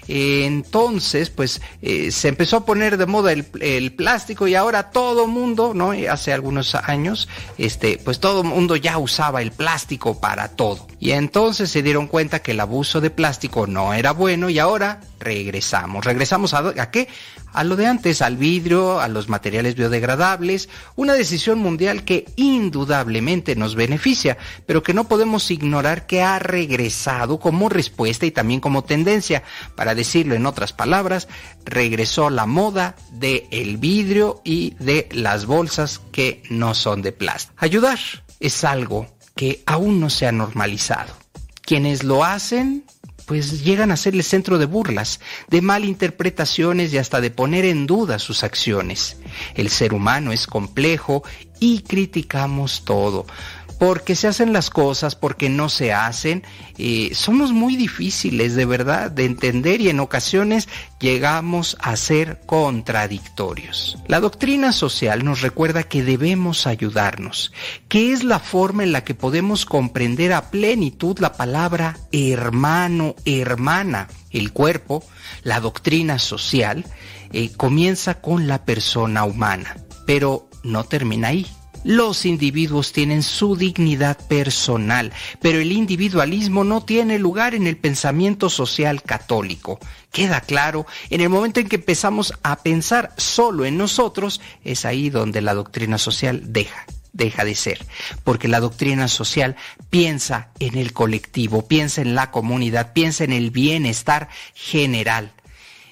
entonces, 0.09 1.31
pues 1.31 1.61
eh, 1.83 2.11
se 2.11 2.29
empezó 2.29 2.59
a 2.59 2.65
poner 2.65 2.97
de 2.97 3.07
moda 3.07 3.33
el, 3.33 3.47
el, 3.61 3.93
plástico 3.93 4.49
y 4.49 4.55
ahora 4.55 4.91
todo 4.91 5.27
mundo, 5.27 5.73
¿no? 5.75 5.93
Hace 6.11 6.33
algunos 6.33 6.75
años, 6.75 7.29
este, 7.59 7.99
pues 8.05 8.21
todo 8.21 8.43
mundo 8.43 8.77
ya 8.77 8.99
usaba 8.99 9.43
el 9.43 9.53
plástico 9.53 10.21
para 10.21 10.49
todo. 10.49 10.87
Y 10.99 11.13
entonces 11.13 11.71
se 11.71 11.83
dieron 11.83 12.07
cuenta 12.07 12.43
que 12.43 12.53
el 12.53 12.61
abuso 12.61 13.01
de 13.01 13.11
plástico 13.11 13.67
no 13.67 13.95
era 13.95 14.13
bueno 14.13 14.51
y 14.51 14.59
ahora 14.59 15.01
regresamos. 15.21 16.05
¿Regresamos 16.05 16.55
a, 16.55 16.91
qué? 16.91 17.09
A 17.53 17.63
lo 17.63 17.77
de 17.77 17.87
antes, 17.87 18.23
al 18.23 18.37
vidrio, 18.37 19.01
a 19.01 19.09
los 19.09 19.29
materiales 19.29 19.77
biodegradables, 19.77 20.69
una 20.97 21.15
decisión 21.15 21.59
mundial 21.59 22.05
que 22.05 22.25
indudablemente 22.37 23.55
nos 23.55 23.77
beneficia, 23.77 24.39
pero 24.67 24.83
que 24.83 24.95
no 24.95 25.07
podemos 25.07 25.51
ignorar 25.51 26.07
que 26.07 26.23
ha 26.23 26.39
regresado 26.39 27.39
como 27.39 27.69
respuesta 27.69 28.27
y 28.27 28.31
también 28.31 28.61
como 28.61 28.83
tendencia. 28.83 29.43
Para 29.77 29.95
decirlo 29.95 30.35
en 30.35 30.47
otras 30.47 30.73
palabras, 30.73 31.29
regresó 31.65 32.31
la 32.31 32.47
moda 32.47 32.97
del 33.13 33.45
el 33.51 33.77
vidrio 33.77 34.41
y 34.45 34.75
de 34.79 35.09
las 35.13 35.47
bolsas 35.47 36.01
que 36.11 36.43
no 36.51 36.75
son 36.75 37.03
de 37.03 37.13
plástico. 37.13 37.55
Ayudar 37.59 37.99
es 38.41 38.65
algo 38.65 39.07
que 39.37 39.63
aún 39.67 40.01
no 40.01 40.11
se 40.11 40.27
ha 40.27 40.33
normalizado. 40.33 41.15
Quienes 41.63 42.03
lo 42.03 42.25
hacen 42.25 42.85
pues 43.31 43.63
llegan 43.63 43.93
a 43.93 43.97
ser 43.97 44.15
el 44.17 44.25
centro 44.25 44.59
de 44.59 44.65
burlas, 44.65 45.21
de 45.47 45.63
malinterpretaciones 45.63 46.93
y 46.93 46.99
hasta 46.99 47.21
de 47.21 47.31
poner 47.31 47.65
en 47.65 47.87
duda 47.87 48.19
sus 48.19 48.43
acciones. 48.43 49.19
El 49.55 49.69
ser 49.69 49.95
humano 49.95 50.33
es 50.33 50.49
complejo 50.49 51.23
y 51.61 51.83
criticamos 51.83 52.85
todo 52.85 53.27
porque 53.81 54.15
se 54.15 54.29
hacen 54.29 54.53
las 54.53 54.69
cosas, 54.69 55.17
porque 55.17 55.49
no 55.49 55.71
se 55.71 55.95
hacen, 55.95 56.43
eh, 56.77 57.13
somos 57.15 57.53
muy 57.53 57.77
difíciles 57.77 58.55
de 58.55 58.67
verdad 58.67 59.11
de 59.11 59.25
entender 59.25 59.81
y 59.81 59.89
en 59.89 60.01
ocasiones 60.01 60.69
llegamos 61.01 61.79
a 61.81 61.97
ser 61.97 62.43
contradictorios. 62.45 63.97
La 64.07 64.21
doctrina 64.21 64.73
social 64.73 65.25
nos 65.25 65.41
recuerda 65.41 65.83
que 65.85 66.03
debemos 66.03 66.67
ayudarnos, 66.67 67.55
que 67.89 68.13
es 68.13 68.23
la 68.23 68.39
forma 68.39 68.83
en 68.83 68.93
la 68.93 69.03
que 69.03 69.15
podemos 69.15 69.65
comprender 69.65 70.35
a 70.35 70.51
plenitud 70.51 71.19
la 71.19 71.33
palabra 71.33 71.97
hermano, 72.13 73.17
hermana. 73.25 74.09
El 74.31 74.53
cuerpo, 74.53 75.03
la 75.43 75.59
doctrina 75.59 76.19
social, 76.19 76.85
eh, 77.33 77.51
comienza 77.57 78.21
con 78.21 78.47
la 78.47 78.63
persona 78.67 79.25
humana, 79.25 79.79
pero 80.05 80.51
no 80.65 80.85
termina 80.85 81.29
ahí 81.29 81.47
Los 81.83 82.27
individuos 82.27 82.93
tienen 82.93 83.23
su 83.23 83.57
dignidad 83.57 84.19
personal, 84.29 85.13
pero 85.41 85.61
el 85.61 85.73
individualismo 85.73 86.63
no 86.63 86.83
tiene 86.85 87.19
lugar 87.19 87.55
en 87.55 87.67
el 87.67 87.79
pensamiento 87.79 88.51
social 88.51 89.03
católico. 89.03 89.79
Queda 90.13 90.43
claro, 90.43 90.87
en 91.09 91.23
el 91.23 91.31
momento 91.31 91.59
en 91.59 91.69
que 91.69 91.77
empezamos 91.77 92.35
a 92.43 92.63
pensar 92.63 93.13
solo 93.17 93.65
en 93.65 93.79
nosotros, 93.79 94.41
es 94.63 94.85
ahí 94.85 95.09
donde 95.09 95.41
la 95.41 95.55
doctrina 95.55 95.97
social 95.97 96.53
deja 96.53 96.87
deja 97.13 97.45
de 97.45 97.57
ser, 97.57 97.85
porque 98.23 98.47
la 98.47 98.61
doctrina 98.61 99.09
social 99.09 99.57
piensa 99.91 100.51
en 100.61 100.79
el 100.79 100.93
colectivo, 100.93 101.67
piensa 101.67 102.03
en 102.03 102.15
la 102.15 102.31
comunidad, 102.31 102.93
piensa 102.93 103.25
en 103.25 103.33
el 103.33 103.51
bienestar 103.51 104.29
general. 104.55 105.33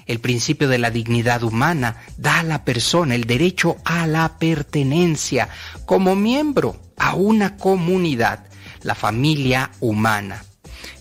El 0.08 0.20
principio 0.20 0.68
de 0.68 0.78
la 0.78 0.90
dignidad 0.90 1.42
humana 1.42 1.98
da 2.16 2.40
a 2.40 2.42
la 2.42 2.64
persona 2.64 3.14
el 3.14 3.24
derecho 3.24 3.76
a 3.84 4.06
la 4.06 4.38
pertenencia 4.38 5.50
como 5.84 6.16
miembro 6.16 6.80
a 6.96 7.14
una 7.14 7.58
comunidad, 7.58 8.46
la 8.82 8.94
familia 8.94 9.70
humana. 9.80 10.42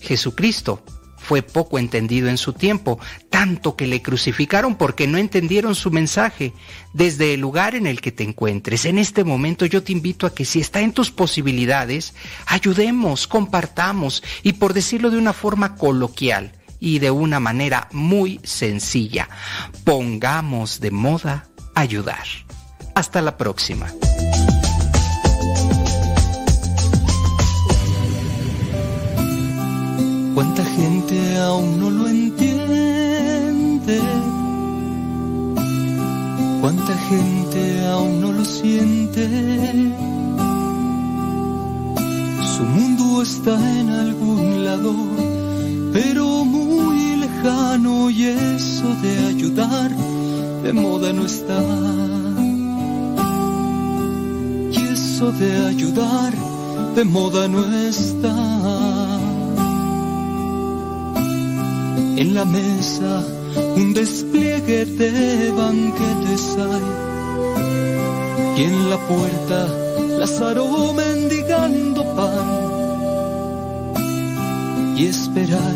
Jesucristo 0.00 0.84
fue 1.16 1.42
poco 1.42 1.78
entendido 1.78 2.28
en 2.28 2.36
su 2.36 2.52
tiempo, 2.52 2.98
tanto 3.30 3.76
que 3.76 3.86
le 3.86 4.02
crucificaron 4.02 4.76
porque 4.76 5.06
no 5.06 5.16
entendieron 5.16 5.74
su 5.74 5.90
mensaje. 5.90 6.52
Desde 6.92 7.32
el 7.32 7.40
lugar 7.40 7.74
en 7.74 7.86
el 7.86 8.02
que 8.02 8.12
te 8.12 8.24
encuentres, 8.24 8.84
en 8.84 8.98
este 8.98 9.24
momento 9.24 9.64
yo 9.64 9.82
te 9.82 9.92
invito 9.92 10.26
a 10.26 10.34
que 10.34 10.44
si 10.44 10.60
está 10.60 10.80
en 10.80 10.92
tus 10.92 11.10
posibilidades, 11.10 12.14
ayudemos, 12.46 13.26
compartamos 13.26 14.22
y 14.42 14.54
por 14.54 14.74
decirlo 14.74 15.10
de 15.10 15.18
una 15.18 15.32
forma 15.32 15.76
coloquial 15.76 16.57
y 16.80 16.98
de 16.98 17.10
una 17.10 17.40
manera 17.40 17.88
muy 17.92 18.40
sencilla, 18.44 19.28
pongamos 19.84 20.80
de 20.80 20.90
moda 20.90 21.48
ayudar. 21.74 22.26
Hasta 22.94 23.22
la 23.22 23.36
próxima. 23.36 23.86
¿Cuánta 30.34 30.64
gente 30.64 31.38
aún 31.38 31.80
no 31.80 31.90
lo 31.90 32.08
entiende? 32.08 34.00
¿Cuánta 36.60 36.96
gente 37.08 37.86
aún 37.86 38.20
no 38.20 38.32
lo 38.32 38.44
siente? 38.44 39.28
Su 42.56 42.62
mundo 42.64 43.22
está 43.22 43.54
en 43.80 43.88
algún 43.88 44.64
lado, 44.64 44.94
pero 46.00 46.44
muy 46.44 47.16
lejano 47.16 48.08
y 48.08 48.24
eso 48.24 48.88
de 49.02 49.12
ayudar 49.26 49.90
de 50.62 50.72
moda 50.72 51.12
no 51.12 51.24
está. 51.26 51.60
Y 54.76 54.80
eso 54.92 55.32
de 55.32 55.50
ayudar 55.66 56.32
de 56.94 57.04
moda 57.04 57.48
no 57.48 57.62
está. 57.90 58.36
En 62.22 62.34
la 62.34 62.44
mesa 62.44 63.24
un 63.76 63.92
despliegue 63.92 64.84
de 64.84 65.50
banquetes 65.50 66.44
hay. 66.66 66.88
Y 68.58 68.62
en 68.70 68.90
la 68.90 68.98
puerta 69.08 69.60
Lázaro 70.18 70.92
mendigando 70.92 72.04
pan. 72.14 72.57
Y 74.98 75.06
esperar 75.06 75.74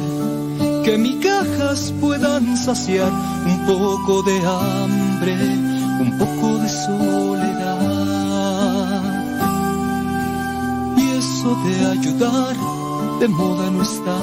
que 0.84 0.98
migajas 0.98 1.94
puedan 2.00 2.56
saciar 2.56 3.12
un 3.46 3.66
poco 3.66 4.22
de 4.24 4.36
hambre, 4.44 5.36
un 6.00 6.18
poco 6.18 6.58
de 6.58 6.68
soledad. 6.68 7.82
Y 10.96 11.04
eso 11.22 11.56
de 11.64 11.74
ayudar 11.86 12.56
de 13.20 13.28
moda 13.28 13.70
no 13.70 13.82
está. 13.82 14.18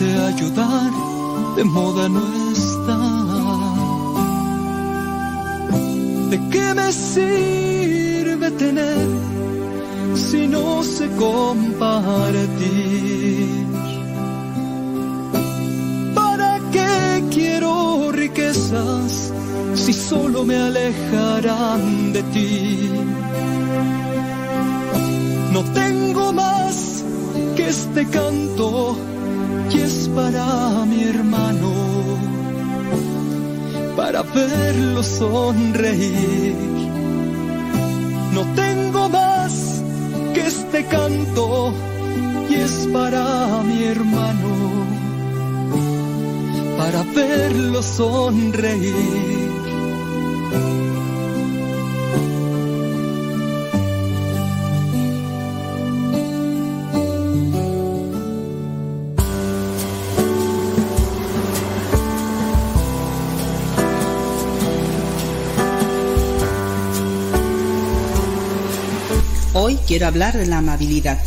de 0.00 0.12
ayudar 0.26 0.90
de 1.56 1.64
moda 1.64 2.08
no 2.08 2.22
está. 2.52 2.98
¿De 6.30 6.38
qué 6.50 6.74
me 6.74 6.92
sirve 6.92 8.50
tener 8.52 9.37
si 10.30 10.46
no 10.46 10.82
sé 10.82 11.08
compartir? 11.16 12.46
¿Para 16.14 16.60
qué 16.70 17.24
quiero 17.30 18.12
riquezas 18.12 19.32
si 19.74 19.92
solo 19.92 20.44
me 20.44 20.56
alejarán 20.56 22.12
de 22.12 22.22
ti? 22.34 22.90
No 25.54 25.62
tengo 25.80 26.32
más 26.32 27.04
que 27.56 27.68
este 27.68 28.06
canto 28.06 28.96
y 29.72 29.78
es 29.78 30.10
para 30.14 30.84
mi 30.90 31.04
hermano, 31.04 31.72
para 33.96 34.22
verlo 34.22 35.02
sonreír. 35.02 36.54
No 38.34 38.42
tengo 38.54 38.67
que 40.34 40.40
este 40.46 40.84
canto 40.86 41.72
y 42.48 42.54
es 42.54 42.88
para 42.92 43.62
mi 43.62 43.84
hermano, 43.84 44.86
para 46.78 47.02
verlo 47.14 47.82
sonreír. 47.82 49.57
Quiero 69.88 70.06
hablar 70.06 70.36
de 70.36 70.44
la 70.44 70.58
amabilidad. 70.58 71.18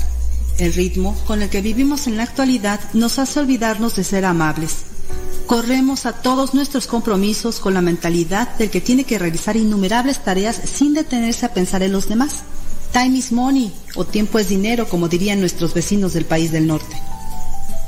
El 0.59 0.73
ritmo 0.73 1.17
con 1.25 1.41
el 1.41 1.49
que 1.49 1.63
vivimos 1.63 2.05
en 2.05 2.15
la 2.15 2.23
actualidad 2.23 2.79
nos 2.93 3.17
hace 3.17 3.39
olvidarnos 3.39 3.95
de 3.95 4.03
ser 4.03 4.23
amables. 4.23 4.83
Corremos 5.47 6.05
a 6.05 6.13
todos 6.13 6.53
nuestros 6.53 6.85
compromisos 6.85 7.59
con 7.59 7.73
la 7.73 7.81
mentalidad 7.81 8.55
del 8.57 8.69
que 8.69 8.79
tiene 8.79 9.03
que 9.03 9.17
realizar 9.17 9.57
innumerables 9.57 10.23
tareas 10.23 10.61
sin 10.71 10.93
detenerse 10.93 11.47
a 11.47 11.53
pensar 11.55 11.81
en 11.81 11.91
los 11.91 12.07
demás. 12.07 12.43
Time 12.93 13.17
is 13.17 13.31
money 13.31 13.73
o 13.95 14.05
tiempo 14.05 14.37
es 14.37 14.49
dinero, 14.49 14.87
como 14.87 15.07
dirían 15.07 15.39
nuestros 15.39 15.73
vecinos 15.73 16.13
del 16.13 16.25
país 16.25 16.51
del 16.51 16.67
norte. 16.67 16.95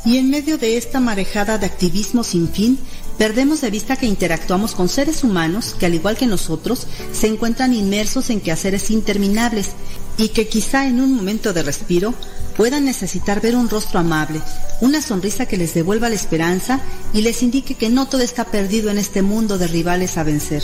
Y 0.05 0.17
en 0.17 0.31
medio 0.31 0.57
de 0.57 0.77
esta 0.77 0.99
marejada 0.99 1.59
de 1.59 1.67
activismo 1.67 2.23
sin 2.23 2.49
fin, 2.49 2.79
perdemos 3.19 3.61
de 3.61 3.69
vista 3.69 3.95
que 3.95 4.07
interactuamos 4.07 4.73
con 4.73 4.89
seres 4.89 5.23
humanos 5.23 5.75
que, 5.79 5.85
al 5.85 5.93
igual 5.93 6.17
que 6.17 6.25
nosotros, 6.25 6.87
se 7.13 7.27
encuentran 7.27 7.73
inmersos 7.73 8.31
en 8.31 8.41
quehaceres 8.41 8.89
interminables 8.89 9.69
y 10.17 10.29
que 10.29 10.47
quizá 10.47 10.87
en 10.87 11.01
un 11.01 11.13
momento 11.13 11.53
de 11.53 11.63
respiro 11.63 12.13
puedan 12.55 12.85
necesitar 12.85 13.41
ver 13.41 13.55
un 13.55 13.69
rostro 13.69 13.99
amable, 13.99 14.41
una 14.81 15.01
sonrisa 15.01 15.45
que 15.45 15.57
les 15.57 15.73
devuelva 15.73 16.09
la 16.09 16.15
esperanza 16.15 16.79
y 17.13 17.21
les 17.21 17.41
indique 17.43 17.75
que 17.75 17.89
no 17.89 18.07
todo 18.07 18.21
está 18.21 18.45
perdido 18.45 18.89
en 18.91 18.97
este 18.97 19.21
mundo 19.21 19.57
de 19.57 19.67
rivales 19.67 20.17
a 20.17 20.23
vencer. 20.23 20.63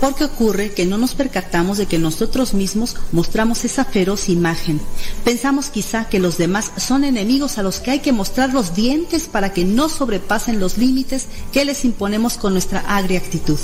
Porque 0.00 0.24
ocurre 0.24 0.72
que 0.72 0.86
no 0.86 0.96
nos 0.96 1.14
percatamos 1.14 1.76
de 1.76 1.84
que 1.84 1.98
nosotros 1.98 2.54
mismos 2.54 2.96
mostramos 3.12 3.66
esa 3.66 3.84
feroz 3.84 4.30
imagen. 4.30 4.80
Pensamos 5.24 5.68
quizá 5.68 6.08
que 6.08 6.18
los 6.18 6.38
demás 6.38 6.72
son 6.78 7.04
enemigos 7.04 7.58
a 7.58 7.62
los 7.62 7.80
que 7.80 7.90
hay 7.90 7.98
que 7.98 8.12
mostrar 8.12 8.54
los 8.54 8.74
dientes 8.74 9.24
para 9.24 9.52
que 9.52 9.66
no 9.66 9.90
sobrepasen 9.90 10.58
los 10.58 10.78
límites 10.78 11.26
que 11.52 11.66
les 11.66 11.84
imponemos 11.84 12.38
con 12.38 12.54
nuestra 12.54 12.80
agria 12.80 13.18
actitud. 13.18 13.58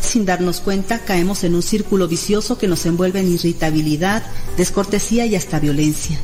Sin 0.00 0.24
darnos 0.24 0.60
cuenta, 0.60 1.00
caemos 1.00 1.44
en 1.44 1.54
un 1.54 1.62
círculo 1.62 2.08
vicioso 2.08 2.58
que 2.58 2.68
nos 2.68 2.84
envuelve 2.86 3.20
en 3.20 3.32
irritabilidad, 3.32 4.22
descortesía 4.56 5.26
y 5.26 5.36
hasta 5.36 5.60
violencia. 5.60 6.18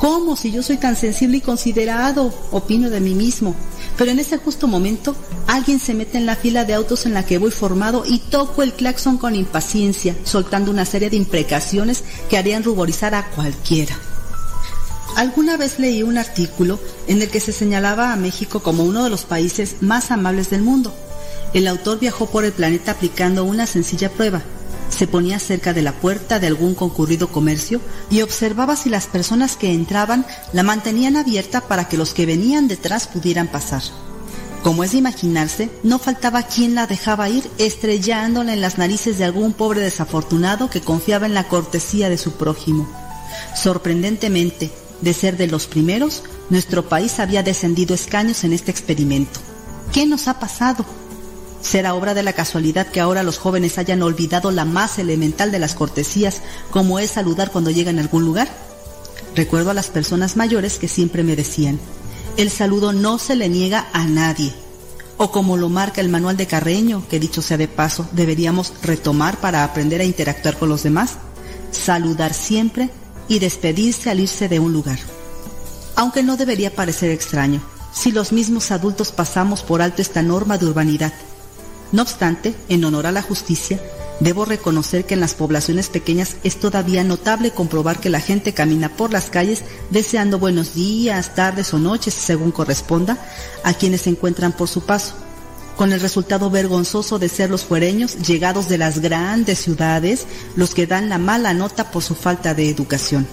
¿Cómo 0.00 0.36
si 0.36 0.50
yo 0.50 0.62
soy 0.62 0.76
tan 0.76 0.96
sensible 0.96 1.38
y 1.38 1.40
considerado? 1.40 2.34
Opino 2.50 2.90
de 2.90 3.00
mí 3.00 3.14
mismo. 3.14 3.54
Pero 3.96 4.10
en 4.10 4.18
ese 4.18 4.36
justo 4.38 4.66
momento, 4.66 5.16
alguien 5.46 5.78
se 5.78 5.94
mete 5.94 6.18
en 6.18 6.26
la 6.26 6.36
fila 6.36 6.64
de 6.64 6.74
autos 6.74 7.06
en 7.06 7.14
la 7.14 7.24
que 7.24 7.38
voy 7.38 7.50
formado 7.50 8.04
y 8.06 8.18
toco 8.18 8.62
el 8.62 8.74
claxon 8.74 9.18
con 9.18 9.34
impaciencia, 9.34 10.14
soltando 10.24 10.70
una 10.70 10.84
serie 10.84 11.10
de 11.10 11.16
imprecaciones 11.16 12.04
que 12.28 12.36
harían 12.36 12.64
ruborizar 12.64 13.14
a 13.14 13.30
cualquiera. 13.30 13.96
Alguna 15.16 15.56
vez 15.56 15.78
leí 15.78 16.02
un 16.02 16.18
artículo 16.18 16.80
en 17.06 17.22
el 17.22 17.30
que 17.30 17.40
se 17.40 17.52
señalaba 17.52 18.12
a 18.12 18.16
México 18.16 18.60
como 18.60 18.82
uno 18.82 19.04
de 19.04 19.10
los 19.10 19.24
países 19.24 19.76
más 19.80 20.10
amables 20.10 20.50
del 20.50 20.62
mundo. 20.62 20.92
El 21.54 21.68
autor 21.68 22.00
viajó 22.00 22.26
por 22.26 22.44
el 22.44 22.52
planeta 22.52 22.90
aplicando 22.90 23.44
una 23.44 23.66
sencilla 23.66 24.10
prueba. 24.10 24.42
Se 24.90 25.06
ponía 25.06 25.38
cerca 25.38 25.72
de 25.72 25.82
la 25.82 25.92
puerta 25.92 26.40
de 26.40 26.48
algún 26.48 26.74
concurrido 26.74 27.28
comercio 27.28 27.80
y 28.10 28.22
observaba 28.22 28.74
si 28.76 28.90
las 28.90 29.06
personas 29.06 29.56
que 29.56 29.72
entraban 29.72 30.26
la 30.52 30.64
mantenían 30.64 31.16
abierta 31.16 31.60
para 31.62 31.88
que 31.88 31.96
los 31.96 32.12
que 32.12 32.26
venían 32.26 32.66
detrás 32.66 33.06
pudieran 33.06 33.46
pasar. 33.46 33.82
Como 34.64 34.82
es 34.82 34.92
de 34.92 34.98
imaginarse, 34.98 35.70
no 35.82 35.98
faltaba 35.98 36.42
quien 36.42 36.74
la 36.74 36.86
dejaba 36.86 37.28
ir 37.28 37.48
estrellándola 37.58 38.52
en 38.52 38.60
las 38.60 38.78
narices 38.78 39.18
de 39.18 39.24
algún 39.24 39.52
pobre 39.52 39.80
desafortunado 39.80 40.70
que 40.70 40.80
confiaba 40.80 41.26
en 41.26 41.34
la 41.34 41.48
cortesía 41.48 42.08
de 42.08 42.18
su 42.18 42.32
prójimo. 42.32 42.88
Sorprendentemente, 43.54 44.72
de 45.02 45.14
ser 45.14 45.36
de 45.36 45.46
los 45.46 45.66
primeros, 45.66 46.22
nuestro 46.50 46.88
país 46.88 47.20
había 47.20 47.42
descendido 47.42 47.94
escaños 47.94 48.42
en 48.42 48.52
este 48.52 48.70
experimento. 48.70 49.38
¿Qué 49.92 50.06
nos 50.06 50.28
ha 50.28 50.40
pasado? 50.40 50.84
¿Será 51.64 51.94
obra 51.94 52.12
de 52.12 52.22
la 52.22 52.34
casualidad 52.34 52.88
que 52.88 53.00
ahora 53.00 53.22
los 53.22 53.38
jóvenes 53.38 53.78
hayan 53.78 54.02
olvidado 54.02 54.50
la 54.50 54.66
más 54.66 54.98
elemental 54.98 55.50
de 55.50 55.58
las 55.58 55.74
cortesías, 55.74 56.42
como 56.70 56.98
es 56.98 57.12
saludar 57.12 57.50
cuando 57.50 57.70
llegan 57.70 57.98
a 57.98 58.02
algún 58.02 58.26
lugar? 58.26 58.48
Recuerdo 59.34 59.70
a 59.70 59.74
las 59.74 59.86
personas 59.86 60.36
mayores 60.36 60.78
que 60.78 60.88
siempre 60.88 61.24
me 61.24 61.36
decían, 61.36 61.80
el 62.36 62.50
saludo 62.50 62.92
no 62.92 63.18
se 63.18 63.34
le 63.34 63.48
niega 63.48 63.88
a 63.94 64.04
nadie. 64.04 64.52
O 65.16 65.30
como 65.30 65.56
lo 65.56 65.70
marca 65.70 66.02
el 66.02 66.10
manual 66.10 66.36
de 66.36 66.46
Carreño, 66.46 67.08
que 67.08 67.18
dicho 67.18 67.40
sea 67.40 67.56
de 67.56 67.66
paso, 67.66 68.06
deberíamos 68.12 68.74
retomar 68.82 69.38
para 69.38 69.64
aprender 69.64 70.02
a 70.02 70.04
interactuar 70.04 70.58
con 70.58 70.68
los 70.68 70.82
demás, 70.82 71.12
saludar 71.70 72.34
siempre 72.34 72.90
y 73.26 73.38
despedirse 73.38 74.10
al 74.10 74.20
irse 74.20 74.48
de 74.50 74.58
un 74.58 74.74
lugar. 74.74 74.98
Aunque 75.96 76.22
no 76.22 76.36
debería 76.36 76.74
parecer 76.74 77.10
extraño, 77.10 77.62
si 77.90 78.12
los 78.12 78.32
mismos 78.32 78.70
adultos 78.70 79.12
pasamos 79.12 79.62
por 79.62 79.80
alto 79.80 80.02
esta 80.02 80.20
norma 80.20 80.58
de 80.58 80.66
urbanidad. 80.66 81.14
No 81.94 82.02
obstante, 82.02 82.56
en 82.68 82.84
honor 82.84 83.06
a 83.06 83.12
la 83.12 83.22
justicia, 83.22 83.80
Debo 84.20 84.44
reconocer 84.44 85.06
que 85.06 85.14
en 85.14 85.20
las 85.20 85.34
poblaciones 85.34 85.88
pequeñas 85.88 86.36
es 86.44 86.60
todavía 86.60 87.02
notable 87.02 87.50
comprobar 87.50 87.98
que 87.98 88.10
la 88.10 88.20
gente 88.20 88.54
camina 88.54 88.88
por 88.88 89.12
las 89.12 89.28
calles 89.28 89.64
deseando 89.90 90.38
buenos 90.38 90.74
días, 90.74 91.34
tardes 91.34 91.74
o 91.74 91.80
noches, 91.80 92.14
según 92.14 92.52
corresponda, 92.52 93.18
a 93.64 93.74
quienes 93.74 94.02
se 94.02 94.10
encuentran 94.10 94.52
por 94.52 94.68
su 94.68 94.82
paso, 94.82 95.14
con 95.76 95.92
el 95.92 96.00
resultado 96.00 96.48
vergonzoso 96.48 97.18
de 97.18 97.28
ser 97.28 97.50
los 97.50 97.64
fuereños 97.64 98.16
llegados 98.18 98.68
de 98.68 98.78
las 98.78 99.00
grandes 99.00 99.58
ciudades 99.58 100.26
los 100.54 100.74
que 100.74 100.86
dan 100.86 101.08
la 101.08 101.18
mala 101.18 101.54
nota 101.54 101.90
por 101.90 102.04
su 102.04 102.14
falta 102.14 102.54
de 102.54 102.70
educación. 102.70 103.26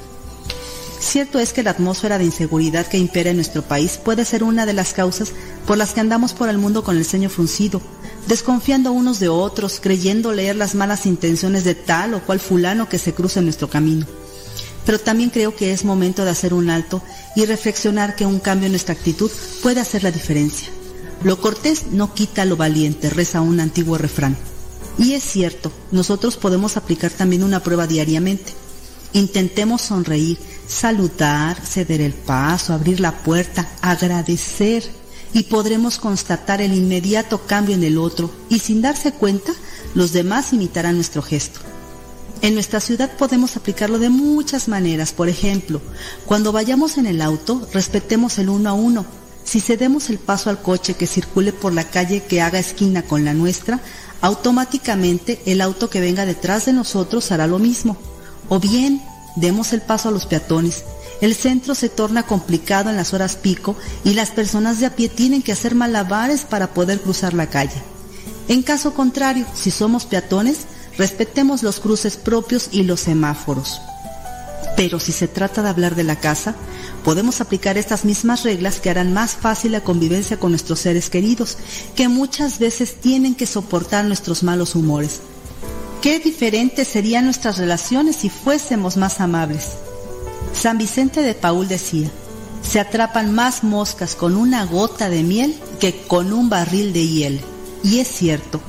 Cierto 1.02 1.40
es 1.40 1.52
que 1.52 1.64
la 1.64 1.72
atmósfera 1.72 2.20
de 2.20 2.26
inseguridad 2.26 2.86
que 2.86 3.00
impera 3.00 3.32
en 3.32 3.38
nuestro 3.38 3.64
país 3.64 3.98
puede 3.98 4.24
ser 4.24 4.44
una 4.44 4.68
de 4.68 4.74
las 4.74 4.94
causas 4.94 5.34
por 5.66 5.78
las 5.78 5.94
que 5.94 6.00
andamos 6.00 6.34
por 6.34 6.48
el 6.48 6.60
mundo 6.60 6.84
con 6.84 6.96
el 6.96 7.06
ceño 7.06 7.28
fruncido, 7.28 7.82
desconfiando 8.28 8.92
unos 8.92 9.20
de 9.20 9.28
otros, 9.28 9.80
creyendo 9.82 10.32
leer 10.32 10.56
las 10.56 10.76
malas 10.76 11.08
intenciones 11.08 11.64
de 11.64 11.74
tal 11.74 12.14
o 12.14 12.22
cual 12.22 12.40
fulano 12.40 12.88
que 12.88 13.00
se 13.00 13.14
cruza 13.16 13.40
en 13.40 13.46
nuestro 13.46 13.68
camino. 13.68 14.06
Pero 14.86 15.00
también 15.00 15.32
creo 15.32 15.56
que 15.56 15.74
es 15.74 15.84
momento 15.86 16.24
de 16.24 16.32
hacer 16.32 16.54
un 16.54 16.70
alto 16.70 17.02
y 17.36 17.46
reflexionar 17.46 18.16
que 18.16 18.28
un 18.28 18.40
cambio 18.40 18.68
en 18.68 18.74
nuestra 18.74 18.94
actitud 18.94 19.32
puede 19.64 19.82
hacer 19.82 20.04
la 20.04 20.12
diferencia. 20.12 20.70
Lo 21.24 21.42
cortés 21.42 21.88
no 21.92 22.14
quita 22.14 22.46
lo 22.46 22.58
valiente, 22.58 23.10
reza 23.10 23.42
un 23.42 23.60
antiguo 23.60 23.98
refrán. 23.98 24.38
Y 25.00 25.14
es 25.14 25.24
cierto, 25.24 25.72
nosotros 25.92 26.38
podemos 26.38 26.78
aplicar 26.78 27.12
también 27.12 27.44
una 27.44 27.64
prueba 27.64 27.88
diariamente. 27.88 28.54
Intentemos 29.14 29.82
sonreír, 29.82 30.38
saludar, 30.72 31.60
ceder 31.62 32.02
el 32.02 32.14
paso, 32.14 32.74
abrir 32.74 33.00
la 33.00 33.12
puerta, 33.12 33.68
agradecer 33.82 34.84
y 35.34 35.44
podremos 35.44 35.98
constatar 35.98 36.62
el 36.62 36.74
inmediato 36.74 37.46
cambio 37.46 37.76
en 37.76 37.84
el 37.84 37.98
otro 37.98 38.32
y 38.50 38.60
sin 38.60 38.82
darse 38.82 39.12
cuenta 39.12 39.52
los 39.94 40.14
demás 40.14 40.54
imitarán 40.54 40.96
nuestro 40.96 41.22
gesto. 41.22 41.60
En 42.42 42.56
nuestra 42.56 42.80
ciudad 42.80 43.12
podemos 43.18 43.56
aplicarlo 43.56 44.00
de 44.00 44.10
muchas 44.10 44.68
maneras. 44.68 45.12
Por 45.12 45.30
ejemplo, 45.30 45.82
cuando 46.26 46.52
vayamos 46.52 46.98
en 46.98 47.06
el 47.06 47.22
auto, 47.22 47.68
respetemos 47.74 48.40
el 48.40 48.50
uno 48.50 48.70
a 48.70 48.74
uno. 48.74 49.06
Si 49.44 49.60
cedemos 49.60 50.10
el 50.10 50.18
paso 50.18 50.50
al 50.50 50.62
coche 50.62 50.96
que 50.96 51.06
circule 51.06 51.54
por 51.54 51.74
la 51.74 51.84
calle 51.84 52.24
que 52.24 52.42
haga 52.42 52.58
esquina 52.58 53.04
con 53.04 53.26
la 53.26 53.34
nuestra, 53.34 53.80
automáticamente 54.22 55.42
el 55.46 55.62
auto 55.62 55.90
que 55.90 56.02
venga 56.02 56.26
detrás 56.26 56.66
de 56.66 56.74
nosotros 56.74 57.32
hará 57.32 57.46
lo 57.46 57.60
mismo. 57.60 57.98
O 58.50 58.60
bien, 58.60 59.02
demos 59.36 59.74
el 59.74 59.82
paso 59.82 60.10
a 60.10 60.12
los 60.12 60.26
peatones 60.26 60.84
el 61.22 61.36
centro 61.36 61.76
se 61.76 61.88
torna 61.88 62.24
complicado 62.24 62.90
en 62.90 62.96
las 62.96 63.14
horas 63.14 63.36
pico 63.36 63.76
y 64.04 64.16
las 64.16 64.32
personas 64.32 64.80
de 64.80 64.88
a 64.88 64.96
pie 64.96 65.08
tienen 65.08 65.44
que 65.44 65.52
hacer 65.52 65.76
malabares 65.76 66.42
para 66.42 66.74
poder 66.74 67.00
cruzar 67.00 67.36
la 67.36 67.48
calle. 67.48 67.80
En 68.48 68.64
caso 68.64 68.96
contrario, 68.96 69.46
si 69.54 69.70
somos 69.70 70.06
peatones, 70.06 70.66
respetemos 70.98 71.62
los 71.62 71.80
cruces 71.80 72.18
propios 72.18 72.70
y 72.72 72.84
los 72.84 73.02
semáforos. 73.02 73.80
Pero 74.76 75.00
si 75.00 75.12
se 75.12 75.28
trata 75.28 75.62
de 75.62 75.70
hablar 75.70 75.94
de 75.94 76.04
la 76.04 76.16
casa, 76.16 76.56
podemos 77.04 77.40
aplicar 77.40 77.78
estas 77.78 78.04
mismas 78.04 78.44
reglas 78.44 78.80
que 78.80 78.90
harán 78.90 79.14
más 79.14 79.34
fácil 79.36 79.74
la 79.74 79.82
convivencia 79.82 80.40
con 80.40 80.52
nuestros 80.52 80.80
seres 80.80 81.12
queridos, 81.12 81.58
que 81.96 82.08
muchas 82.08 82.58
veces 82.58 82.96
tienen 83.00 83.36
que 83.36 83.46
soportar 83.46 84.06
nuestros 84.06 84.42
malos 84.42 84.74
humores. 84.74 85.22
Qué 86.02 86.20
diferentes 86.20 86.88
serían 86.88 87.26
nuestras 87.26 87.60
relaciones 87.60 88.16
si 88.16 88.30
fuésemos 88.32 88.98
más 88.98 89.22
amables. 89.22 89.74
San 90.52 90.80
Vicente 90.80 91.22
de 91.22 91.36
Paul 91.36 91.68
decía, 91.68 92.10
se 92.64 92.80
atrapan 92.80 93.32
más 93.32 93.64
moscas 93.64 94.16
con 94.16 94.36
una 94.36 94.66
gota 94.66 95.10
de 95.10 95.22
miel 95.22 95.56
que 95.80 96.02
con 96.08 96.34
un 96.34 96.50
barril 96.50 96.92
de 96.92 97.08
hiel. 97.08 97.42
Y 97.84 98.00
es 98.00 98.08
cierto, 98.08 98.60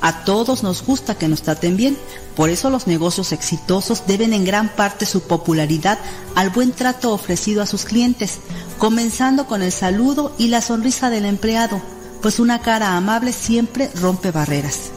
a 0.00 0.24
todos 0.24 0.62
nos 0.62 0.84
gusta 0.84 1.16
que 1.16 1.26
nos 1.26 1.42
traten 1.42 1.76
bien, 1.76 1.98
por 2.36 2.50
eso 2.50 2.70
los 2.70 2.86
negocios 2.86 3.32
exitosos 3.32 4.06
deben 4.06 4.32
en 4.32 4.44
gran 4.44 4.68
parte 4.68 5.06
su 5.06 5.22
popularidad 5.22 5.98
al 6.36 6.50
buen 6.50 6.70
trato 6.70 7.12
ofrecido 7.12 7.62
a 7.62 7.66
sus 7.66 7.84
clientes, 7.84 8.38
comenzando 8.78 9.48
con 9.48 9.60
el 9.60 9.72
saludo 9.72 10.32
y 10.38 10.48
la 10.48 10.60
sonrisa 10.60 11.10
del 11.10 11.24
empleado, 11.24 11.82
pues 12.22 12.38
una 12.38 12.60
cara 12.60 12.96
amable 12.96 13.32
siempre 13.32 13.90
rompe 13.96 14.30
barreras. 14.30 14.90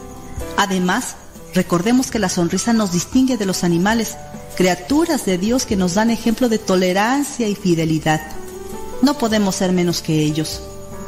Además, 0.56 1.16
recordemos 1.54 2.10
que 2.10 2.18
la 2.18 2.28
sonrisa 2.28 2.72
nos 2.72 2.92
distingue 2.92 3.36
de 3.36 3.46
los 3.46 3.64
animales, 3.64 4.16
criaturas 4.56 5.24
de 5.24 5.38
Dios 5.38 5.66
que 5.66 5.76
nos 5.76 5.94
dan 5.94 6.10
ejemplo 6.10 6.48
de 6.48 6.58
tolerancia 6.58 7.48
y 7.48 7.54
fidelidad. 7.54 8.20
No 9.02 9.16
podemos 9.16 9.56
ser 9.56 9.72
menos 9.72 10.02
que 10.02 10.22
ellos. 10.22 10.60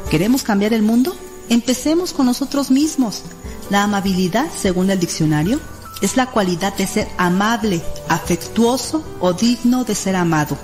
¿Queremos 0.09 0.43
cambiar 0.43 0.73
el 0.73 0.81
mundo? 0.81 1.15
Empecemos 1.49 2.13
con 2.13 2.25
nosotros 2.25 2.71
mismos. 2.71 3.23
La 3.69 3.83
amabilidad, 3.83 4.47
según 4.55 4.89
el 4.89 4.99
diccionario, 4.99 5.59
es 6.01 6.17
la 6.17 6.27
cualidad 6.27 6.75
de 6.75 6.87
ser 6.87 7.07
amable, 7.17 7.81
afectuoso 8.09 9.03
o 9.19 9.33
digno 9.33 9.83
de 9.83 9.95
ser 9.95 10.15
amado. 10.15 10.57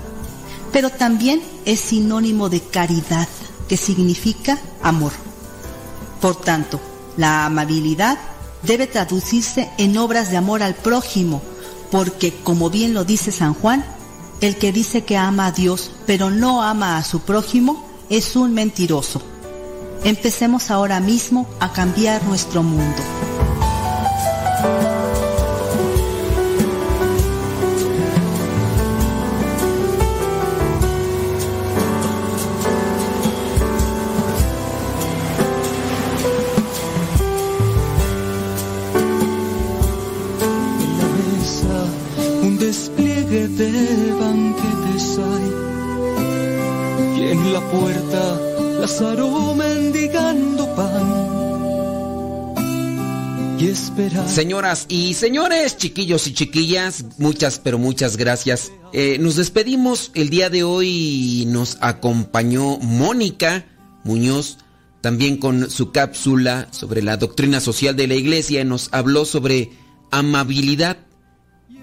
Pero 0.72 0.90
también 0.90 1.42
es 1.64 1.80
sinónimo 1.80 2.48
de 2.48 2.60
caridad, 2.60 3.28
que 3.68 3.76
significa 3.76 4.58
amor. 4.82 5.12
Por 6.20 6.36
tanto, 6.36 6.80
la 7.16 7.46
amabilidad 7.46 8.18
debe 8.62 8.86
traducirse 8.86 9.70
en 9.78 9.96
obras 9.96 10.30
de 10.30 10.36
amor 10.36 10.62
al 10.62 10.74
prójimo, 10.74 11.42
porque 11.90 12.34
como 12.42 12.70
bien 12.70 12.94
lo 12.94 13.04
dice 13.04 13.32
San 13.32 13.54
Juan, 13.54 13.84
el 14.40 14.56
que 14.56 14.72
dice 14.72 15.04
que 15.04 15.16
ama 15.16 15.46
a 15.46 15.52
Dios 15.52 15.90
pero 16.06 16.30
no 16.30 16.62
ama 16.62 16.96
a 16.96 17.04
su 17.04 17.20
prójimo 17.20 17.86
es 18.08 18.36
un 18.36 18.54
mentiroso. 18.54 19.22
Empecemos 20.02 20.70
ahora 20.70 20.98
mismo 21.00 21.46
a 21.60 21.72
cambiar 21.72 22.24
nuestro 22.24 22.62
mundo. 22.62 23.02
Puerta 47.70 48.40
Lázaro 48.80 49.54
mendigando 49.54 50.74
pan. 50.74 51.30
Y 53.58 53.68
esperar. 53.68 54.28
Señoras 54.28 54.86
y 54.88 55.14
señores, 55.14 55.76
chiquillos 55.76 56.26
y 56.26 56.32
chiquillas, 56.32 57.04
muchas, 57.18 57.58
pero 57.58 57.78
muchas 57.78 58.16
gracias. 58.16 58.72
Eh, 58.92 59.18
nos 59.20 59.36
despedimos 59.36 60.10
el 60.14 60.30
día 60.30 60.48
de 60.48 60.64
hoy. 60.64 61.44
Nos 61.48 61.76
acompañó 61.80 62.78
Mónica 62.78 63.66
Muñoz, 64.02 64.58
también 65.02 65.36
con 65.36 65.70
su 65.70 65.92
cápsula 65.92 66.68
sobre 66.70 67.02
la 67.02 67.18
doctrina 67.18 67.60
social 67.60 67.96
de 67.96 68.06
la 68.08 68.14
iglesia. 68.14 68.64
Nos 68.64 68.88
habló 68.92 69.26
sobre 69.26 69.70
amabilidad 70.10 70.96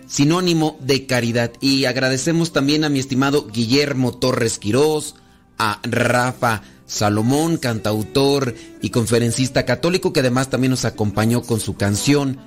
sinónimo 0.08 0.78
de 0.82 1.06
caridad. 1.06 1.52
Y 1.62 1.86
agradecemos 1.86 2.54
también 2.54 2.84
a 2.84 2.90
mi 2.90 3.00
estimado 3.00 3.48
Guillermo 3.48 4.18
Torres 4.18 4.58
Quirós, 4.58 5.16
a 5.58 5.80
Rafa 5.84 6.62
Salomón, 6.86 7.58
cantautor 7.58 8.56
y 8.82 8.90
conferencista 8.90 9.66
católico, 9.66 10.14
que 10.14 10.22
además 10.22 10.50
también 10.50 10.72
nos 10.72 10.86
acompañó 10.86 11.42
con 11.42 11.60
su 11.60 11.76
canción 11.76 12.40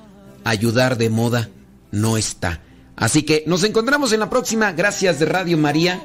Ayudar 0.44 0.96
de 0.96 1.10
Moda 1.10 1.50
no 1.90 2.16
está. 2.16 2.62
Así 2.96 3.22
que 3.22 3.44
nos 3.46 3.64
encontramos 3.64 4.12
en 4.12 4.20
la 4.20 4.30
próxima. 4.30 4.72
Gracias 4.72 5.18
de 5.18 5.26
Radio 5.26 5.58
María 5.58 6.02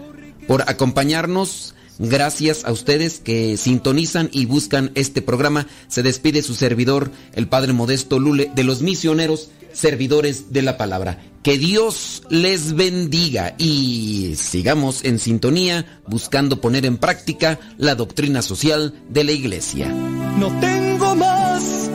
por 0.48 0.64
acompañarnos. 0.70 1.76
Gracias 1.98 2.66
a 2.66 2.72
ustedes 2.72 3.20
que 3.20 3.56
sintonizan 3.58 4.30
y 4.32 4.46
buscan 4.46 4.92
este 4.96 5.22
programa. 5.22 5.68
Se 5.88 6.04
despide 6.04 6.42
su 6.42 6.54
servidor, 6.54 7.12
el 7.34 7.48
Padre 7.48 7.74
Modesto 7.74 8.20
Lule, 8.20 8.52
de 8.54 8.64
los 8.64 8.82
misioneros 8.82 9.50
servidores 9.72 10.52
de 10.52 10.62
la 10.62 10.78
palabra. 10.78 11.22
Que 11.44 11.58
Dios 11.58 12.24
les 12.30 12.74
bendiga 12.74 13.56
y 13.58 14.36
sigamos 14.36 15.06
en 15.06 15.20
sintonía 15.20 16.02
buscando 16.08 16.60
poner 16.60 16.86
en 16.86 16.98
práctica 16.98 17.60
la 17.78 17.96
doctrina 17.96 18.42
social 18.42 18.94
de 19.10 19.24
la 19.24 19.32
iglesia. 19.32 19.88
No 19.90 20.48
tengo 20.60 21.16
más 21.16 21.90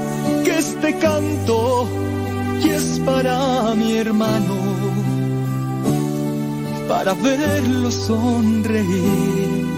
que 0.45 0.59
este 0.59 0.97
canto 0.99 1.89
y 2.65 2.69
es 2.69 3.01
para 3.05 3.75
mi 3.75 3.97
hermano, 3.97 4.57
para 6.89 7.15
verlo 7.15 7.91
sonreír 7.91 9.70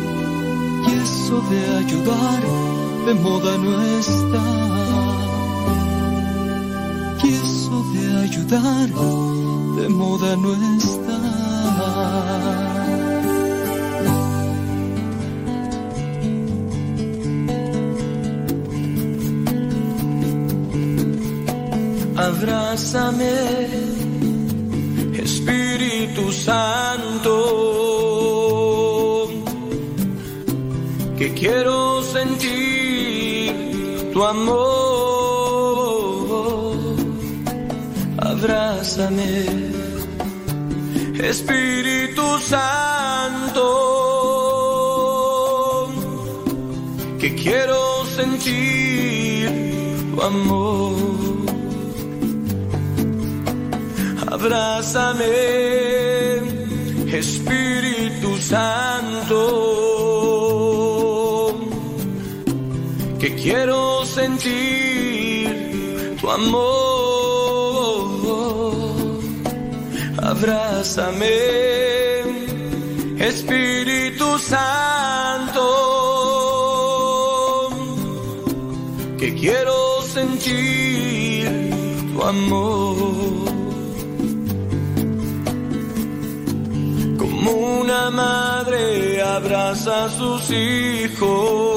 eso 1.03 1.41
de 1.51 1.61
ayudar 1.83 2.41
de 3.07 3.15
moda 3.15 3.59
no 3.59 3.73
está. 4.01 4.45
Y 7.25 7.29
eso 7.35 7.77
de 7.95 8.05
ayudar 8.27 8.89
de 9.79 9.89
moda 9.89 10.37
no 10.37 10.53
está. 10.79 11.19
Abrázame, 22.29 23.35
Espíritu 25.15 26.31
Santo, 26.31 27.52
quiero 31.43 32.01
sentir 32.05 33.53
tu 34.13 34.23
amor. 34.23 34.63
Abrázame, 38.19 39.33
Espíritu 41.31 42.39
Santo, 42.39 43.67
que 47.19 47.35
quiero 47.35 48.07
sentir 48.19 49.51
tu 50.15 50.23
amor. 50.23 50.95
Abrázame, 54.31 55.35
Espíritu 57.13 58.31
Santo, 58.39 59.82
quiero 63.43 64.05
sentir 64.07 65.47
tu 66.21 66.31
amor. 66.31 66.83
Abrázame, 70.23 71.29
Espíritu 73.19 74.39
Santo, 74.39 75.67
que 79.19 79.35
quiero 79.35 80.03
sentir 80.03 81.45
tu 82.13 82.23
amor. 82.23 83.53
Como 87.19 87.51
una 87.81 88.11
madre 88.11 89.23
abraza 89.23 90.05
a 90.05 90.09
sus 90.09 90.51
hijos, 90.51 91.72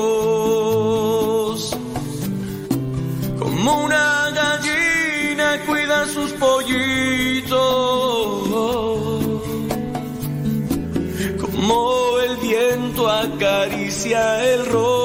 sus 6.15 6.31
pollitos, 6.31 7.59
como 11.41 12.19
el 12.19 12.37
viento 12.37 13.09
acaricia 13.09 14.53
el 14.53 14.65
rostro. 14.65 15.04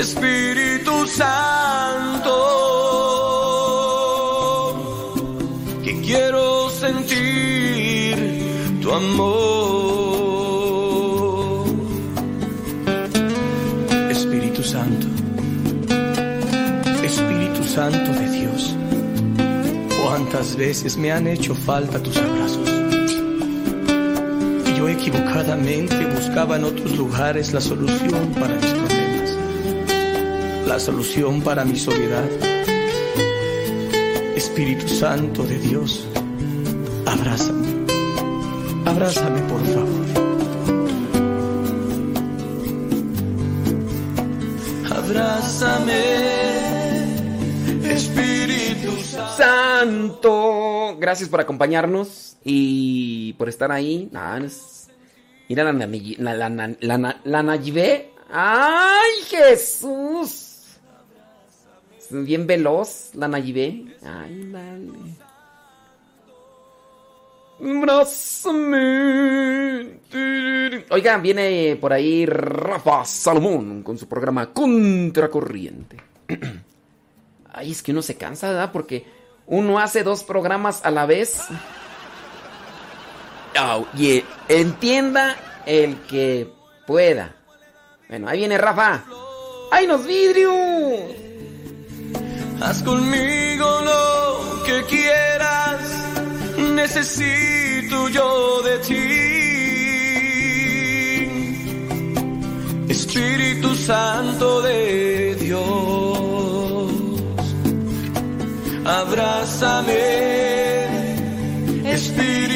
Espíritu 0.00 1.06
Santo, 1.06 2.34
que 5.84 6.00
quiero 6.00 6.68
sentir 6.70 8.16
tu 8.82 8.92
amor. 8.92 9.26
Espíritu 14.10 14.62
Santo, 14.62 15.06
Espíritu 17.04 17.62
Santo 17.64 18.12
de 18.12 18.30
Dios, 18.30 18.74
cuántas 20.02 20.56
veces 20.56 20.96
me 20.96 21.12
han 21.12 21.26
hecho 21.26 21.54
falta 21.54 22.02
tus 22.02 22.16
abrazos. 22.16 22.79
Equivocadamente 25.00 26.04
buscaba 26.14 26.56
en 26.56 26.64
otros 26.64 26.94
lugares 26.94 27.54
la 27.54 27.60
solución 27.62 28.34
para 28.34 28.54
mis 28.54 28.66
problemas, 28.66 29.38
la 30.66 30.78
solución 30.78 31.40
para 31.40 31.64
mi 31.64 31.78
soledad. 31.78 32.28
Espíritu 34.36 34.86
Santo 34.88 35.42
de 35.44 35.58
Dios, 35.58 36.06
abrázame, 37.06 37.86
abrázame 38.84 39.40
por 39.44 39.64
favor. 39.64 40.04
Abrázame, 44.98 46.02
Espíritu 47.90 48.92
Santo. 49.38 50.98
Gracias 50.98 51.30
por 51.30 51.40
acompañarnos 51.40 52.36
y 52.44 53.32
por 53.38 53.48
estar 53.48 53.72
ahí. 53.72 54.10
Ah, 54.14 54.38
Mira 55.50 55.64
la, 55.64 55.72
la, 55.72 55.88
la, 55.88 56.54
la, 56.80 56.96
la, 56.96 57.20
la 57.24 57.42
Nayibé. 57.42 58.12
¡Ay, 58.30 59.10
Jesús! 59.28 60.78
Es 61.98 62.24
bien 62.24 62.46
veloz 62.46 63.10
la 63.14 63.26
Nayibé. 63.26 63.96
Ay, 64.00 64.48
dale. 64.52 65.16
Oigan, 70.88 71.20
viene 71.20 71.76
por 71.80 71.92
ahí 71.92 72.26
Rafa 72.26 73.04
Salomón 73.04 73.82
con 73.82 73.98
su 73.98 74.06
programa 74.06 74.52
Contracorriente. 74.52 75.96
Ay, 77.52 77.72
es 77.72 77.82
que 77.82 77.90
uno 77.90 78.02
se 78.02 78.16
cansa, 78.16 78.50
¿verdad? 78.50 78.70
Porque 78.70 79.04
uno 79.48 79.80
hace 79.80 80.04
dos 80.04 80.22
programas 80.22 80.84
a 80.84 80.92
la 80.92 81.06
vez. 81.06 81.48
Au, 83.60 83.86
y 83.94 84.10
eh, 84.12 84.24
entienda 84.48 85.36
el 85.66 86.00
que 86.08 86.48
pueda. 86.86 87.34
Bueno, 88.08 88.26
ahí 88.26 88.38
viene 88.38 88.56
Rafa. 88.56 89.04
¡Ay, 89.70 89.86
los 89.86 90.06
vidrios! 90.06 90.54
Haz 92.62 92.82
conmigo 92.82 93.66
lo 93.82 94.62
que 94.64 94.82
quieras, 94.84 95.80
necesito 96.56 98.08
yo 98.08 98.62
de 98.62 98.78
ti. 98.78 98.94
Espíritu 102.88 103.74
Santo 103.74 104.62
de 104.62 105.34
Dios, 105.34 106.92
abrázame, 108.86 109.98
Espíritu 111.84 112.49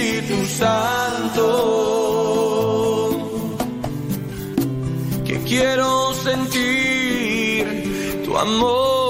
Santo, 0.59 1.49
que 5.25 5.37
quiero 5.43 6.15
sentir 6.15 7.67
tu 8.25 8.39
amor. 8.39 8.95